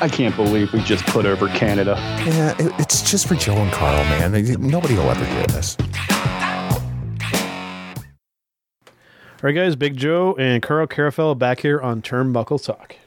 I 0.00 0.08
can't 0.08 0.36
believe 0.36 0.72
we 0.72 0.80
just 0.84 1.04
put 1.06 1.26
over 1.26 1.48
Canada. 1.48 1.96
Yeah, 2.24 2.54
it, 2.60 2.72
it's 2.78 3.10
just 3.10 3.26
for 3.26 3.34
Joe 3.34 3.56
and 3.56 3.72
Carl, 3.72 4.04
man. 4.04 4.30
Nobody 4.60 4.94
will 4.94 5.10
ever 5.10 5.24
hear 5.24 5.46
this. 5.48 5.76
All 8.90 9.40
right, 9.42 9.52
guys, 9.52 9.74
Big 9.74 9.96
Joe 9.96 10.36
and 10.38 10.62
Carl 10.62 10.86
Carafell 10.86 11.36
back 11.36 11.58
here 11.58 11.80
on 11.80 12.02
Turnbuckle 12.02 12.64
Talk. 12.64 12.98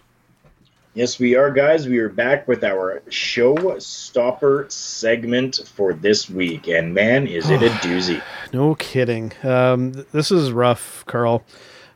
Yes, 0.98 1.20
we 1.20 1.36
are, 1.36 1.52
guys. 1.52 1.88
We 1.88 2.00
are 2.00 2.10
back 2.10 2.48
with 2.48 2.64
our 2.64 3.04
show 3.10 3.78
stopper 3.78 4.66
segment 4.68 5.60
for 5.76 5.94
this 5.94 6.28
week, 6.28 6.68
and 6.68 6.92
man, 6.92 7.28
is 7.28 7.52
it 7.52 7.62
a 7.62 7.70
doozy! 7.86 8.20
No 8.52 8.74
kidding. 8.74 9.32
Um, 9.44 9.94
th- 9.94 10.08
this 10.12 10.32
is 10.32 10.52
rough, 10.52 11.04
Carl. 11.06 11.44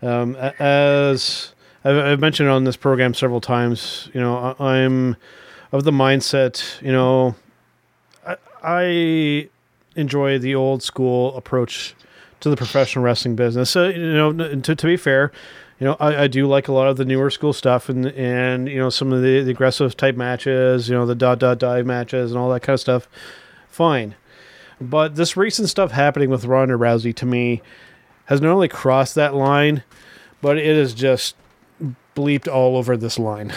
Um, 0.04 0.36
a- 0.36 0.54
as 0.62 1.56
I've, 1.84 1.98
I've 1.98 2.20
mentioned 2.20 2.50
on 2.50 2.64
this 2.66 2.76
program 2.76 3.16
several 3.16 3.42
times, 3.42 4.08
you 4.14 4.22
know, 4.22 4.56
I, 4.60 4.76
I'm 4.82 5.18
of 5.72 5.84
the 5.84 5.90
mindset, 5.92 6.80
you 6.84 6.92
know, 6.92 7.34
I, 8.24 8.36
I 8.62 9.50
enjoy 9.96 10.38
the 10.38 10.54
old 10.54 10.84
school 10.84 11.36
approach 11.36 11.96
to 12.42 12.52
the 12.52 12.56
professional 12.56 13.04
wrestling 13.04 13.36
business. 13.36 13.72
So, 13.72 13.88
you 13.88 14.14
know, 14.14 14.30
n- 14.30 14.62
to, 14.62 14.76
to 14.76 14.86
be 14.86 14.96
fair, 14.96 15.32
you 15.82 15.88
know, 15.88 15.98
I, 16.00 16.24
I 16.24 16.28
do 16.28 16.46
like 16.46 16.68
a 16.68 16.74
lot 16.74 16.90
of 16.90 16.98
the 16.98 17.06
newer 17.06 17.32
school 17.32 17.54
stuff 17.54 17.90
and, 17.90 18.06
and 18.06 18.70
you 18.70 18.78
know, 18.78 18.92
some 18.92 19.12
of 19.12 19.24
the, 19.24 19.42
the 19.42 19.50
aggressive 19.50 19.98
type 19.98 20.16
matches, 20.16 20.88
you 20.88 20.94
know, 20.94 21.08
the 21.08 21.16
dot, 21.16 21.40
dot, 21.40 21.58
dive 21.58 21.88
matches 21.88 22.30
and 22.30 22.40
all 22.40 22.52
that 22.52 22.60
kind 22.60 22.76
of 22.76 22.80
stuff. 22.80 23.10
Fine. 23.68 24.14
But 24.80 25.16
this 25.16 25.36
recent 25.36 25.70
stuff 25.70 25.90
happening 25.90 26.30
with 26.30 26.46
Ronda 26.46 26.76
Rousey 26.76 27.16
to 27.16 27.26
me 27.26 27.64
has 28.26 28.40
not 28.42 28.52
only 28.52 28.68
crossed 28.68 29.16
that 29.16 29.34
line, 29.34 29.84
but 30.40 30.60
it 30.60 30.68
is 30.68 30.94
just 30.94 31.36
bleeped 32.16 32.48
all 32.48 32.78
over 32.78 32.96
this 32.96 33.18
line. 33.18 33.52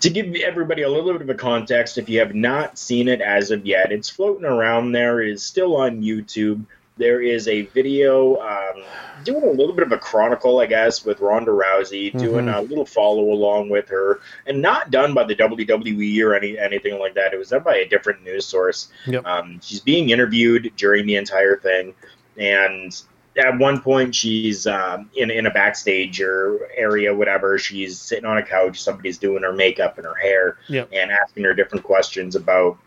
To 0.00 0.08
give 0.08 0.34
everybody 0.36 0.80
a 0.80 0.88
little 0.88 1.12
bit 1.12 1.20
of 1.20 1.28
a 1.28 1.34
context, 1.34 1.98
if 1.98 2.08
you 2.08 2.20
have 2.20 2.34
not 2.34 2.78
seen 2.78 3.08
it 3.08 3.20
as 3.20 3.50
of 3.50 3.66
yet, 3.66 3.92
it's 3.92 4.08
floating 4.08 4.46
around 4.46 4.92
there. 4.92 5.20
Is 5.20 5.42
still 5.42 5.76
on 5.76 6.00
YouTube. 6.00 6.64
There 6.96 7.20
is 7.20 7.48
a 7.48 7.62
video 7.62 8.36
um, 8.36 8.82
doing 9.24 9.42
a 9.42 9.50
little 9.50 9.74
bit 9.74 9.84
of 9.84 9.90
a 9.90 9.98
chronicle, 9.98 10.60
I 10.60 10.66
guess, 10.66 11.04
with 11.04 11.18
Ronda 11.18 11.50
Rousey, 11.50 12.16
doing 12.16 12.46
Mhm. 12.46 12.56
a 12.56 12.60
little 12.60 12.86
follow 12.86 13.32
along 13.32 13.68
with 13.68 13.88
her, 13.88 14.20
and 14.46 14.62
not 14.62 14.92
done 14.92 15.12
by 15.12 15.24
the 15.24 15.34
WWE 15.34 16.22
or 16.22 16.34
any 16.36 16.56
anything 16.56 16.98
like 17.00 17.14
that. 17.14 17.34
It 17.34 17.38
was 17.38 17.48
done 17.48 17.62
by 17.64 17.78
a 17.78 17.88
different 17.88 18.22
news 18.22 18.46
source. 18.46 18.88
Yep. 19.06 19.26
Um, 19.26 19.60
she's 19.60 19.80
being 19.80 20.10
interviewed 20.10 20.70
during 20.76 21.06
the 21.06 21.16
entire 21.16 21.56
thing, 21.56 21.94
and 22.38 22.94
at 23.36 23.58
one 23.58 23.80
point 23.80 24.14
she's 24.14 24.64
um, 24.68 25.10
in 25.16 25.32
in 25.32 25.46
a 25.46 25.50
backstage 25.50 26.20
or 26.20 26.68
area, 26.76 27.12
whatever. 27.12 27.58
She's 27.58 27.98
sitting 27.98 28.24
on 28.24 28.38
a 28.38 28.42
couch. 28.44 28.80
Somebody's 28.80 29.18
doing 29.18 29.42
her 29.42 29.52
makeup 29.52 29.98
and 29.98 30.06
her 30.06 30.14
hair, 30.14 30.58
Yep. 30.68 30.90
and 30.92 31.10
asking 31.10 31.42
her 31.42 31.54
different 31.54 31.82
questions 31.82 32.36
about 32.36 32.78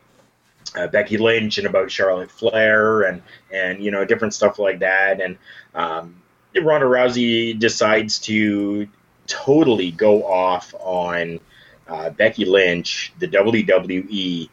uh, 0.75 0.87
Becky 0.87 1.17
Lynch 1.17 1.57
and 1.57 1.67
about 1.67 1.91
Charlotte 1.91 2.31
Flair 2.31 3.03
and 3.03 3.21
and 3.51 3.83
you 3.83 3.91
know 3.91 4.05
different 4.05 4.33
stuff 4.33 4.59
like 4.59 4.79
that. 4.79 5.21
And 5.21 5.37
um, 5.75 6.21
Ronda 6.55 6.87
Rousey 6.87 7.57
decides 7.57 8.19
to 8.19 8.87
totally 9.27 9.91
go 9.91 10.23
off 10.25 10.73
on 10.79 11.39
uh, 11.87 12.09
Becky 12.11 12.45
Lynch, 12.45 13.13
the 13.19 13.27
WWE, 13.27 14.49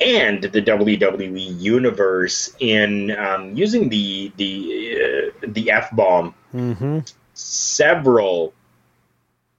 and 0.00 0.42
the 0.42 0.62
WWE 0.62 1.60
universe 1.60 2.54
in 2.60 3.10
um, 3.12 3.56
using 3.56 3.88
the 3.88 4.32
the 4.36 5.32
uh, 5.42 5.46
the 5.48 5.70
f 5.70 5.90
bomb 5.92 6.34
Mm-hmm. 6.54 7.00
several 7.34 8.54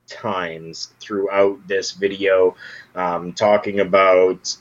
times 0.07 0.93
throughout 0.99 1.67
this 1.67 1.91
video, 1.91 2.55
um, 2.95 3.33
talking 3.33 3.79
about, 3.79 4.55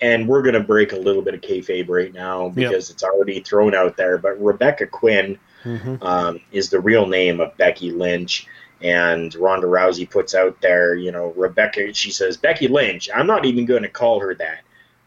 and 0.00 0.28
we're 0.28 0.42
going 0.42 0.54
to 0.54 0.60
break 0.60 0.92
a 0.92 0.96
little 0.96 1.22
bit 1.22 1.34
of 1.34 1.40
kayfabe 1.40 1.88
right 1.88 2.12
now 2.12 2.48
because 2.48 2.90
it's 2.90 3.02
already 3.02 3.40
thrown 3.40 3.74
out 3.74 3.96
there. 3.96 4.18
But 4.18 4.42
Rebecca 4.42 4.86
Quinn 4.86 5.38
Mm-hmm. 5.64 6.02
um, 6.02 6.40
is 6.50 6.70
the 6.70 6.80
real 6.80 7.06
name 7.06 7.40
of 7.40 7.56
Becky 7.56 7.92
Lynch. 7.92 8.48
And 8.80 9.32
Ronda 9.36 9.68
Rousey 9.68 10.10
puts 10.10 10.34
out 10.34 10.60
there, 10.60 10.96
you 10.96 11.12
know, 11.12 11.32
Rebecca, 11.36 11.94
she 11.94 12.10
says, 12.10 12.36
Becky 12.36 12.66
Lynch, 12.66 13.08
I'm 13.14 13.28
not 13.28 13.44
even 13.44 13.64
going 13.64 13.84
to 13.84 13.88
call 13.88 14.18
her 14.18 14.34
that. 14.34 14.62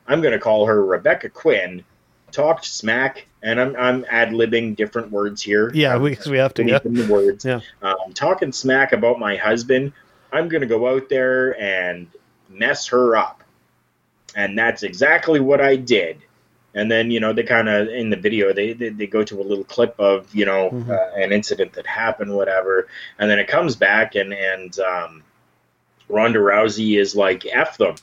I'm 0.07 0.21
going 0.21 0.31
to 0.31 0.39
call 0.39 0.65
her 0.65 0.85
Rebecca 0.85 1.29
Quinn. 1.29 1.83
Talked 2.31 2.65
smack, 2.65 3.27
and 3.43 3.59
I'm, 3.59 3.75
I'm 3.75 4.05
ad 4.09 4.29
libbing 4.29 4.77
different 4.77 5.11
words 5.11 5.41
here. 5.41 5.71
Yeah, 5.73 5.97
we, 5.97 6.17
we 6.29 6.37
have 6.37 6.53
to. 6.53 6.65
Yeah. 6.65 6.79
The 6.83 7.07
words. 7.09 7.43
Yeah. 7.43 7.59
Um, 7.81 8.13
talking 8.13 8.53
smack 8.53 8.93
about 8.93 9.19
my 9.19 9.35
husband. 9.35 9.91
I'm 10.31 10.47
going 10.47 10.61
to 10.61 10.67
go 10.67 10.87
out 10.87 11.09
there 11.09 11.59
and 11.59 12.07
mess 12.49 12.87
her 12.87 13.17
up. 13.17 13.43
And 14.35 14.57
that's 14.57 14.83
exactly 14.83 15.39
what 15.39 15.61
I 15.61 15.77
did. 15.77 16.17
And 16.73 16.91
then, 16.91 17.09
you 17.09 17.21
know, 17.21 17.31
they 17.31 17.43
kind 17.43 17.69
of, 17.69 17.87
in 17.87 18.09
the 18.09 18.17
video, 18.17 18.51
they, 18.51 18.73
they, 18.73 18.89
they 18.89 19.07
go 19.07 19.23
to 19.23 19.39
a 19.41 19.43
little 19.43 19.63
clip 19.63 19.95
of, 19.97 20.35
you 20.35 20.45
know, 20.45 20.69
Mhm. 20.71 20.89
uh, 20.89 21.15
an 21.15 21.31
incident 21.31 21.71
that 21.73 21.87
happened, 21.87 22.35
whatever. 22.35 22.89
And 23.17 23.29
then 23.31 23.39
it 23.39 23.47
comes 23.47 23.77
back, 23.77 24.15
and, 24.15 24.33
and 24.33 24.77
um, 24.79 25.23
Ronda 26.09 26.39
Rousey 26.39 26.99
is 26.99 27.15
like, 27.15 27.45
F 27.49 27.77
them. 27.77 27.95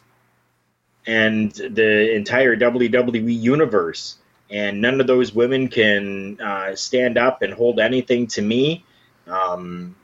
And 1.07 1.53
the 1.53 2.14
entire 2.14 2.57
WWE 2.57 3.39
universe. 3.39 4.16
And 4.51 4.80
none 4.80 5.01
of 5.01 5.07
those 5.07 5.35
women 5.35 5.68
can 5.68 6.41
uh, 6.41 6.74
stand 6.76 7.18
up 7.18 7.43
and 7.43 7.53
hold 7.53 7.80
anything 7.80 8.26
to 8.28 8.43
me. 8.43 8.85
Um, 9.26 9.97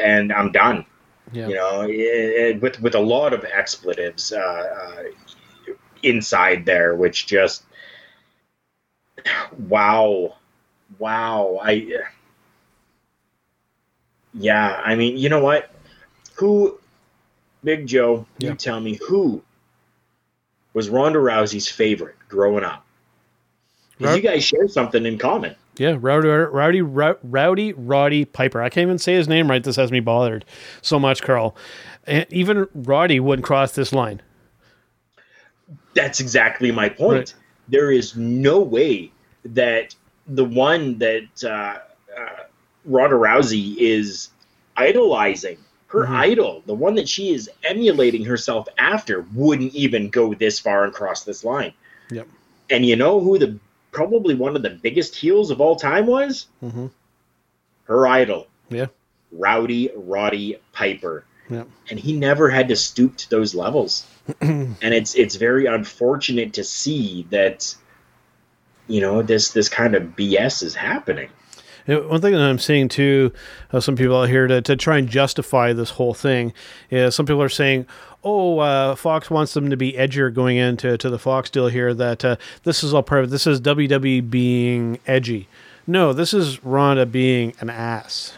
and 0.00 0.32
I'm 0.32 0.52
done. 0.52 0.86
Yeah. 1.32 1.48
You 1.48 1.54
know, 1.54 1.80
it, 1.82 1.90
it- 1.90 2.62
with 2.62 2.80
with 2.80 2.94
a 2.94 3.00
lot 3.00 3.32
of 3.32 3.44
expletives 3.44 4.30
uh, 4.32 4.38
uh, 4.38 5.02
inside 6.04 6.64
there, 6.66 6.94
which 6.94 7.26
just 7.26 7.64
wow, 9.58 10.34
wow. 10.98 11.58
I 11.62 11.88
yeah. 14.34 14.80
I 14.84 14.94
mean, 14.94 15.16
you 15.16 15.28
know 15.28 15.40
what? 15.40 15.70
Who, 16.36 16.78
Big 17.62 17.86
Joe? 17.86 18.26
Yeah. 18.38 18.50
You 18.50 18.56
tell 18.56 18.80
me 18.80 18.98
who 19.08 19.42
was 20.72 20.88
Ronda 20.88 21.18
Rousey's 21.20 21.68
favorite 21.68 22.16
growing 22.28 22.64
up? 22.64 22.84
'Cause 23.98 24.08
Ro- 24.08 24.14
you 24.14 24.22
guys 24.22 24.44
share 24.44 24.66
something 24.66 25.06
in 25.06 25.18
common. 25.18 25.54
Yeah, 25.76 25.96
Rowdy, 26.00 26.28
Rowdy, 26.28 26.82
Rowdy, 26.82 27.72
Roddy 27.72 28.24
Piper. 28.24 28.60
I 28.62 28.68
can't 28.68 28.82
even 28.82 28.98
say 28.98 29.14
his 29.14 29.28
name 29.28 29.48
right. 29.50 29.62
This 29.62 29.76
has 29.76 29.90
me 29.92 30.00
bothered 30.00 30.44
so 30.82 30.98
much, 30.98 31.22
Carl. 31.22 31.56
And 32.06 32.26
even 32.30 32.68
Roddy 32.74 33.18
wouldn't 33.20 33.46
cross 33.46 33.72
this 33.72 33.92
line. 33.92 34.20
That's 35.94 36.20
exactly 36.20 36.70
my 36.72 36.88
point. 36.88 37.12
Right. 37.12 37.34
There 37.68 37.90
is 37.90 38.16
no 38.16 38.60
way 38.60 39.10
that 39.44 39.94
the 40.26 40.44
one 40.44 40.98
that 40.98 41.44
uh, 41.44 41.78
uh, 42.18 42.42
Ronda 42.84 43.16
Rousey 43.16 43.76
is 43.78 44.30
idolizing, 44.76 45.58
her 45.88 46.04
Mhm. 46.06 46.16
idol, 46.16 46.62
the 46.66 46.74
one 46.74 46.94
that 46.96 47.08
she 47.08 47.32
is 47.32 47.48
emulating 47.62 48.24
herself 48.24 48.66
after, 48.78 49.24
wouldn't 49.34 49.74
even 49.74 50.08
go 50.10 50.34
this 50.34 50.58
far 50.58 50.84
and 50.84 50.92
cross 50.92 51.24
this 51.24 51.44
line. 51.44 51.72
Yep. 52.10 52.26
And 52.70 52.84
you 52.84 52.96
know 52.96 53.20
who 53.20 53.38
the 53.38 53.58
probably 53.92 54.34
one 54.34 54.56
of 54.56 54.62
the 54.62 54.70
biggest 54.70 55.14
heels 55.14 55.50
of 55.50 55.60
all 55.60 55.76
time 55.76 56.06
was? 56.06 56.46
Mm-hmm. 56.62 56.86
Her 57.84 58.06
idol, 58.06 58.48
Yeah. 58.70 58.86
Rowdy 59.30 59.90
Roddy 59.94 60.56
Piper 60.72 61.24
Yeah. 61.50 61.64
and 61.90 61.98
he 62.00 62.12
never 62.16 62.48
had 62.50 62.68
to 62.68 62.76
stoop 62.76 63.16
to 63.18 63.30
those 63.30 63.54
levels. 63.54 64.06
and 64.40 64.76
it's 64.82 65.14
it's 65.14 65.36
very 65.36 65.66
unfortunate 65.66 66.54
to 66.54 66.64
see 66.64 67.26
that 67.30 67.74
you 68.86 69.00
know 69.00 69.22
this 69.22 69.50
this 69.52 69.68
kind 69.68 69.94
of 69.94 70.02
BS 70.16 70.62
is 70.62 70.74
happening. 70.74 71.28
One 71.86 72.22
thing 72.22 72.32
that 72.32 72.40
I'm 72.40 72.58
seeing 72.58 72.88
too, 72.88 73.30
uh, 73.70 73.80
some 73.80 73.94
people 73.94 74.16
out 74.16 74.30
here 74.30 74.46
to, 74.46 74.62
to 74.62 74.74
try 74.74 74.96
and 74.96 75.06
justify 75.06 75.74
this 75.74 75.90
whole 75.90 76.14
thing 76.14 76.54
is 76.90 77.14
some 77.14 77.26
people 77.26 77.42
are 77.42 77.50
saying, 77.50 77.86
"Oh, 78.22 78.60
uh, 78.60 78.94
Fox 78.94 79.30
wants 79.30 79.52
them 79.52 79.68
to 79.68 79.76
be 79.76 79.92
edgier 79.92 80.32
going 80.32 80.56
into 80.56 80.96
to 80.96 81.10
the 81.10 81.18
Fox 81.18 81.50
deal 81.50 81.68
here. 81.68 81.92
That 81.92 82.24
uh, 82.24 82.36
this 82.62 82.82
is 82.82 82.94
all 82.94 83.02
part 83.02 83.24
of 83.24 83.30
this 83.30 83.46
is 83.46 83.60
WWE 83.60 84.30
being 84.30 84.98
edgy." 85.06 85.48
No, 85.86 86.14
this 86.14 86.32
is 86.32 86.64
Ronda 86.64 87.04
being 87.04 87.52
an 87.60 87.68
ass. 87.68 88.32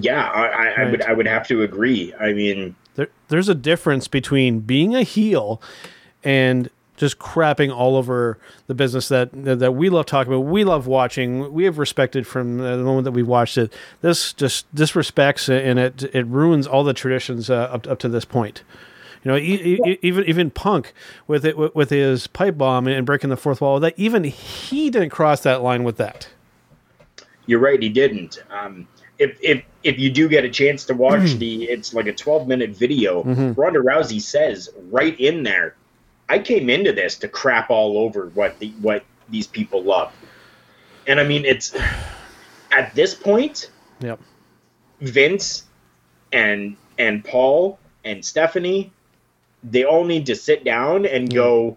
Yeah, 0.00 0.28
I, 0.28 0.46
I, 0.46 0.82
I 0.82 0.90
would 0.90 1.02
I 1.02 1.12
would 1.12 1.26
have 1.26 1.46
to 1.48 1.62
agree. 1.62 2.12
I 2.18 2.32
mean, 2.32 2.74
There, 2.94 3.08
there's 3.28 3.48
a 3.48 3.54
difference 3.54 4.08
between 4.08 4.60
being 4.60 4.94
a 4.94 5.02
heel 5.02 5.60
and 6.22 6.68
just 6.96 7.18
crapping 7.18 7.74
all 7.74 7.96
over 7.96 8.38
the 8.68 8.74
business 8.74 9.08
that 9.08 9.30
that 9.32 9.72
we 9.72 9.88
love 9.88 10.06
talking 10.06 10.32
about. 10.32 10.42
We 10.44 10.62
love 10.62 10.86
watching. 10.86 11.52
We 11.52 11.64
have 11.64 11.78
respected 11.78 12.26
from 12.26 12.58
the 12.58 12.76
moment 12.78 13.04
that 13.04 13.12
we 13.12 13.22
watched 13.22 13.58
it. 13.58 13.72
This 14.02 14.32
just 14.32 14.72
disrespects 14.74 15.48
and 15.48 15.78
it 15.78 16.04
it 16.14 16.26
ruins 16.26 16.66
all 16.66 16.84
the 16.84 16.94
traditions 16.94 17.50
uh, 17.50 17.68
up 17.72 17.86
up 17.88 17.98
to 18.00 18.08
this 18.08 18.24
point. 18.24 18.62
You 19.24 19.30
know, 19.30 19.36
e- 19.36 19.80
e- 19.84 19.98
even 20.02 20.24
even 20.24 20.50
Punk 20.50 20.92
with 21.26 21.44
it 21.44 21.74
with 21.74 21.90
his 21.90 22.26
pipe 22.26 22.58
bomb 22.58 22.86
and 22.86 23.06
breaking 23.06 23.30
the 23.30 23.36
fourth 23.36 23.60
wall. 23.60 23.80
That 23.80 23.94
even 23.96 24.24
he 24.24 24.90
didn't 24.90 25.10
cross 25.10 25.40
that 25.42 25.62
line 25.62 25.84
with 25.84 25.96
that. 25.96 26.28
You're 27.46 27.58
right, 27.60 27.82
he 27.82 27.88
didn't. 27.88 28.42
Um, 28.50 28.86
if 29.22 29.38
if 29.40 29.62
if 29.82 29.98
you 29.98 30.10
do 30.10 30.28
get 30.28 30.44
a 30.44 30.50
chance 30.50 30.84
to 30.86 30.94
watch 30.94 31.34
the, 31.34 31.64
it's 31.64 31.92
like 31.94 32.06
a 32.06 32.12
12 32.12 32.46
minute 32.46 32.70
video. 32.70 33.22
Mhm. 33.22 33.56
Ronda 33.56 33.80
Rousey 33.80 34.20
says 34.20 34.68
right 34.90 35.18
in 35.18 35.42
there, 35.42 35.74
"I 36.28 36.38
came 36.38 36.68
into 36.70 36.92
this 36.92 37.16
to 37.18 37.28
crap 37.28 37.70
all 37.70 37.98
over 37.98 38.30
what 38.34 38.58
the 38.58 38.68
what 38.80 39.04
these 39.28 39.46
people 39.46 39.82
love," 39.82 40.12
and 41.06 41.18
I 41.20 41.24
mean 41.24 41.44
it's 41.44 41.74
at 42.70 42.94
this 42.94 43.14
point, 43.14 43.70
Yep. 44.00 44.20
Vince 45.00 45.64
and 46.32 46.76
and 46.98 47.24
Paul 47.24 47.78
and 48.04 48.24
Stephanie, 48.24 48.92
they 49.62 49.84
all 49.84 50.04
need 50.04 50.26
to 50.26 50.34
sit 50.36 50.64
down 50.64 51.06
and 51.06 51.32
go. 51.32 51.76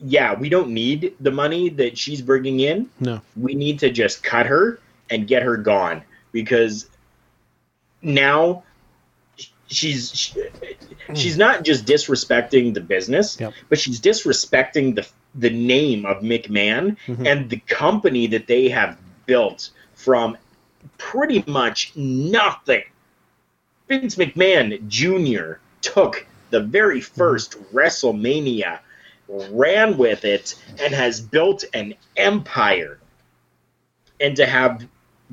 Yeah, 0.00 0.34
we 0.38 0.48
don't 0.48 0.70
need 0.70 1.14
the 1.18 1.32
money 1.32 1.70
that 1.70 1.98
she's 1.98 2.22
bringing 2.22 2.60
in 2.60 2.88
No. 3.00 3.20
we 3.36 3.54
need 3.56 3.80
to 3.80 3.90
just 3.90 4.22
cut 4.22 4.46
her 4.46 4.78
and 5.10 5.26
get 5.26 5.42
her 5.42 5.56
gone 5.56 6.02
because 6.32 6.88
now 8.02 8.62
she's 9.66 10.14
she, 10.14 10.34
she's 11.14 11.36
not 11.36 11.62
just 11.64 11.84
disrespecting 11.84 12.74
the 12.74 12.80
business 12.80 13.36
but 13.68 13.78
she's 13.78 14.00
disrespecting 14.00 14.94
the 14.94 15.06
the 15.34 15.50
name 15.50 16.06
of 16.06 16.22
McMahon 16.22 16.96
Mhm. 17.06 17.26
and 17.26 17.50
the 17.50 17.58
company 17.66 18.26
that 18.28 18.46
they 18.46 18.68
have 18.68 18.98
built 19.26 19.70
from 19.94 20.36
pretty 20.96 21.44
much 21.46 21.92
nothing 21.96 22.84
Vince 23.88 24.16
McMahon 24.16 24.86
Jr. 24.88 25.58
took 25.80 26.26
the 26.50 26.60
very 26.60 27.00
1st 27.00 27.56
WrestleMania, 27.72 28.80
ran 29.28 29.96
with 29.96 30.24
it, 30.26 30.54
and 30.80 30.92
has 30.94 31.20
built 31.22 31.64
an 31.74 31.94
empire. 32.16 32.98
And 34.20 34.36
to 34.36 34.44
have 34.46 34.86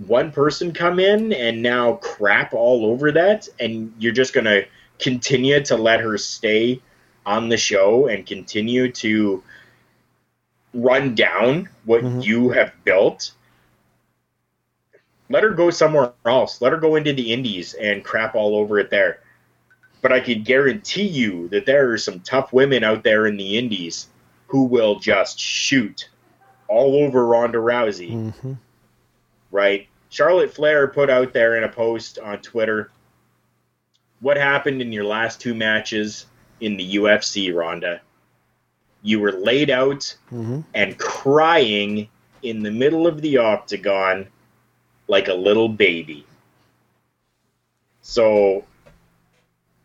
one 0.08 0.32
person 0.32 0.74
come 0.74 1.00
in 1.00 1.32
and 1.34 1.62
now 1.62 1.94
crap 1.94 2.54
all 2.54 2.86
over 2.86 3.12
that, 3.14 3.48
and 3.60 3.94
you're 4.00 4.14
just 4.14 4.34
going 4.34 4.46
to 4.46 4.66
continue 5.00 5.64
to 5.64 5.76
let 5.76 6.00
her 6.00 6.18
stay 6.18 6.82
on 7.26 7.50
the 7.50 7.58
show 7.58 8.08
and 8.08 8.26
continue 8.26 8.92
to 8.92 9.44
run 10.74 11.16
down 11.16 11.70
what 11.86 12.04
you 12.24 12.50
have 12.50 12.72
built 12.84 13.32
let 15.30 15.44
her 15.44 15.52
go 15.52 15.70
somewhere 15.70 16.14
else. 16.26 16.62
Let 16.62 16.72
her 16.72 16.78
go 16.78 16.96
into 16.96 17.14
the 17.14 17.34
indies 17.34 17.74
and 17.74 18.04
crap 18.04 18.36
all 18.36 18.56
over 18.56 18.80
it 18.80 18.90
there. 18.90 19.20
But 20.02 20.12
I 20.12 20.20
can 20.20 20.44
guarantee 20.44 21.08
you 21.08 21.48
that 21.50 21.66
there 21.66 21.92
are 21.92 21.98
some 21.98 22.20
tough 22.20 22.54
women 22.54 22.84
out 22.84 23.04
there 23.04 23.26
in 23.26 23.38
the 23.38 23.58
indies 23.58 24.08
who 24.48 24.66
will 24.66 25.00
just 25.00 25.40
shoot 25.40 26.10
all 26.68 27.04
over 27.04 27.26
Ronda 27.26 27.58
Rousey, 27.58 28.12
Mm-hmm. 28.12 28.54
Right? 29.56 29.88
Charlotte 30.10 30.54
Flair 30.54 30.88
put 30.88 31.10
out 31.10 31.34
there 31.34 31.56
in 31.58 31.64
a 31.64 31.70
post 31.70 32.20
on 32.20 32.40
Twitter 32.42 32.92
what 34.22 34.38
happened 34.38 34.82
in 34.82 34.92
your 34.94 35.04
last 35.04 35.42
two 35.42 35.54
matches 35.54 36.26
in 36.62 36.78
the 36.78 36.96
UFC, 36.96 37.54
Ronda. 37.54 38.02
You 39.04 39.20
were 39.20 39.32
laid 39.34 39.70
out 39.70 40.16
Mm-hmm. 40.32 40.62
and 40.74 40.98
crying 40.98 42.08
in 42.42 42.64
the 42.64 42.72
middle 42.72 43.08
of 43.08 43.22
the 43.22 43.38
octagon 43.38 44.28
like 45.08 45.28
a 45.28 45.34
little 45.34 45.68
baby. 45.70 46.26
So 48.02 48.64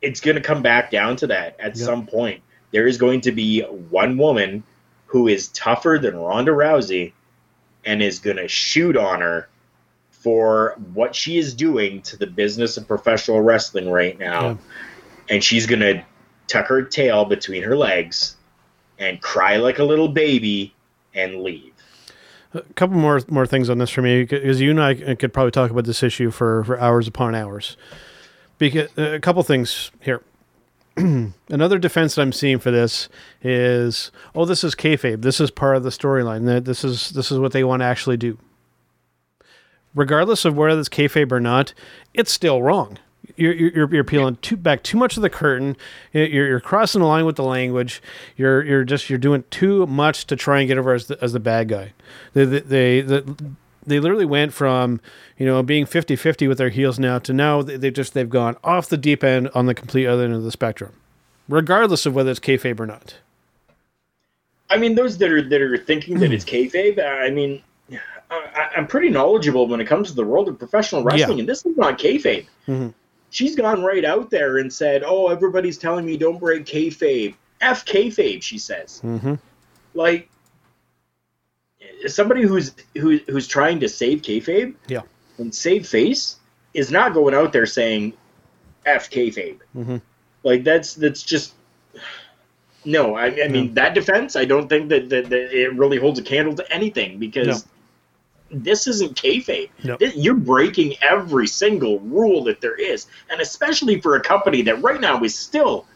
it's 0.00 0.20
going 0.20 0.36
to 0.36 0.42
come 0.42 0.62
back 0.62 0.90
down 0.90 1.16
to 1.16 1.26
that 1.28 1.58
at 1.60 1.76
some 1.76 2.06
point. 2.06 2.42
There 2.70 2.86
is 2.86 2.96
going 2.98 3.22
to 3.22 3.32
be 3.32 3.62
one 3.62 4.16
woman 4.16 4.62
who 5.06 5.26
is 5.28 5.48
tougher 5.48 5.98
than 6.00 6.16
Ronda 6.16 6.52
Rousey 6.52 7.12
and 7.84 8.02
is 8.02 8.18
going 8.20 8.36
to 8.36 8.48
shoot 8.48 8.96
on 8.96 9.20
her 9.20 9.48
for 10.20 10.76
what 10.92 11.16
she 11.16 11.38
is 11.38 11.54
doing 11.54 12.02
to 12.02 12.16
the 12.16 12.26
business 12.26 12.76
of 12.76 12.86
professional 12.86 13.40
wrestling 13.40 13.90
right 13.90 14.18
now. 14.18 14.58
And 15.30 15.42
she's 15.42 15.66
going 15.66 15.80
to 15.80 16.04
tuck 16.46 16.66
her 16.66 16.82
tail 16.82 17.24
between 17.24 17.62
her 17.62 17.74
legs 17.74 18.36
and 18.98 19.20
cry 19.22 19.56
like 19.56 19.78
a 19.78 19.84
little 19.84 20.08
baby 20.08 20.74
and 21.14 21.42
leave. 21.42 21.72
A 22.52 22.60
couple 22.74 22.96
more 22.96 23.20
more 23.28 23.46
things 23.46 23.70
on 23.70 23.78
this 23.78 23.90
for 23.90 24.02
me 24.02 24.24
because 24.24 24.60
you 24.60 24.70
and 24.70 24.82
I 24.82 25.14
could 25.14 25.32
probably 25.32 25.52
talk 25.52 25.70
about 25.70 25.84
this 25.84 26.02
issue 26.02 26.30
for, 26.30 26.64
for 26.64 26.78
hours 26.78 27.08
upon 27.08 27.34
hours. 27.34 27.76
Because 28.58 28.90
uh, 28.98 29.12
a 29.12 29.20
couple 29.20 29.42
things 29.42 29.90
here. 30.00 30.22
Another 30.96 31.78
defense 31.78 32.16
that 32.16 32.22
I'm 32.22 32.32
seeing 32.32 32.58
for 32.58 32.72
this 32.72 33.08
is, 33.40 34.10
oh, 34.34 34.44
this 34.44 34.64
is 34.64 34.74
kayfabe. 34.74 35.22
This 35.22 35.40
is 35.40 35.50
part 35.52 35.76
of 35.76 35.84
the 35.84 35.90
storyline. 35.90 36.64
This 36.64 36.84
is 36.84 37.10
this 37.10 37.30
is 37.30 37.38
what 37.38 37.52
they 37.52 37.64
want 37.64 37.80
to 37.80 37.86
actually 37.86 38.16
do. 38.16 38.36
Regardless 39.94 40.44
of 40.44 40.56
whether 40.56 40.78
it's 40.78 40.88
kayfabe 40.88 41.32
or 41.32 41.40
not, 41.40 41.74
it's 42.14 42.32
still 42.32 42.62
wrong. 42.62 42.98
You're, 43.36 43.52
you're, 43.52 43.94
you're 43.94 44.04
peeling 44.04 44.36
too, 44.36 44.56
back 44.56 44.82
too 44.82 44.96
much 44.98 45.16
of 45.16 45.22
the 45.22 45.30
curtain. 45.30 45.76
You're, 46.12 46.26
you're 46.26 46.60
crossing 46.60 47.00
the 47.00 47.06
line 47.06 47.24
with 47.26 47.36
the 47.36 47.44
language. 47.44 48.02
You're 48.36 48.62
you're 48.64 48.84
just 48.84 49.08
you're 49.08 49.18
doing 49.18 49.44
too 49.50 49.86
much 49.86 50.26
to 50.26 50.36
try 50.36 50.60
and 50.60 50.68
get 50.68 50.78
over 50.78 50.92
as 50.94 51.06
the, 51.06 51.22
as 51.22 51.32
the 51.32 51.40
bad 51.40 51.68
guy. 51.68 51.92
They 52.34 52.44
they, 52.44 53.00
they, 53.00 53.22
they 53.86 54.00
literally 54.00 54.26
went 54.26 54.52
from 54.52 55.00
you 55.38 55.46
know 55.46 55.62
being 55.62 55.86
50-50 55.86 56.48
with 56.48 56.58
their 56.58 56.68
heels 56.70 56.98
now 56.98 57.18
to 57.20 57.32
now 57.32 57.62
they- 57.62 57.76
they've 57.76 57.92
just 57.92 58.14
they've 58.14 58.28
gone 58.28 58.56
off 58.62 58.88
the 58.88 58.96
deep 58.96 59.24
end 59.24 59.48
on 59.54 59.66
the 59.66 59.74
complete 59.74 60.06
other 60.06 60.24
end 60.24 60.34
of 60.34 60.42
the 60.42 60.50
spectrum, 60.52 60.92
regardless 61.48 62.06
of 62.06 62.14
whether 62.14 62.30
it's 62.30 62.40
kayfabe 62.40 62.78
or 62.80 62.86
not. 62.86 63.16
I 64.68 64.76
mean, 64.76 64.94
those 64.94 65.18
that 65.18 65.30
are 65.30 65.42
that 65.48 65.60
are 65.62 65.76
thinking 65.78 66.18
that 66.20 66.32
it's 66.32 66.44
kayfabe. 66.44 66.98
I 67.04 67.30
mean, 67.30 67.62
I, 68.30 68.70
I'm 68.76 68.86
pretty 68.86 69.08
knowledgeable 69.08 69.66
when 69.66 69.80
it 69.80 69.86
comes 69.86 70.08
to 70.10 70.14
the 70.14 70.24
world 70.24 70.48
of 70.48 70.58
professional 70.58 71.02
wrestling, 71.02 71.38
Yeah. 71.38 71.42
and 71.42 71.48
this 71.48 71.66
is 71.66 71.76
not 71.76 71.98
kayfabe. 71.98 72.46
Mhm. 72.68 72.94
She's 73.30 73.54
gone 73.56 73.82
right 73.82 74.04
out 74.04 74.30
there 74.30 74.58
and 74.58 74.72
said, 74.72 75.02
"Oh, 75.04 75.28
everybody's 75.28 75.78
telling 75.78 76.04
me 76.06 76.16
don't 76.16 76.38
break 76.38 76.64
kayfabe. 76.64 77.34
F 77.60 77.84
kayfabe," 77.84 78.42
she 78.42 78.58
says. 78.58 79.00
Mm-hmm. 79.04 79.34
Like 79.94 80.28
somebody 82.06 82.42
who's 82.42 82.72
who, 82.98 83.18
who's 83.28 83.46
trying 83.46 83.80
to 83.80 83.88
save 83.88 84.22
kayfabe 84.22 84.74
Yeah. 84.88 85.02
and 85.38 85.54
save 85.54 85.86
face 85.86 86.36
is 86.74 86.90
not 86.90 87.14
going 87.14 87.34
out 87.34 87.52
there 87.52 87.66
saying 87.66 88.12
"F 88.86 89.10
kayfabe." 89.10 89.58
Mm-hmm. 89.76 89.96
Like 90.42 90.64
that's 90.64 90.94
that's 90.94 91.22
just 91.22 91.54
no. 92.84 93.14
I, 93.14 93.44
I 93.44 93.48
mean 93.48 93.74
that 93.74 93.94
defense. 93.94 94.36
I 94.36 94.44
don't 94.44 94.68
think 94.68 94.88
that, 94.88 95.08
that, 95.10 95.28
that 95.30 95.52
it 95.56 95.74
really 95.74 95.98
holds 95.98 96.18
a 96.18 96.22
candle 96.22 96.54
to 96.54 96.72
anything 96.72 97.18
because 97.18 97.66
this 98.50 98.86
isn't 98.86 99.14
kayfabe. 99.16 99.70
No. 99.84 99.96
This- 99.96 100.16
You're 100.16 100.34
breaking 100.34 100.96
every 101.02 101.46
single 101.46 102.00
rule 102.00 102.44
that 102.44 102.60
there 102.60 102.74
is, 102.76 103.06
and 103.30 103.40
especially 103.40 104.00
for 104.00 104.16
a 104.16 104.20
company 104.20 104.62
that 104.62 104.82
right 104.82 105.00
now 105.00 105.22
is 105.22 105.34
still 105.34 105.86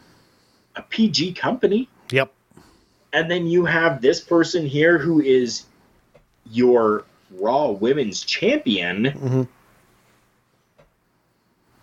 a 0.75 0.81
PG 0.81 1.33
company. 1.33 1.89
Yep. 2.11 2.31
And 3.13 3.29
then 3.31 3.47
you 3.47 3.65
have 3.65 4.01
this 4.01 4.19
person 4.21 4.65
here 4.65 4.97
who 4.97 5.21
is 5.21 5.65
your 6.51 7.05
Raw 7.31 7.71
Women's 7.71 8.23
Champion 8.23 9.03
Mm-hmm. 9.05 9.41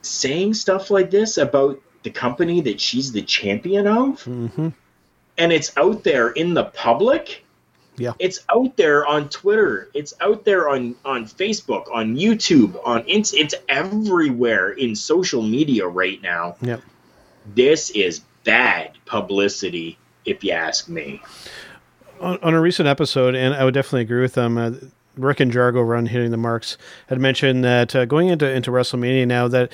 saying 0.02 0.54
stuff 0.54 0.90
like 0.90 1.10
this 1.10 1.38
about 1.38 1.80
the 2.02 2.10
company 2.10 2.60
that 2.62 2.80
she's 2.80 3.12
the 3.12 3.22
champion 3.22 3.86
of 3.86 4.24
Mm-hmm. 4.24 4.68
and 5.38 5.52
it's 5.52 5.76
out 5.76 6.02
there 6.04 6.30
in 6.30 6.54
the 6.54 6.64
public 6.64 7.44
Yeah. 7.98 8.12
it's 8.18 8.40
out 8.50 8.76
there 8.76 9.06
on 9.06 9.28
twitter 9.28 9.88
it's 9.94 10.14
out 10.20 10.44
there 10.44 10.68
on 10.70 10.94
on 11.04 11.26
facebook 11.26 11.92
on 11.92 12.16
youtube 12.16 12.80
on 12.86 13.04
it's 13.06 13.34
it's 13.34 13.54
everywhere 13.68 14.70
in 14.70 14.96
social 14.96 15.42
media 15.42 15.86
right 15.86 16.20
now 16.22 16.56
Yep. 16.62 16.80
this 17.54 17.90
is 17.90 18.22
bad 18.44 18.92
publicity 19.04 19.98
if 20.24 20.42
you 20.42 20.52
ask 20.52 20.88
me 20.88 21.20
on, 22.20 22.38
on 22.42 22.54
a 22.54 22.60
recent 22.60 22.88
episode, 22.88 23.34
and 23.34 23.52
I 23.52 23.64
would 23.64 23.74
definitely 23.74 24.02
agree 24.02 24.20
with 24.22 24.34
them. 24.34 24.56
Uh, 24.56 24.70
Rick 25.16 25.40
and 25.40 25.50
Jargo 25.52 25.86
run 25.86 26.06
hitting 26.06 26.30
the 26.30 26.36
marks 26.36 26.78
had 27.08 27.20
mentioned 27.20 27.64
that 27.64 27.94
uh, 27.96 28.04
going 28.04 28.28
into 28.28 28.48
into 28.48 28.70
WrestleMania 28.70 29.26
now 29.26 29.48
that 29.48 29.72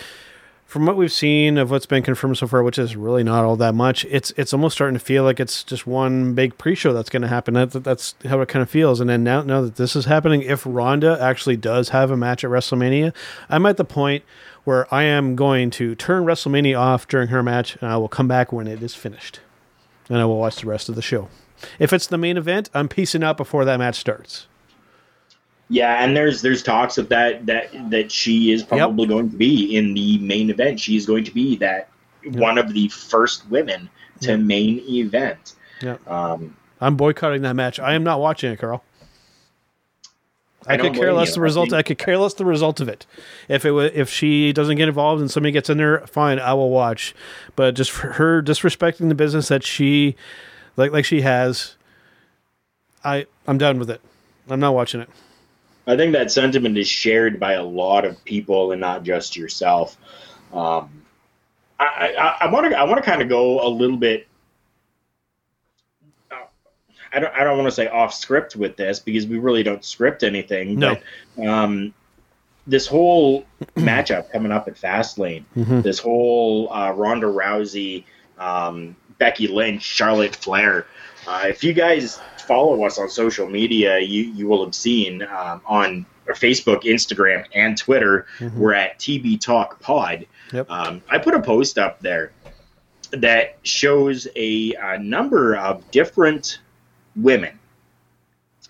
from 0.68 0.84
what 0.84 0.98
we've 0.98 1.10
seen 1.10 1.56
of 1.56 1.70
what's 1.70 1.86
been 1.86 2.02
confirmed 2.02 2.36
so 2.36 2.46
far, 2.46 2.62
which 2.62 2.78
is 2.78 2.94
really 2.94 3.24
not 3.24 3.42
all 3.42 3.56
that 3.56 3.74
much, 3.74 4.04
it's 4.04 4.32
it's 4.36 4.52
almost 4.52 4.74
starting 4.74 4.92
to 4.92 5.04
feel 5.04 5.24
like 5.24 5.40
it's 5.40 5.64
just 5.64 5.86
one 5.86 6.34
big 6.34 6.58
pre-show 6.58 6.92
that's 6.92 7.08
going 7.08 7.22
to 7.22 7.28
happen. 7.28 7.54
That, 7.54 7.70
that's 7.70 8.14
how 8.26 8.42
it 8.42 8.48
kind 8.48 8.62
of 8.62 8.68
feels. 8.68 9.00
And 9.00 9.08
then 9.08 9.24
now 9.24 9.40
now 9.40 9.62
that 9.62 9.76
this 9.76 9.96
is 9.96 10.04
happening, 10.04 10.42
if 10.42 10.64
Ronda 10.66 11.16
actually 11.22 11.56
does 11.56 11.88
have 11.88 12.10
a 12.10 12.18
match 12.18 12.44
at 12.44 12.50
WrestleMania, 12.50 13.14
I'm 13.48 13.64
at 13.64 13.78
the 13.78 13.84
point 13.84 14.24
where 14.64 14.92
I 14.94 15.04
am 15.04 15.36
going 15.36 15.70
to 15.70 15.94
turn 15.94 16.24
WrestleMania 16.24 16.78
off 16.78 17.08
during 17.08 17.28
her 17.28 17.42
match, 17.42 17.76
and 17.80 17.90
I 17.90 17.96
will 17.96 18.08
come 18.08 18.28
back 18.28 18.52
when 18.52 18.66
it 18.66 18.82
is 18.82 18.94
finished. 18.94 19.40
and 20.10 20.18
I 20.18 20.26
will 20.26 20.38
watch 20.38 20.56
the 20.56 20.66
rest 20.66 20.90
of 20.90 20.96
the 20.96 21.02
show. 21.02 21.28
If 21.78 21.94
it's 21.94 22.06
the 22.06 22.18
main 22.18 22.36
event, 22.36 22.68
I'm 22.74 22.88
piecing 22.88 23.24
out 23.24 23.38
before 23.38 23.64
that 23.64 23.78
match 23.78 23.96
starts. 23.96 24.47
Yeah, 25.70 26.02
and 26.02 26.16
there's 26.16 26.40
there's 26.42 26.62
talks 26.62 26.96
of 26.98 27.08
that 27.10 27.44
that 27.46 27.90
that 27.90 28.10
she 28.10 28.52
is 28.52 28.62
probably 28.62 29.06
going 29.06 29.30
to 29.30 29.36
be 29.36 29.76
in 29.76 29.92
the 29.94 30.18
main 30.18 30.48
event. 30.50 30.80
She 30.80 30.96
is 30.96 31.04
going 31.04 31.24
to 31.24 31.30
be 31.30 31.56
that 31.56 31.88
one 32.24 32.56
of 32.58 32.72
the 32.72 32.88
first 32.88 33.48
women 33.50 33.88
to 34.22 34.38
main 34.38 34.80
event. 34.88 35.54
Yeah. 35.82 35.96
Um, 36.06 36.56
I'm 36.80 36.96
boycotting 36.96 37.42
that 37.42 37.54
match. 37.54 37.78
I 37.78 37.94
am 37.94 38.02
not 38.02 38.18
watching 38.20 38.50
it, 38.52 38.58
Carl. 38.58 38.82
I, 40.66 40.74
I 40.74 40.76
could 40.76 40.94
care 40.94 41.12
less 41.12 41.28
you. 41.28 41.34
the 41.34 41.40
I 41.40 41.44
result. 41.44 41.64
think- 41.70 41.78
I 41.78 41.82
could 41.82 41.98
care 41.98 42.18
less 42.18 42.34
the 42.34 42.44
result 42.44 42.80
of 42.80 42.88
it. 42.88 43.06
If 43.48 43.64
it 43.64 43.72
wa 43.72 43.80
if 43.92 44.08
she 44.10 44.52
doesn't 44.52 44.76
get 44.76 44.88
involved 44.88 45.20
and 45.20 45.30
somebody 45.30 45.52
gets 45.52 45.70
in 45.70 45.78
there, 45.78 46.00
fine, 46.06 46.38
I 46.38 46.54
will 46.54 46.70
watch. 46.70 47.14
But 47.56 47.74
just 47.74 47.90
for 47.90 48.12
her 48.14 48.42
disrespecting 48.42 49.08
the 49.08 49.14
business 49.14 49.48
that 49.48 49.64
she, 49.64 50.16
like 50.76 50.92
like 50.92 51.04
she 51.04 51.20
has, 51.22 51.76
I 53.04 53.26
I'm 53.46 53.58
done 53.58 53.78
with 53.78 53.90
it. 53.90 54.00
I'm 54.48 54.60
not 54.60 54.74
watching 54.74 55.00
it. 55.00 55.08
I 55.88 55.96
think 55.96 56.12
that 56.12 56.30
sentiment 56.30 56.76
is 56.78 56.86
shared 56.86 57.40
by 57.40 57.54
a 57.54 57.62
lot 57.64 58.04
of 58.04 58.22
people 58.24 58.72
and 58.72 58.80
not 58.80 59.02
just 59.02 59.36
yourself. 59.36 59.96
Um, 60.52 61.02
I 61.80 62.36
I 62.42 62.50
want 62.50 62.70
to 62.70 62.78
I 62.78 62.84
want 62.84 63.02
to 63.02 63.08
kind 63.08 63.22
of 63.22 63.28
go 63.28 63.66
a 63.66 63.68
little 63.70 63.96
bit. 63.96 64.26
uh, 66.30 66.36
I 67.12 67.20
don't 67.20 67.34
I 67.34 67.44
don't 67.44 67.56
want 67.56 67.68
to 67.68 67.72
say 67.74 67.88
off 67.88 68.12
script 68.14 68.56
with 68.56 68.76
this 68.76 68.98
because 68.98 69.26
we 69.26 69.38
really 69.38 69.62
don't 69.62 69.84
script 69.84 70.22
anything. 70.22 70.78
No. 70.78 70.96
But, 71.36 71.46
um, 71.46 71.94
this 72.66 72.86
whole 72.86 73.44
matchup 73.76 74.30
coming 74.30 74.52
up 74.52 74.68
at 74.68 74.74
Fastlane, 74.74 75.44
Mhm. 75.56 75.82
this 75.82 75.98
whole 75.98 76.70
uh, 76.72 76.90
Ronda 76.92 77.26
Rousey, 77.26 78.04
um, 78.38 78.94
Becky 79.18 79.48
Lynch, 79.48 79.82
Charlotte 79.82 80.36
Flair. 80.36 80.86
Uh, 81.28 81.42
if 81.46 81.62
you 81.62 81.74
guys 81.74 82.18
follow 82.46 82.82
us 82.84 82.98
on 82.98 83.08
social 83.10 83.46
media, 83.46 83.98
you 83.98 84.22
you 84.22 84.46
will 84.48 84.64
have 84.64 84.74
seen 84.74 85.20
um, 85.22 85.60
on 85.66 86.06
our 86.26 86.32
Facebook, 86.34 86.84
Instagram, 86.84 87.44
and 87.54 87.76
Twitter, 87.76 88.26
Mhm. 88.38 88.54
we're 88.54 88.72
at 88.72 88.98
TB 88.98 89.38
Talk 89.40 89.78
Pod. 89.80 90.26
Yep. 90.54 90.70
Um, 90.70 91.02
I 91.10 91.18
put 91.18 91.34
a 91.34 91.40
post 91.42 91.76
up 91.78 92.00
there 92.00 92.32
that 93.10 93.58
shows 93.62 94.26
a, 94.36 94.72
a 94.74 94.98
number 94.98 95.56
of 95.56 95.90
different 95.90 96.60
women. 97.16 97.58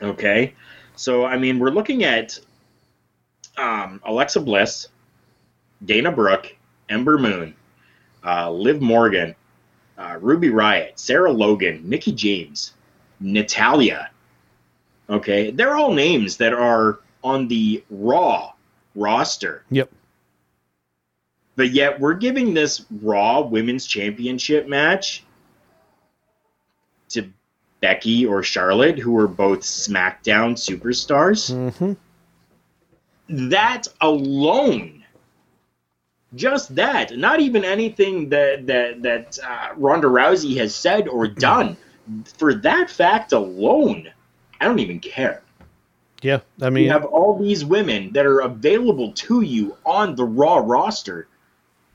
Okay, 0.03 0.55
so 0.97 1.25
I 1.25 1.37
mean, 1.39 1.59
we're 1.61 1.71
looking 1.71 2.03
at 2.05 2.39
um, 3.57 4.01
Alexa 4.05 4.41
Bliss, 4.41 4.89
Dana 5.85 6.11
Brooke, 6.13 6.57
Ember 6.89 7.19
Moon, 7.19 7.55
uh, 8.25 8.51
Liv 8.51 8.81
Morgan, 8.81 9.35
uh, 9.99 10.17
Ruby 10.21 10.49
Riott, 10.49 10.93
Sarah 10.99 11.33
Logan, 11.33 11.83
Mickie 11.85 12.13
James, 12.13 12.73
Natalya. 13.21 14.11
Okay, 15.11 15.51
they're 15.51 15.75
all 15.75 15.93
names 15.93 16.37
that 16.37 16.53
are 16.53 17.01
on 17.25 17.49
the 17.49 17.83
Raw 17.91 18.53
roster. 18.95 19.65
Yep. 19.71 19.91
But 21.57 21.71
yet 21.71 21.99
we're 21.99 22.15
giving 22.15 22.55
this 22.55 22.85
Raw 23.03 23.41
Women's 23.41 23.87
Championship 23.87 24.69
match 24.69 25.25
to 27.11 27.29
Becky 27.81 28.27
or 28.27 28.43
Charlotte, 28.43 28.99
who 28.99 29.19
are 29.19 29.27
both 29.27 29.61
SmackDown 29.61 30.55
superstars. 30.55 31.53
Mm-hmm. 31.53 31.95
That 33.51 33.89
alone, 34.01 34.98
just 36.35 36.75
that, 36.75 37.17
not 37.17 37.41
even 37.41 37.65
anything 37.65 38.29
that 38.31 38.67
that 38.67 39.03
that 39.03 39.39
uh, 39.43 39.69
Ronda 39.77 40.09
Rousey 40.09 40.57
has 40.59 40.75
said 40.75 41.09
or 41.09 41.27
done, 41.27 41.77
for 42.37 42.55
that 42.55 42.91
fact 42.91 43.33
alone, 43.33 44.11
I 44.61 44.65
don't 44.67 44.79
even 44.81 45.01
care. 45.01 45.43
Yeah, 46.21 46.41
I 46.61 46.71
mean, 46.71 46.85
you 46.85 46.91
have 46.91 47.05
all 47.05 47.39
these 47.39 47.65
women 47.65 48.13
that 48.13 48.27
are 48.27 48.41
available 48.41 49.13
to 49.13 49.41
you 49.41 49.77
on 49.87 50.17
the 50.17 50.25
Raw 50.25 50.57
roster. 50.57 51.29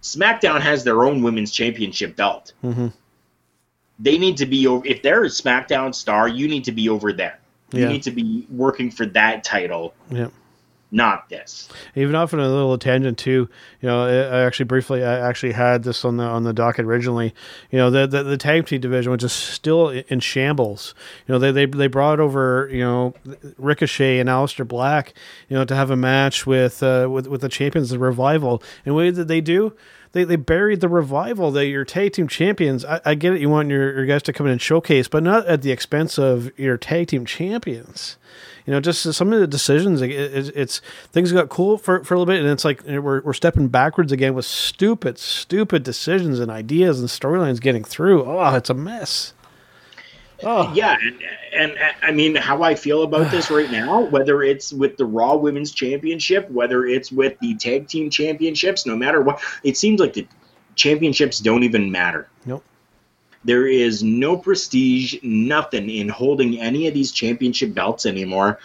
SmackDown 0.01 0.61
has 0.61 0.83
their 0.83 1.03
own 1.05 1.21
women's 1.23 1.51
championship 1.51 2.15
belt. 2.15 2.53
Mm-hmm. 2.63 2.87
They 3.99 4.17
need 4.17 4.37
to 4.37 4.45
be 4.45 4.65
over. 4.67 4.85
If 4.85 5.01
they're 5.01 5.23
a 5.23 5.27
SmackDown 5.27 5.93
star, 5.93 6.27
you 6.27 6.47
need 6.47 6.65
to 6.65 6.71
be 6.71 6.89
over 6.89 7.13
there. 7.13 7.39
You 7.71 7.81
Yeah. 7.83 7.87
need 7.89 8.03
to 8.03 8.11
be 8.11 8.45
working 8.49 8.91
for 8.91 9.05
that 9.07 9.43
title, 9.43 9.93
yeah. 10.09 10.27
Not 10.93 11.27
this. 11.27 11.67
Even 11.95 12.15
off 12.15 12.33
on 12.33 12.39
a 12.39 12.47
little 12.47 12.77
tangent 12.77 13.17
too, 13.17 13.49
you 13.81 13.89
know, 13.89 14.05
I 14.05 14.43
actually 14.45 14.65
briefly, 14.65 15.03
I 15.03 15.27
actually 15.27 15.53
had 15.53 15.83
this 15.83 16.05
on 16.05 16.17
the 16.17 16.23
on 16.23 16.43
the 16.43 16.53
docket 16.53 16.85
originally. 16.85 17.33
You 17.71 17.79
know, 17.79 17.89
the 17.89 18.05
the, 18.05 18.23
the 18.23 18.37
tag 18.37 18.67
team 18.67 18.79
division, 18.79 19.11
which 19.11 19.23
is 19.23 19.33
still 19.33 19.89
in 19.89 20.19
shambles. 20.19 20.93
You 21.27 21.33
know, 21.33 21.39
they 21.39 21.51
they 21.51 21.65
they 21.65 21.87
brought 21.87 22.19
over 22.19 22.69
you 22.71 22.81
know 22.81 23.13
Ricochet 23.57 24.19
and 24.19 24.29
Aleister 24.29 24.67
Black, 24.67 25.13
you 25.49 25.57
know, 25.57 25.65
to 25.65 25.75
have 25.75 25.89
a 25.89 25.97
match 25.97 26.45
with 26.45 26.83
uh, 26.83 27.07
with 27.09 27.27
with 27.27 27.41
the 27.41 27.49
champions, 27.49 27.89
the 27.89 27.99
Revival. 27.99 28.61
And 28.85 28.93
what 28.95 29.03
did 29.13 29.27
they 29.27 29.41
do? 29.41 29.73
They, 30.13 30.23
they 30.23 30.35
buried 30.35 30.79
the 30.79 30.89
revival. 30.89 31.51
They 31.51 31.69
your 31.69 31.85
tag 31.85 32.13
team 32.13 32.27
champions. 32.27 32.85
I, 32.85 33.01
I 33.03 33.15
get 33.15 33.33
it. 33.33 33.41
You 33.41 33.49
want 33.49 33.69
your, 33.69 33.93
your 33.93 34.05
guys 34.05 34.23
to 34.23 34.33
come 34.33 34.45
in 34.45 34.53
and 34.53 34.61
showcase, 34.61 35.07
but 35.07 35.23
not 35.23 35.45
at 35.45 35.61
the 35.61 35.71
expense 35.71 36.17
of 36.17 36.57
your 36.57 36.77
tag 36.77 37.07
team 37.07 37.25
champions 37.25 38.17
you 38.65 38.71
know, 38.71 38.79
just 38.79 39.13
some 39.13 39.33
of 39.33 39.39
the 39.39 39.47
decisions. 39.47 40.01
It, 40.01 40.11
it, 40.11 40.51
it's 40.55 40.79
things 41.11 41.31
got 41.31 41.49
cool 41.49 41.77
for, 41.77 42.03
for 42.03 42.13
a 42.13 42.17
little 42.17 42.31
bit, 42.31 42.41
and 42.41 42.49
it's 42.49 42.63
like 42.63 42.83
we're 42.83 43.21
we're 43.21 43.33
stepping 43.33 43.67
backwards 43.67 44.11
again 44.11 44.33
with 44.33 44.45
stupid, 44.45 45.17
stupid 45.17 45.83
decisions 45.83 46.39
and 46.39 46.49
ideas 46.49 46.99
and 46.99 47.09
storylines 47.09 47.59
getting 47.59 47.83
through. 47.83 48.23
Oh, 48.23 48.55
it's 48.55 48.69
a 48.69 48.73
mess. 48.73 49.33
Oh. 50.45 50.71
Yeah, 50.73 50.97
and, 51.01 51.21
and 51.53 51.71
and, 51.71 51.95
I 52.01 52.11
mean, 52.11 52.35
how 52.35 52.63
I 52.63 52.75
feel 52.75 53.03
about 53.03 53.31
this 53.31 53.49
right 53.49 53.69
now, 53.81 54.01
whether 54.01 54.43
it's 54.43 54.73
with 54.73 54.97
the 54.97 55.05
Raw 55.05 55.35
Women's 55.35 55.71
Championship, 55.71 56.49
whether 56.49 56.85
it's 56.85 57.11
with 57.11 57.37
the 57.39 57.55
Tag 57.55 57.87
Team 57.87 58.09
Championships, 58.09 58.85
no 58.85 58.95
matter 58.95 59.21
what, 59.21 59.41
it 59.63 59.77
seems 59.77 59.99
like 59.99 60.13
the 60.13 60.27
championships 60.75 61.39
don't 61.39 61.63
even 61.63 61.91
matter. 61.91 62.27
Nope. 62.45 62.63
There 63.45 63.67
is 63.67 64.01
no 64.03 64.37
prestige, 64.37 65.15
nothing 65.21 65.89
in 65.89 66.09
holding 66.09 66.59
any 66.59 66.87
of 66.87 66.93
these 66.93 67.11
championship 67.11 67.73
belts 67.73 68.05
anymore. 68.05 68.59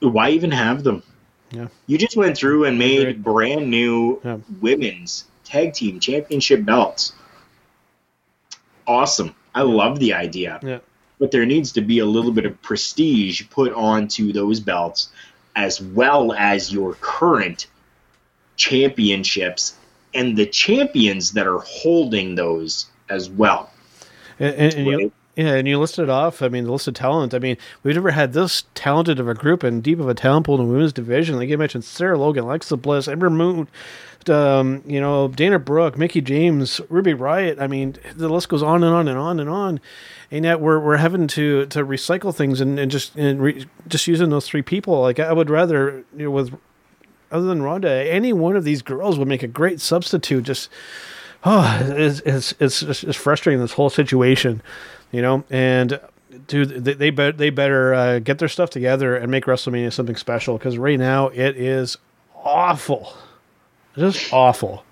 Why 0.00 0.30
even 0.30 0.50
have 0.50 0.82
them? 0.82 1.02
Yeah. 1.50 1.68
You 1.86 1.98
just 1.98 2.16
went 2.16 2.36
through 2.36 2.64
and 2.64 2.78
made 2.78 3.22
brand 3.22 3.70
new 3.70 4.20
Yeah. 4.24 4.38
women's 4.60 5.24
tag 5.44 5.74
team 5.74 6.00
championship 6.00 6.64
belts. 6.64 7.12
Awesome. 8.86 9.34
I 9.54 9.62
love 9.62 9.98
the 9.98 10.14
idea. 10.14 10.60
Yeah. 10.62 10.78
But 11.18 11.30
there 11.30 11.46
needs 11.46 11.72
to 11.72 11.80
be 11.80 12.00
a 12.00 12.06
little 12.06 12.32
bit 12.32 12.46
of 12.46 12.60
prestige 12.62 13.42
put 13.50 13.72
onto 13.72 14.32
those 14.32 14.60
belts 14.60 15.10
as 15.54 15.80
well 15.80 16.32
as 16.32 16.72
your 16.72 16.94
current 16.94 17.66
championships 18.56 19.76
and 20.14 20.36
the 20.36 20.46
champions 20.46 21.32
that 21.32 21.46
are 21.46 21.60
holding 21.60 22.34
those 22.34 22.86
as 23.08 23.28
well. 23.28 23.70
And, 24.38 24.54
and, 24.54 24.74
and 24.74 24.86
you. 24.86 25.12
Yeah, 25.34 25.54
and 25.54 25.66
you 25.66 25.78
listed 25.78 26.10
off. 26.10 26.42
I 26.42 26.48
mean, 26.48 26.64
the 26.64 26.72
list 26.72 26.88
of 26.88 26.94
talent. 26.94 27.32
I 27.32 27.38
mean, 27.38 27.56
we've 27.82 27.94
never 27.94 28.10
had 28.10 28.34
this 28.34 28.64
talented 28.74 29.18
of 29.18 29.28
a 29.28 29.34
group 29.34 29.62
and 29.62 29.82
deep 29.82 29.98
of 29.98 30.08
a 30.08 30.14
talent 30.14 30.44
pool 30.44 30.60
in 30.60 30.66
the 30.66 30.72
women's 30.72 30.92
division. 30.92 31.36
Like 31.36 31.48
you 31.48 31.56
mentioned, 31.56 31.84
Sarah 31.84 32.18
Logan, 32.18 32.44
Alexa 32.44 32.76
Bliss, 32.76 33.08
Ember 33.08 33.30
Moon, 33.30 33.66
um, 34.28 34.82
you 34.86 35.00
know, 35.00 35.28
Dana 35.28 35.58
Brooke, 35.58 35.96
Mickie 35.96 36.20
James, 36.20 36.82
Ruby 36.90 37.14
Riott. 37.14 37.60
I 37.60 37.66
mean, 37.66 37.96
the 38.14 38.28
list 38.28 38.50
goes 38.50 38.62
on 38.62 38.84
and 38.84 38.94
on 38.94 39.08
and 39.08 39.18
on 39.18 39.40
and 39.40 39.48
on. 39.48 39.80
And 40.30 40.44
yet 40.44 40.60
we're, 40.60 40.78
we're 40.78 40.98
having 40.98 41.26
to, 41.28 41.66
to 41.66 41.84
recycle 41.84 42.34
things 42.34 42.60
and, 42.60 42.78
and 42.78 42.90
just 42.90 43.16
and 43.16 43.40
re, 43.40 43.66
just 43.88 44.06
using 44.06 44.30
those 44.30 44.46
three 44.46 44.62
people. 44.62 45.00
Like 45.00 45.18
I 45.18 45.32
would 45.32 45.50
rather 45.50 46.04
you 46.16 46.24
know 46.24 46.30
with 46.30 46.54
other 47.30 47.46
than 47.46 47.62
Ronda, 47.62 47.90
any 47.90 48.32
one 48.32 48.56
of 48.56 48.64
these 48.64 48.82
girls 48.82 49.18
would 49.18 49.28
make 49.28 49.42
a 49.42 49.48
great 49.48 49.80
substitute. 49.80 50.44
Just 50.44 50.68
oh, 51.44 51.78
it's 51.82 52.20
it's 52.20 52.54
it's, 52.60 52.82
it's, 52.82 53.04
it's 53.04 53.16
frustrating 53.16 53.60
this 53.60 53.72
whole 53.72 53.90
situation, 53.90 54.62
you 55.12 55.22
know. 55.22 55.44
And 55.50 56.00
dude, 56.48 56.84
they 56.84 57.10
they, 57.10 57.30
they 57.30 57.50
better 57.50 57.94
uh, 57.94 58.18
get 58.18 58.38
their 58.38 58.48
stuff 58.48 58.70
together 58.70 59.16
and 59.16 59.30
make 59.30 59.44
WrestleMania 59.44 59.92
something 59.92 60.16
special 60.16 60.58
because 60.58 60.76
right 60.78 60.98
now 60.98 61.28
it 61.28 61.56
is 61.56 61.96
awful, 62.34 63.14
just 63.96 64.32
awful. 64.32 64.84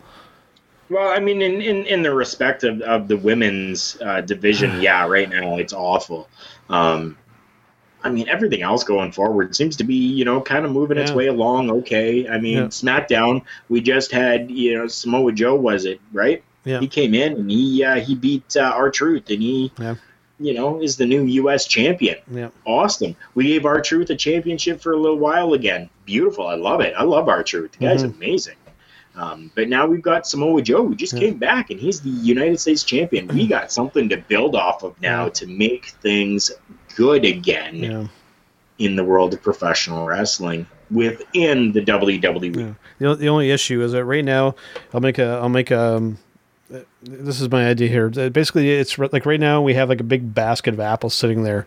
Well, 0.88 1.08
I 1.08 1.20
mean, 1.20 1.40
in, 1.40 1.60
in, 1.62 1.86
in 1.86 2.02
the 2.02 2.12
respect 2.12 2.64
of, 2.64 2.80
of 2.82 3.06
the 3.06 3.16
women's 3.16 3.96
uh, 4.00 4.22
division, 4.22 4.80
yeah, 4.82 5.06
right 5.06 5.28
now 5.30 5.56
it's 5.56 5.72
awful. 5.72 6.28
Um, 6.68 7.16
I 8.02 8.08
mean, 8.10 8.28
everything 8.28 8.62
else 8.62 8.82
going 8.82 9.12
forward 9.12 9.54
seems 9.54 9.76
to 9.76 9.84
be, 9.84 9.94
you 9.94 10.24
know, 10.24 10.40
kind 10.40 10.64
of 10.64 10.72
moving 10.72 10.96
its 10.96 11.12
way 11.12 11.26
along 11.26 11.70
okay. 11.70 12.26
I 12.28 12.38
mean, 12.40 12.56
Yeah. 12.56 12.64
SmackDown, 12.64 13.42
we 13.68 13.82
just 13.82 14.10
had, 14.10 14.50
you 14.50 14.78
know, 14.78 14.86
Samoa 14.86 15.32
Joe, 15.32 15.54
was 15.54 15.84
it, 15.84 16.00
right? 16.12 16.42
Yeah. 16.64 16.80
He 16.80 16.88
came 16.88 17.14
in 17.14 17.34
and 17.34 17.50
he 17.50 17.84
uh, 17.84 17.96
he 18.00 18.14
beat 18.14 18.56
uh, 18.56 18.72
R-Truth 18.74 19.28
and 19.30 19.42
he, 19.42 19.70
Yeah. 19.78 19.96
You 20.42 20.54
know, 20.54 20.80
is 20.80 20.96
the 20.96 21.04
new 21.04 21.22
U.S. 21.24 21.66
champion. 21.66 22.16
Yeah. 22.30 22.48
Awesome. 22.64 23.14
We 23.34 23.44
gave 23.48 23.66
R-Truth 23.66 24.08
a 24.08 24.16
championship 24.16 24.80
for 24.80 24.92
a 24.92 24.96
little 24.96 25.18
while 25.18 25.52
again. 25.52 25.90
Beautiful. 26.06 26.46
I 26.46 26.54
love 26.54 26.80
it. 26.80 26.94
I 26.96 27.02
love 27.02 27.28
R-Truth. 27.28 27.72
The 27.72 27.78
guy's 27.86 28.02
Mhm. 28.02 28.16
amazing. 28.16 28.54
Um, 29.16 29.50
but 29.54 29.68
now 29.68 29.86
we've 29.86 30.00
got 30.00 30.26
Samoa 30.26 30.62
Joe 30.62 30.86
who 30.86 30.94
just 30.94 31.14
came 31.16 31.36
back 31.36 31.68
and 31.70 31.78
he's 31.78 32.00
the 32.00 32.08
United 32.08 32.58
States 32.58 32.84
champion. 32.84 33.28
We 33.28 33.46
got 33.46 33.70
something 33.70 34.08
to 34.08 34.16
build 34.16 34.54
off 34.56 34.82
of 34.82 34.98
now 35.02 35.28
to 35.30 35.46
make 35.46 35.86
things 36.00 36.50
good 36.96 37.24
again 37.26 37.76
Yeah. 37.76 38.06
in 38.78 38.96
the 38.96 39.04
world 39.04 39.34
of 39.34 39.42
professional 39.42 40.06
wrestling 40.06 40.64
within 40.90 41.72
the 41.72 41.80
WWE. 41.82 42.56
Yeah. 42.56 42.72
The, 43.10 43.14
the 43.16 43.28
only 43.28 43.50
issue 43.50 43.82
is 43.82 43.92
that 43.92 44.04
right 44.06 44.24
now, 44.24 44.54
I'll 44.94 45.00
make 45.00 45.18
a, 45.18 45.38
I'll 45.42 45.48
make 45.50 45.70
a, 45.70 45.96
um, 45.96 46.18
this 47.02 47.40
is 47.40 47.50
my 47.50 47.66
idea 47.68 47.88
here. 47.88 48.12
Uh, 48.16 48.28
Basically, 48.28 48.70
it's 48.70 48.98
like 48.98 49.26
right 49.26 49.40
now 49.40 49.60
we 49.60 49.74
have 49.74 49.88
like 49.88 50.00
a 50.00 50.04
big 50.04 50.34
basket 50.34 50.74
of 50.74 50.80
apples 50.80 51.14
sitting 51.14 51.42
there, 51.42 51.66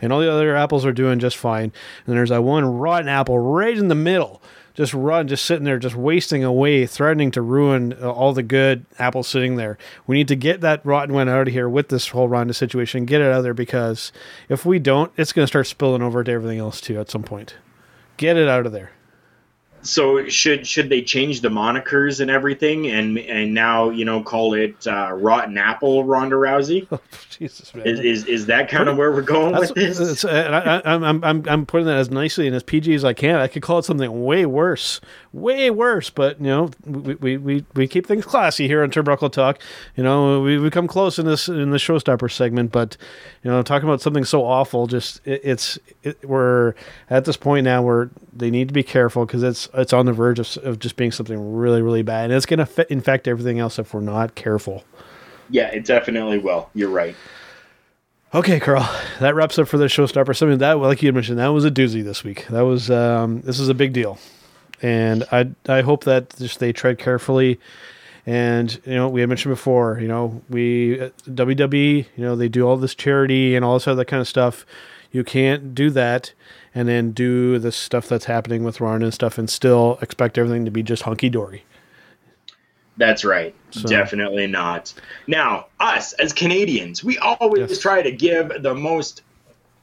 and 0.00 0.12
all 0.12 0.20
the 0.20 0.30
other 0.30 0.56
apples 0.56 0.84
are 0.84 0.92
doing 0.92 1.18
just 1.18 1.36
fine. 1.36 1.72
And 2.06 2.16
there's 2.16 2.30
that 2.30 2.42
one 2.42 2.64
rotten 2.64 3.08
apple 3.08 3.38
right 3.38 3.76
in 3.76 3.88
the 3.88 3.94
middle, 3.94 4.42
just 4.74 4.92
rotten, 4.92 5.28
just 5.28 5.44
sitting 5.44 5.64
there, 5.64 5.78
just 5.78 5.96
wasting 5.96 6.44
away, 6.44 6.86
threatening 6.86 7.30
to 7.32 7.42
ruin 7.42 7.94
uh, 8.00 8.10
all 8.10 8.32
the 8.32 8.42
good 8.42 8.84
apples 8.98 9.28
sitting 9.28 9.56
there. 9.56 9.78
We 10.06 10.16
need 10.16 10.28
to 10.28 10.36
get 10.36 10.60
that 10.60 10.84
rotten 10.84 11.14
one 11.14 11.28
out 11.28 11.48
of 11.48 11.54
here 11.54 11.68
with 11.68 11.88
this 11.88 12.08
whole 12.08 12.28
Ronda 12.28 12.54
situation. 12.54 13.06
Get 13.06 13.20
it 13.20 13.28
out 13.28 13.38
of 13.38 13.44
there 13.44 13.54
because 13.54 14.12
if 14.48 14.66
we 14.66 14.78
don't, 14.78 15.12
it's 15.16 15.32
going 15.32 15.44
to 15.44 15.50
start 15.50 15.66
spilling 15.66 16.02
over 16.02 16.22
to 16.22 16.30
everything 16.30 16.58
else 16.58 16.80
too 16.80 17.00
at 17.00 17.10
some 17.10 17.22
point. 17.22 17.56
Get 18.18 18.36
it 18.36 18.48
out 18.48 18.66
of 18.66 18.72
there. 18.72 18.92
So 19.82 20.28
should 20.28 20.66
should 20.66 20.88
they 20.88 21.02
change 21.02 21.40
the 21.40 21.48
monikers 21.48 22.20
and 22.20 22.30
everything, 22.30 22.86
and 22.86 23.18
and 23.18 23.52
now 23.52 23.90
you 23.90 24.04
know 24.04 24.22
call 24.22 24.54
it 24.54 24.86
uh, 24.86 25.12
Rotten 25.12 25.58
Apple 25.58 26.04
Ronda 26.04 26.36
Rousey? 26.36 26.86
Jesus, 27.30 27.74
man. 27.74 27.86
Is, 27.86 28.00
is 28.00 28.24
is 28.26 28.46
that 28.46 28.68
kind 28.68 28.88
of 28.88 28.96
where 28.96 29.10
we're 29.10 29.22
going 29.22 29.56
with 29.58 29.74
this? 29.74 30.24
and 30.24 30.54
I, 30.54 30.78
I, 30.78 30.94
I'm, 30.94 31.24
I'm, 31.24 31.44
I'm, 31.48 31.66
putting 31.66 31.86
that 31.86 31.96
as 31.96 32.10
nicely 32.10 32.46
and 32.46 32.54
as 32.54 32.62
PG 32.62 32.94
as 32.94 33.04
I 33.04 33.12
can. 33.12 33.36
I 33.36 33.48
could 33.48 33.62
call 33.62 33.80
it 33.80 33.84
something 33.84 34.24
way 34.24 34.46
worse, 34.46 35.00
way 35.32 35.70
worse. 35.70 36.10
But 36.10 36.38
you 36.40 36.46
know, 36.46 36.70
we, 36.86 37.14
we, 37.16 37.36
we, 37.36 37.64
we 37.74 37.88
keep 37.88 38.06
things 38.06 38.24
classy 38.24 38.68
here 38.68 38.84
on 38.84 38.90
Turnbuckle 38.90 39.32
Talk. 39.32 39.60
You 39.96 40.04
know, 40.04 40.40
we, 40.40 40.58
we 40.58 40.70
come 40.70 40.86
close 40.86 41.18
in 41.18 41.26
this 41.26 41.48
in 41.48 41.70
the 41.70 41.78
showstopper 41.78 42.30
segment, 42.30 42.70
but 42.70 42.96
you 43.42 43.50
know, 43.50 43.62
talking 43.62 43.88
about 43.88 44.00
something 44.00 44.24
so 44.24 44.44
awful, 44.44 44.86
just 44.86 45.26
it, 45.26 45.40
it's 45.42 45.78
it, 46.04 46.24
we're 46.24 46.74
at 47.10 47.24
this 47.24 47.36
point 47.36 47.64
now 47.64 47.82
where 47.82 48.10
they 48.34 48.50
need 48.50 48.68
to 48.68 48.74
be 48.74 48.82
careful 48.82 49.26
because 49.26 49.42
it's 49.42 49.68
it's 49.74 49.92
on 49.92 50.06
the 50.06 50.12
verge 50.12 50.38
of, 50.38 50.56
of 50.64 50.78
just 50.78 50.96
being 50.96 51.12
something 51.12 51.54
really 51.54 51.82
really 51.82 52.02
bad, 52.02 52.24
and 52.24 52.32
it's 52.34 52.46
going 52.46 52.64
to 52.64 52.92
infect 52.92 53.28
everything 53.28 53.58
else 53.58 53.78
if 53.78 53.92
we're 53.94 54.00
not 54.00 54.34
careful. 54.34 54.84
yeah, 55.50 55.68
it 55.68 55.84
definitely 55.84 56.38
will. 56.38 56.70
You're 56.74 56.90
right. 56.90 57.14
Okay, 58.34 58.58
Carl, 58.60 58.88
that 59.20 59.34
wraps 59.34 59.58
up 59.58 59.68
for 59.68 59.76
the 59.76 59.84
showstopper. 59.84 60.34
Something 60.34 60.58
that, 60.58 60.78
like 60.78 61.02
you 61.02 61.08
had 61.08 61.14
mentioned, 61.14 61.38
that 61.38 61.48
was 61.48 61.66
a 61.66 61.70
doozy 61.70 62.02
this 62.02 62.24
week. 62.24 62.46
That 62.48 62.62
was 62.62 62.90
um, 62.90 63.42
this 63.42 63.60
is 63.60 63.68
a 63.68 63.74
big 63.74 63.92
deal, 63.92 64.18
and 64.80 65.24
I 65.30 65.50
I 65.68 65.82
hope 65.82 66.04
that 66.04 66.34
just 66.38 66.58
they 66.58 66.72
tread 66.72 66.98
carefully. 66.98 67.60
And 68.24 68.80
you 68.86 68.94
know, 68.94 69.08
we 69.08 69.20
had 69.20 69.28
mentioned 69.28 69.52
before, 69.52 69.98
you 70.00 70.06
know, 70.08 70.40
we 70.48 71.00
uh, 71.00 71.10
WWE, 71.28 72.06
you 72.16 72.24
know, 72.24 72.36
they 72.36 72.48
do 72.48 72.66
all 72.66 72.76
this 72.76 72.94
charity 72.94 73.56
and 73.56 73.64
all 73.64 73.74
this 73.74 73.88
other 73.88 74.04
kind 74.04 74.20
of 74.20 74.28
stuff. 74.28 74.64
You 75.10 75.24
can't 75.24 75.74
do 75.74 75.90
that 75.90 76.32
and 76.74 76.88
then 76.88 77.12
do 77.12 77.58
the 77.58 77.72
stuff 77.72 78.08
that's 78.08 78.24
happening 78.24 78.64
with 78.64 78.80
Ron 78.80 79.02
and 79.02 79.12
stuff, 79.12 79.38
and 79.38 79.48
still 79.48 79.98
expect 80.02 80.38
everything 80.38 80.64
to 80.64 80.70
be 80.70 80.82
just 80.82 81.02
hunky 81.02 81.28
dory. 81.28 81.64
That's 82.96 83.24
right. 83.24 83.54
So- 83.70 83.88
Definitely 83.88 84.46
not. 84.46 84.92
Now, 85.26 85.66
us 85.80 86.12
as 86.14 86.32
Canadians, 86.32 87.02
we 87.02 87.18
always 87.18 87.78
try 87.78 88.02
to 88.02 88.12
give 88.12 88.52
the 88.62 88.74
most 88.74 89.22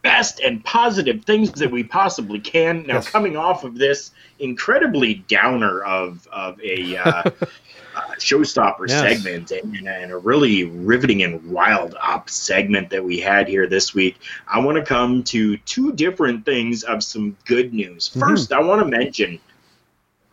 best 0.02 0.40
and 0.40 0.64
positive 0.64 1.26
things 1.26 1.52
that 1.54 1.72
we 1.72 1.84
possibly 1.84 2.40
can. 2.40 2.86
Now, 2.88 2.96
Yes. 2.96 3.10
coming 3.12 3.36
off 3.38 3.64
of 3.64 3.78
this 3.78 4.12
incredibly 4.40 5.16
downer 5.16 5.84
of 5.84 6.28
of 6.32 6.60
a 6.62 6.96
uh, 6.96 7.04
uh, 7.96 8.02
showstopper 8.18 8.88
Yes. 8.88 9.00
segment 9.00 9.52
and, 9.52 9.88
and 9.88 10.12
a 10.12 10.18
really 10.18 10.64
riveting 10.66 11.24
and 11.24 11.44
wild 11.52 11.96
up 12.02 12.30
segment 12.30 12.90
that 12.92 13.04
we 13.04 13.20
had 13.20 13.48
here 13.48 13.68
this 13.68 13.94
week, 13.94 14.20
I 14.48 14.60
want 14.60 14.78
to 14.78 14.86
come 14.86 15.24
to 15.26 15.58
two 15.58 15.92
different 15.94 16.46
things 16.46 16.84
of 16.84 17.04
some 17.04 17.36
good 17.46 17.74
news. 17.74 18.10
1st 18.10 18.52
I 18.52 18.62
want 18.62 18.82
to 18.82 18.88
mention 18.88 19.40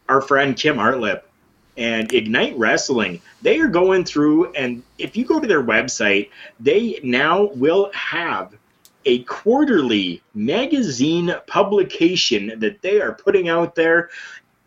our 0.09 0.21
friend 0.21 0.57
Kim 0.57 0.77
Hartlip 0.77 1.23
and 1.77 2.13
Ignite 2.15 2.57
Wrestling, 2.57 3.21
they 3.43 3.59
are 3.61 3.69
going 3.69 4.05
through, 4.05 4.53
and 4.53 4.83
if 4.99 5.17
you 5.17 5.25
go 5.25 5.41
to 5.41 5.47
their 5.47 5.63
website, 5.63 6.31
they 6.61 7.01
now 7.03 7.45
will 7.55 7.91
have 7.93 8.55
a 9.07 9.21
quarterly 9.23 10.21
magazine 10.35 11.35
publication 11.47 12.53
that 12.59 12.83
they 12.83 13.01
are 13.01 13.13
putting 13.13 13.49
out 13.49 13.75
there. 13.75 14.11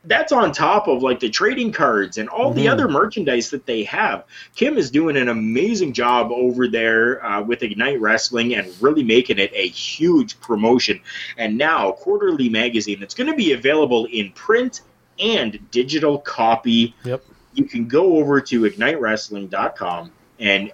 That's 0.06 0.32
on 0.32 0.54
top 0.54 0.88
of 0.88 1.04
like 1.04 1.20
the 1.20 1.30
trading 1.30 1.74
cards 1.74 2.18
and 2.18 2.30
all 2.30 2.54
the 2.54 2.68
Mhm. 2.68 2.72
other 2.72 2.88
merchandise 2.88 3.50
that 3.50 3.66
they 3.66 3.84
have. 3.84 4.24
Kim 4.56 4.78
is 4.78 4.90
doing 4.90 5.18
an 5.18 5.28
amazing 5.28 5.92
job 5.92 6.32
over 6.32 6.70
there 6.70 7.24
uh, 7.24 7.42
with 7.42 7.64
Ignite 7.64 8.00
Wrestling 8.00 8.56
and 8.56 8.72
really 8.82 9.04
making 9.04 9.40
it 9.40 9.52
a 9.54 9.68
huge 9.68 10.40
promotion. 10.40 11.02
And 11.38 11.58
now, 11.58 11.92
quarterly 11.92 12.48
magazine 12.48 13.02
that's 13.02 13.14
going 13.14 13.30
to 13.30 13.36
be 13.36 13.52
available 13.52 14.06
in 14.06 14.32
print 14.32 14.82
and 15.20 15.60
digital 15.70 16.18
copy. 16.18 16.96
Yep. 17.04 17.22
You 17.56 17.66
can 17.66 17.86
go 17.90 18.16
over 18.18 18.40
to 18.40 18.62
ignitewrestling.com 18.62 20.12
and 20.40 20.72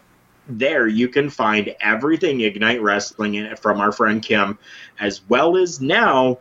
there 0.47 0.87
you 0.87 1.07
can 1.07 1.29
find 1.29 1.75
everything 1.79 2.41
Ignite 2.41 2.81
Wrestling 2.81 3.55
from 3.55 3.79
our 3.79 3.91
friend 3.91 4.21
Kim, 4.21 4.57
as 4.99 5.21
well 5.27 5.57
as 5.57 5.81
now 5.81 6.39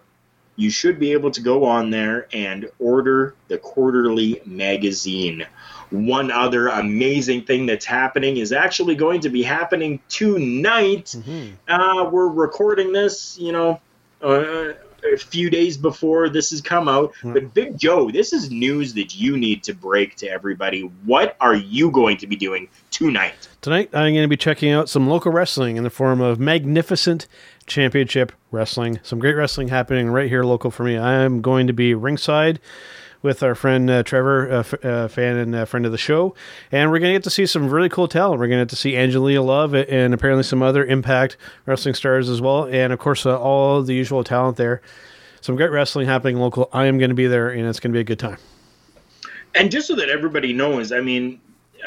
you 0.56 0.70
should 0.70 1.00
be 1.00 1.12
able 1.12 1.30
to 1.32 1.40
go 1.40 1.64
on 1.64 1.90
there 1.90 2.28
and 2.32 2.70
order 2.78 3.34
the 3.48 3.58
quarterly 3.58 4.40
magazine. 4.46 5.46
One 5.90 6.30
other 6.30 6.68
amazing 6.68 7.44
thing 7.44 7.66
that's 7.66 7.84
happening 7.84 8.36
is 8.36 8.52
actually 8.52 8.94
going 8.94 9.20
to 9.22 9.28
be 9.30 9.42
happening 9.42 10.00
tonight. 10.08 11.14
Uh, 11.68 12.08
we're 12.10 12.28
recording 12.28 12.92
this, 12.92 13.36
you 13.38 13.52
know, 13.52 13.80
uh, 14.22 14.72
a 15.12 15.16
few 15.16 15.50
days 15.50 15.76
before 15.76 16.28
this 16.28 16.50
has 16.50 16.60
come 16.60 16.88
out. 16.88 17.14
Hmm. 17.16 17.32
But 17.32 17.54
Big 17.54 17.78
Joe, 17.78 18.10
this 18.10 18.32
is 18.32 18.50
news 18.50 18.94
that 18.94 19.14
you 19.14 19.36
need 19.36 19.62
to 19.64 19.74
break 19.74 20.16
to 20.16 20.28
everybody. 20.28 20.82
What 21.04 21.36
are 21.40 21.54
you 21.54 21.90
going 21.90 22.16
to 22.18 22.26
be 22.26 22.36
doing 22.36 22.68
tonight? 22.90 23.48
Tonight, 23.60 23.90
I'm 23.92 24.12
going 24.12 24.22
to 24.22 24.28
be 24.28 24.36
checking 24.36 24.72
out 24.72 24.88
some 24.88 25.08
local 25.08 25.32
wrestling 25.32 25.76
in 25.76 25.84
the 25.84 25.90
form 25.90 26.20
of 26.20 26.38
magnificent 26.38 27.26
championship 27.66 28.32
wrestling. 28.50 29.00
Some 29.02 29.18
great 29.18 29.34
wrestling 29.34 29.68
happening 29.68 30.10
right 30.10 30.28
here 30.28 30.44
local 30.44 30.70
for 30.70 30.84
me. 30.84 30.98
I'm 30.98 31.40
going 31.40 31.66
to 31.66 31.72
be 31.72 31.94
ringside 31.94 32.60
with 33.24 33.42
our 33.42 33.54
friend 33.54 33.88
uh, 33.90 34.02
Trevor, 34.02 34.52
uh, 34.52 34.58
f- 34.60 34.84
uh, 34.84 35.08
fan 35.08 35.36
and 35.38 35.54
uh, 35.54 35.64
friend 35.64 35.86
of 35.86 35.92
the 35.92 35.98
show, 35.98 36.34
and 36.70 36.90
we're 36.90 36.98
going 36.98 37.10
to 37.12 37.18
get 37.18 37.24
to 37.24 37.30
see 37.30 37.46
some 37.46 37.70
really 37.70 37.88
cool 37.88 38.06
talent. 38.06 38.38
We're 38.38 38.48
going 38.48 38.58
to 38.58 38.64
get 38.66 38.68
to 38.70 38.76
see 38.76 38.96
Angelina 38.96 39.40
Love 39.42 39.74
and 39.74 40.12
apparently 40.12 40.42
some 40.44 40.62
other 40.62 40.84
Impact 40.84 41.38
wrestling 41.64 41.94
stars 41.94 42.28
as 42.28 42.40
well, 42.42 42.66
and 42.66 42.92
of 42.92 42.98
course 42.98 43.24
uh, 43.24 43.36
all 43.40 43.82
the 43.82 43.94
usual 43.94 44.22
talent 44.22 44.58
there. 44.58 44.82
Some 45.40 45.56
great 45.56 45.70
wrestling 45.70 46.06
happening 46.06 46.36
local. 46.36 46.68
I 46.72 46.84
am 46.86 46.98
going 46.98 47.08
to 47.08 47.14
be 47.14 47.26
there, 47.26 47.48
and 47.48 47.66
it's 47.66 47.80
going 47.80 47.92
to 47.92 47.96
be 47.96 48.00
a 48.00 48.04
good 48.04 48.18
time. 48.18 48.36
And 49.54 49.70
just 49.70 49.86
so 49.88 49.96
that 49.96 50.10
everybody 50.10 50.52
knows, 50.52 50.92
I 50.92 51.00
mean, 51.00 51.40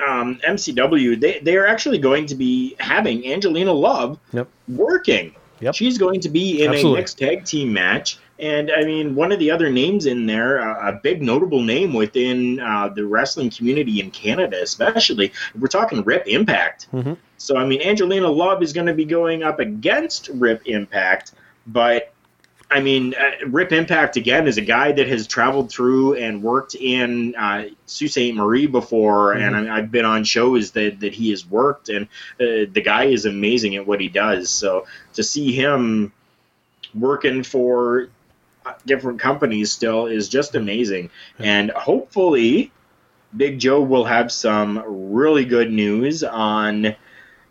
um, 0.07 0.39
MCW, 0.47 1.19
they, 1.19 1.39
they 1.39 1.55
are 1.57 1.67
actually 1.67 1.99
going 1.99 2.25
to 2.27 2.35
be 2.35 2.75
having 2.79 3.27
Angelina 3.31 3.73
Love 3.73 4.19
Yep. 4.33 4.47
working. 4.69 5.35
Yep. 5.59 5.75
She's 5.75 5.97
going 5.97 6.21
to 6.21 6.29
be 6.29 6.63
in 6.63 6.71
Absolutely. 6.71 6.99
a 6.99 7.01
mixed 7.01 7.17
tag 7.17 7.45
team 7.45 7.73
match. 7.73 8.19
And 8.39 8.71
I 8.71 8.83
mean, 8.83 9.15
one 9.15 9.31
of 9.31 9.39
the 9.39 9.49
other 9.49 9.69
names 9.69 10.05
in 10.05 10.25
there, 10.25 10.61
uh, 10.61 10.89
a 10.89 10.93
big 10.93 11.21
notable 11.21 11.61
name 11.61 11.93
within 11.93 12.59
uh, 12.59 12.89
the 12.89 13.05
wrestling 13.05 13.49
community 13.49 13.99
in 13.99 14.11
Canada, 14.11 14.61
especially, 14.61 15.33
we're 15.59 15.67
talking 15.67 16.03
Rip 16.03 16.27
Impact. 16.27 16.87
Mhm. 16.93 17.17
So, 17.37 17.57
I 17.57 17.65
mean, 17.65 17.81
Angelina 17.81 18.29
Love 18.29 18.61
is 18.61 18.73
going 18.73 18.87
to 18.87 18.93
be 18.93 19.05
going 19.05 19.43
up 19.43 19.59
against 19.59 20.29
Rip 20.33 20.61
Impact, 20.65 21.33
but 21.65 22.13
I 22.69 22.81
mean, 22.81 23.15
uh, 23.15 23.47
Rip 23.47 23.71
Impact 23.71 24.17
again 24.17 24.45
is 24.45 24.57
a 24.57 24.61
guy 24.61 24.91
that 24.91 25.07
has 25.07 25.25
traveled 25.25 25.71
through 25.71 26.15
and 26.15 26.43
worked 26.43 26.75
in 26.75 27.33
uh, 27.35 27.65
Sault 27.85 28.11
Ste. 28.11 28.33
Marie 28.33 28.67
before, 28.67 29.33
and 29.33 29.55
I, 29.55 29.77
I've 29.77 29.89
been 29.89 30.03
on 30.03 30.25
shows 30.25 30.71
that, 30.71 30.99
that 30.99 31.13
he 31.13 31.29
has 31.29 31.45
worked, 31.49 31.87
and 31.87 32.07
uh, 32.41 32.67
the 32.71 32.81
guy 32.83 33.05
is 33.05 33.25
amazing 33.25 33.77
at 33.77 33.87
what 33.87 34.01
he 34.01 34.09
does. 34.09 34.49
So 34.49 34.85
to 35.13 35.23
see 35.23 35.53
him 35.53 36.11
working 36.93 37.41
for 37.41 38.09
uh, 38.65 38.73
different 38.85 39.19
companies 39.19 39.71
still 39.71 40.07
is 40.07 40.27
just 40.27 40.55
amazing, 40.55 41.09
and 41.39 41.71
hopefully, 41.71 42.71
Big 43.35 43.59
Joe 43.59 43.81
will 43.81 44.05
have 44.05 44.29
some 44.29 44.83
really 44.85 45.45
good 45.45 45.71
news 45.71 46.23
on, 46.23 46.95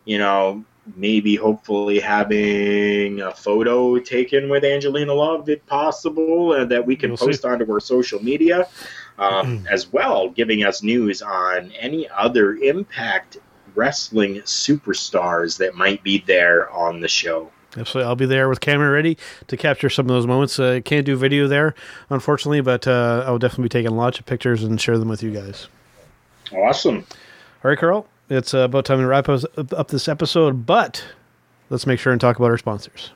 you 0.05 0.19
know, 0.19 0.63
maybe 0.95 1.35
hopefully 1.35 1.99
having 1.99 3.21
a 3.21 3.31
photo 3.33 3.99
taken 3.99 4.49
with 4.49 4.63
Angelina 4.63 5.13
Love, 5.13 5.49
if 5.49 5.65
possible, 5.65 6.51
uh, 6.51 6.65
that 6.65 6.85
we 6.85 6.95
can 6.95 7.11
We'll 7.11 7.17
see. 7.17 7.25
post 7.27 7.45
onto 7.45 7.71
our 7.71 7.79
social 7.79 8.23
media, 8.23 8.67
um, 9.19 9.65
as 9.69 9.91
well, 9.91 10.29
giving 10.29 10.63
us 10.63 10.81
news 10.83 11.21
on 11.21 11.71
any 11.79 12.07
other 12.09 12.53
Impact 12.55 13.37
Wrestling 13.75 14.35
superstars 14.41 15.57
that 15.59 15.75
might 15.75 16.01
be 16.03 16.23
there 16.25 16.69
on 16.71 16.99
the 17.01 17.07
show. 17.07 17.51
Absolutely. 17.75 18.07
I'll 18.07 18.15
be 18.15 18.25
there 18.25 18.49
with 18.49 18.59
camera 18.59 18.89
ready 18.89 19.17
to 19.47 19.57
capture 19.57 19.89
some 19.89 20.05
of 20.05 20.09
those 20.09 20.25
moments. 20.25 20.57
Uh, 20.57 20.79
can't 20.83 21.05
do 21.05 21.15
video 21.15 21.47
there, 21.47 21.75
unfortunately, 22.09 22.61
but 22.61 22.87
uh, 22.87 23.23
I'll 23.27 23.37
definitely 23.37 23.63
be 23.65 23.69
taking 23.69 23.95
lots 23.95 24.17
of 24.17 24.25
pictures 24.25 24.63
and 24.63 24.81
share 24.81 24.97
them 24.97 25.09
with 25.09 25.21
you 25.21 25.31
guys. 25.31 25.67
Awesome. 26.51 27.05
All 27.63 27.69
right, 27.69 27.77
Carl. 27.77 28.07
It's 28.29 28.53
about 28.53 28.85
time 28.85 28.99
to 28.99 29.07
wrap 29.07 29.29
us 29.29 29.45
up 29.57 29.87
this 29.87 30.07
episode, 30.07 30.65
but 30.65 31.03
let's 31.69 31.87
make 31.87 31.99
sure 31.99 32.11
and 32.11 32.19
talk 32.19 32.37
about 32.37 32.51
our 32.51 32.57
sponsors. 32.57 33.11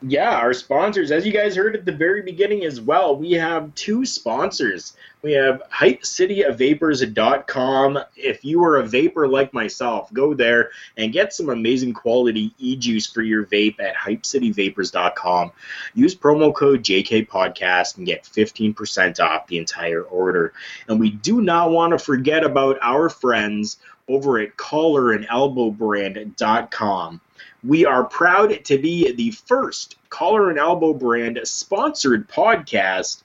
Yeah, 0.00 0.36
our 0.36 0.52
sponsors, 0.52 1.10
as 1.10 1.26
you 1.26 1.32
guys 1.32 1.56
heard 1.56 1.74
at 1.74 1.84
the 1.84 1.90
very 1.90 2.22
beginning 2.22 2.64
as 2.64 2.80
well, 2.80 3.16
we 3.16 3.32
have 3.32 3.74
two 3.74 4.06
sponsors. 4.06 4.92
We 5.22 5.32
have 5.32 5.60
HypeCityOfVapors.com. 5.72 7.98
If 8.14 8.44
you 8.44 8.62
are 8.62 8.76
a 8.76 8.86
vapor 8.86 9.26
like 9.26 9.52
myself, 9.52 10.12
go 10.12 10.34
there 10.34 10.70
and 10.96 11.12
get 11.12 11.32
some 11.32 11.48
amazing 11.48 11.94
quality 11.94 12.54
e 12.58 12.76
juice 12.76 13.08
for 13.08 13.22
your 13.22 13.44
vape 13.46 13.80
at 13.80 13.96
HypeCityVapors.com. 13.96 15.50
Use 15.94 16.14
promo 16.14 16.54
code 16.54 16.84
JKPodcast 16.84 17.96
and 17.96 18.06
get 18.06 18.22
15% 18.22 19.18
off 19.18 19.48
the 19.48 19.58
entire 19.58 20.02
order. 20.02 20.52
And 20.86 21.00
we 21.00 21.10
do 21.10 21.40
not 21.40 21.72
want 21.72 21.90
to 21.90 21.98
forget 21.98 22.44
about 22.44 22.78
our 22.82 23.08
friends 23.08 23.78
over 24.06 24.38
at 24.38 24.56
collarandelbowbrand.com. 24.56 27.20
We 27.64 27.84
are 27.84 28.04
proud 28.04 28.64
to 28.64 28.78
be 28.78 29.12
the 29.12 29.32
first 29.32 29.96
collar 30.10 30.50
and 30.50 30.58
elbow 30.58 30.94
brand 30.94 31.40
sponsored 31.44 32.28
podcast. 32.28 33.22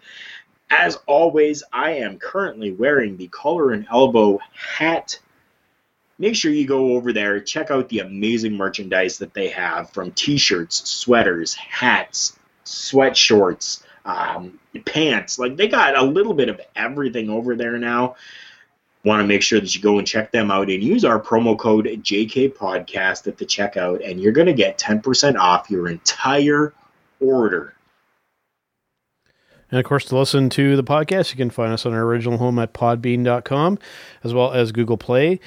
As 0.72 0.98
always, 1.06 1.64
I 1.72 1.92
am 1.92 2.18
currently 2.18 2.72
wearing 2.72 3.16
the 3.16 3.28
collar 3.28 3.72
and 3.72 3.86
elbow 3.92 4.40
hat. 4.54 5.20
Make 6.18 6.36
sure 6.36 6.52
you 6.52 6.66
go 6.66 6.96
over 6.96 7.14
there, 7.14 7.40
check 7.42 7.70
out 7.70 7.90
the 7.90 8.00
amazing 8.00 8.58
merchandise 8.58 9.20
that 9.20 9.34
they 9.34 9.50
have 9.50 9.92
from 9.92 10.12
t 10.12 10.38
shirts, 10.38 10.90
sweaters, 10.90 11.54
hats, 11.54 12.38
sweatshorts, 12.66 13.84
um, 14.06 14.60
pants. 14.86 15.38
Like 15.38 15.58
they 15.58 15.68
got 15.68 15.96
a 15.96 16.04
little 16.04 16.34
bit 16.34 16.50
of 16.50 16.60
everything 16.76 17.30
over 17.30 17.56
there 17.56 17.78
now 17.78 18.16
want 19.04 19.22
to 19.22 19.28
make 19.28 19.42
sure 19.42 19.60
that 19.60 19.76
you 19.76 19.82
go 19.82 19.98
and 19.98 20.08
check 20.08 20.32
them 20.32 20.50
out 20.50 20.70
and 20.70 20.82
use 20.82 21.04
our 21.04 21.20
promo 21.20 21.58
code 21.58 21.86
JK 21.86 22.56
Podcast 22.56 23.28
at 23.28 23.38
the 23.38 23.46
checkout, 23.46 24.08
and 24.08 24.20
you're 24.20 24.32
going 24.32 24.48
to 24.48 24.54
get 24.54 24.78
10% 24.78 25.38
off 25.38 25.70
your 25.70 25.88
entire 25.90 26.74
order. 27.20 27.74
And 29.70 29.80
of 29.80 29.86
course, 29.86 30.06
to 30.06 30.18
listen 30.18 30.50
to 30.52 30.76
the 30.76 30.84
podcast, 30.84 31.32
you 31.32 31.38
can 31.38 31.50
find 31.50 31.74
us 31.74 31.86
on 31.86 31.94
our 31.94 32.04
original 32.04 32.38
home 32.38 32.60
at 32.60 32.74
podbean.com 32.74 33.80
as 34.24 34.34
well 34.34 34.54
as 34.54 34.72
Google 34.72 34.98
Play 34.98 35.40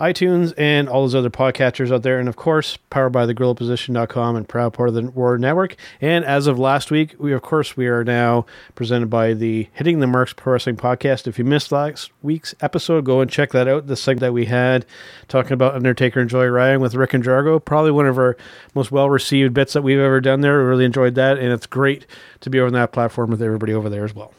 iTunes, 0.00 0.52
and 0.56 0.88
all 0.88 1.02
those 1.02 1.14
other 1.14 1.30
podcatchers 1.30 1.92
out 1.92 2.02
there. 2.02 2.18
And 2.18 2.28
of 2.28 2.36
course, 2.36 2.78
powered 2.88 3.12
by 3.12 3.26
the 3.26 3.34
thegorillaposition.com 3.34 4.36
and 4.36 4.48
proud 4.48 4.72
part 4.72 4.88
of 4.88 4.94
the 4.94 5.08
Roar 5.08 5.38
Network. 5.38 5.76
And 6.00 6.24
as 6.24 6.46
of 6.46 6.58
last 6.58 6.90
week, 6.90 7.14
we 7.18 7.32
of 7.32 7.42
course 7.42 7.76
we 7.76 7.86
are 7.86 8.02
now 8.02 8.46
presented 8.74 9.10
by 9.10 9.34
the 9.34 9.68
Hitting 9.72 10.00
the 10.00 10.06
Marks 10.06 10.32
Pro 10.32 10.54
Wrestling 10.54 10.76
Podcast. 10.76 11.26
If 11.26 11.38
you 11.38 11.44
missed 11.44 11.70
last 11.70 12.10
week's 12.22 12.54
episode, 12.60 13.04
go 13.04 13.20
and 13.20 13.30
check 13.30 13.52
that 13.52 13.68
out. 13.68 13.86
The 13.86 13.96
segment 13.96 14.20
that 14.20 14.32
we 14.32 14.46
had 14.46 14.86
talking 15.28 15.52
about 15.52 15.74
Undertaker 15.74 16.20
and 16.20 16.30
Joey 16.30 16.48
Ryan 16.48 16.80
with 16.80 16.94
Rick 16.94 17.14
and 17.14 17.24
Jargo, 17.24 17.62
probably 17.64 17.90
one 17.90 18.06
of 18.06 18.18
our 18.18 18.36
most 18.74 18.90
well 18.90 19.10
received 19.10 19.54
bits 19.54 19.74
that 19.74 19.82
we've 19.82 19.98
ever 19.98 20.20
done 20.20 20.40
there. 20.40 20.58
We 20.58 20.64
really 20.64 20.84
enjoyed 20.84 21.14
that, 21.16 21.38
and 21.38 21.52
it's 21.52 21.66
great 21.66 22.06
to 22.40 22.50
be 22.50 22.58
on 22.58 22.72
that 22.72 22.92
platform 22.92 23.30
with 23.30 23.42
everybody 23.42 23.74
over 23.74 23.88
there 23.88 24.04
as 24.04 24.14
well. 24.14 24.32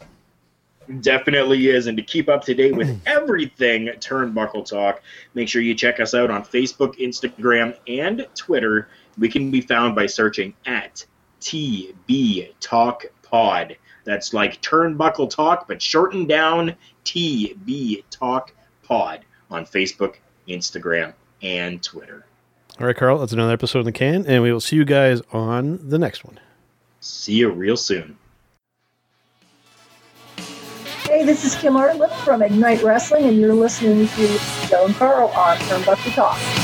Definitely 1.00 1.70
is. 1.70 1.88
And 1.88 1.96
to 1.98 2.04
keep 2.04 2.28
up 2.28 2.44
to 2.46 2.54
date 2.54 2.76
with 2.76 2.90
mm. 2.90 3.00
everything 3.06 3.88
Turnbuckle 4.00 4.66
Talk, 4.66 5.02
make 5.34 5.48
sure 5.48 5.62
you 5.62 5.74
check 5.74 6.00
us 6.00 6.14
out 6.14 6.30
on 6.30 6.44
Facebook, 6.44 6.98
Instagram, 7.00 7.78
and 7.88 8.28
Twitter. 8.36 8.90
We 9.18 9.30
can 9.30 9.52
be 9.52 9.62
found 9.62 9.96
by 9.96 10.08
searching 10.08 10.54
at 10.66 11.06
TB 11.42 12.54
Talk 12.60 13.06
Pod. 13.22 13.78
That's 14.04 14.34
like 14.34 14.62
Turnbuckle 14.62 15.30
Talk, 15.30 15.68
but 15.68 15.82
shortened 15.82 16.28
down 16.28 16.76
TB 17.06 18.04
Talk 18.10 18.54
Pod 18.84 19.22
on 19.50 19.66
Facebook, 19.66 20.16
Instagram, 20.48 21.14
and 21.42 21.82
Twitter. 21.82 22.26
All 22.80 22.88
right, 22.88 22.96
Carl, 22.96 23.20
that's 23.20 23.34
another 23.34 23.54
episode 23.54 23.80
in 23.80 23.86
the 23.86 23.92
can, 23.92 24.26
and 24.26 24.42
we 24.42 24.52
will 24.52 24.62
see 24.62 24.76
you 24.76 24.86
guys 24.86 25.22
on 25.32 25.88
the 25.88 26.00
next 26.00 26.26
one. 26.26 26.40
See 27.00 27.34
you 27.34 27.52
real 27.52 27.78
soon. 27.78 28.18
Hey, 31.12 31.26
this 31.26 31.44
is 31.44 31.56
Kim 31.56 31.74
Hartlip 31.74 32.10
from 32.24 32.42
Ignite 32.42 32.84
Wrestling, 32.84 33.26
and 33.26 33.38
you're 33.38 33.54
listening 33.54 34.08
to 34.08 34.40
Joe 34.70 34.86
and 34.86 34.96
Carl 34.96 35.28
on 35.32 35.58
Turnbuckle 35.58 36.16
Talk. 36.16 36.61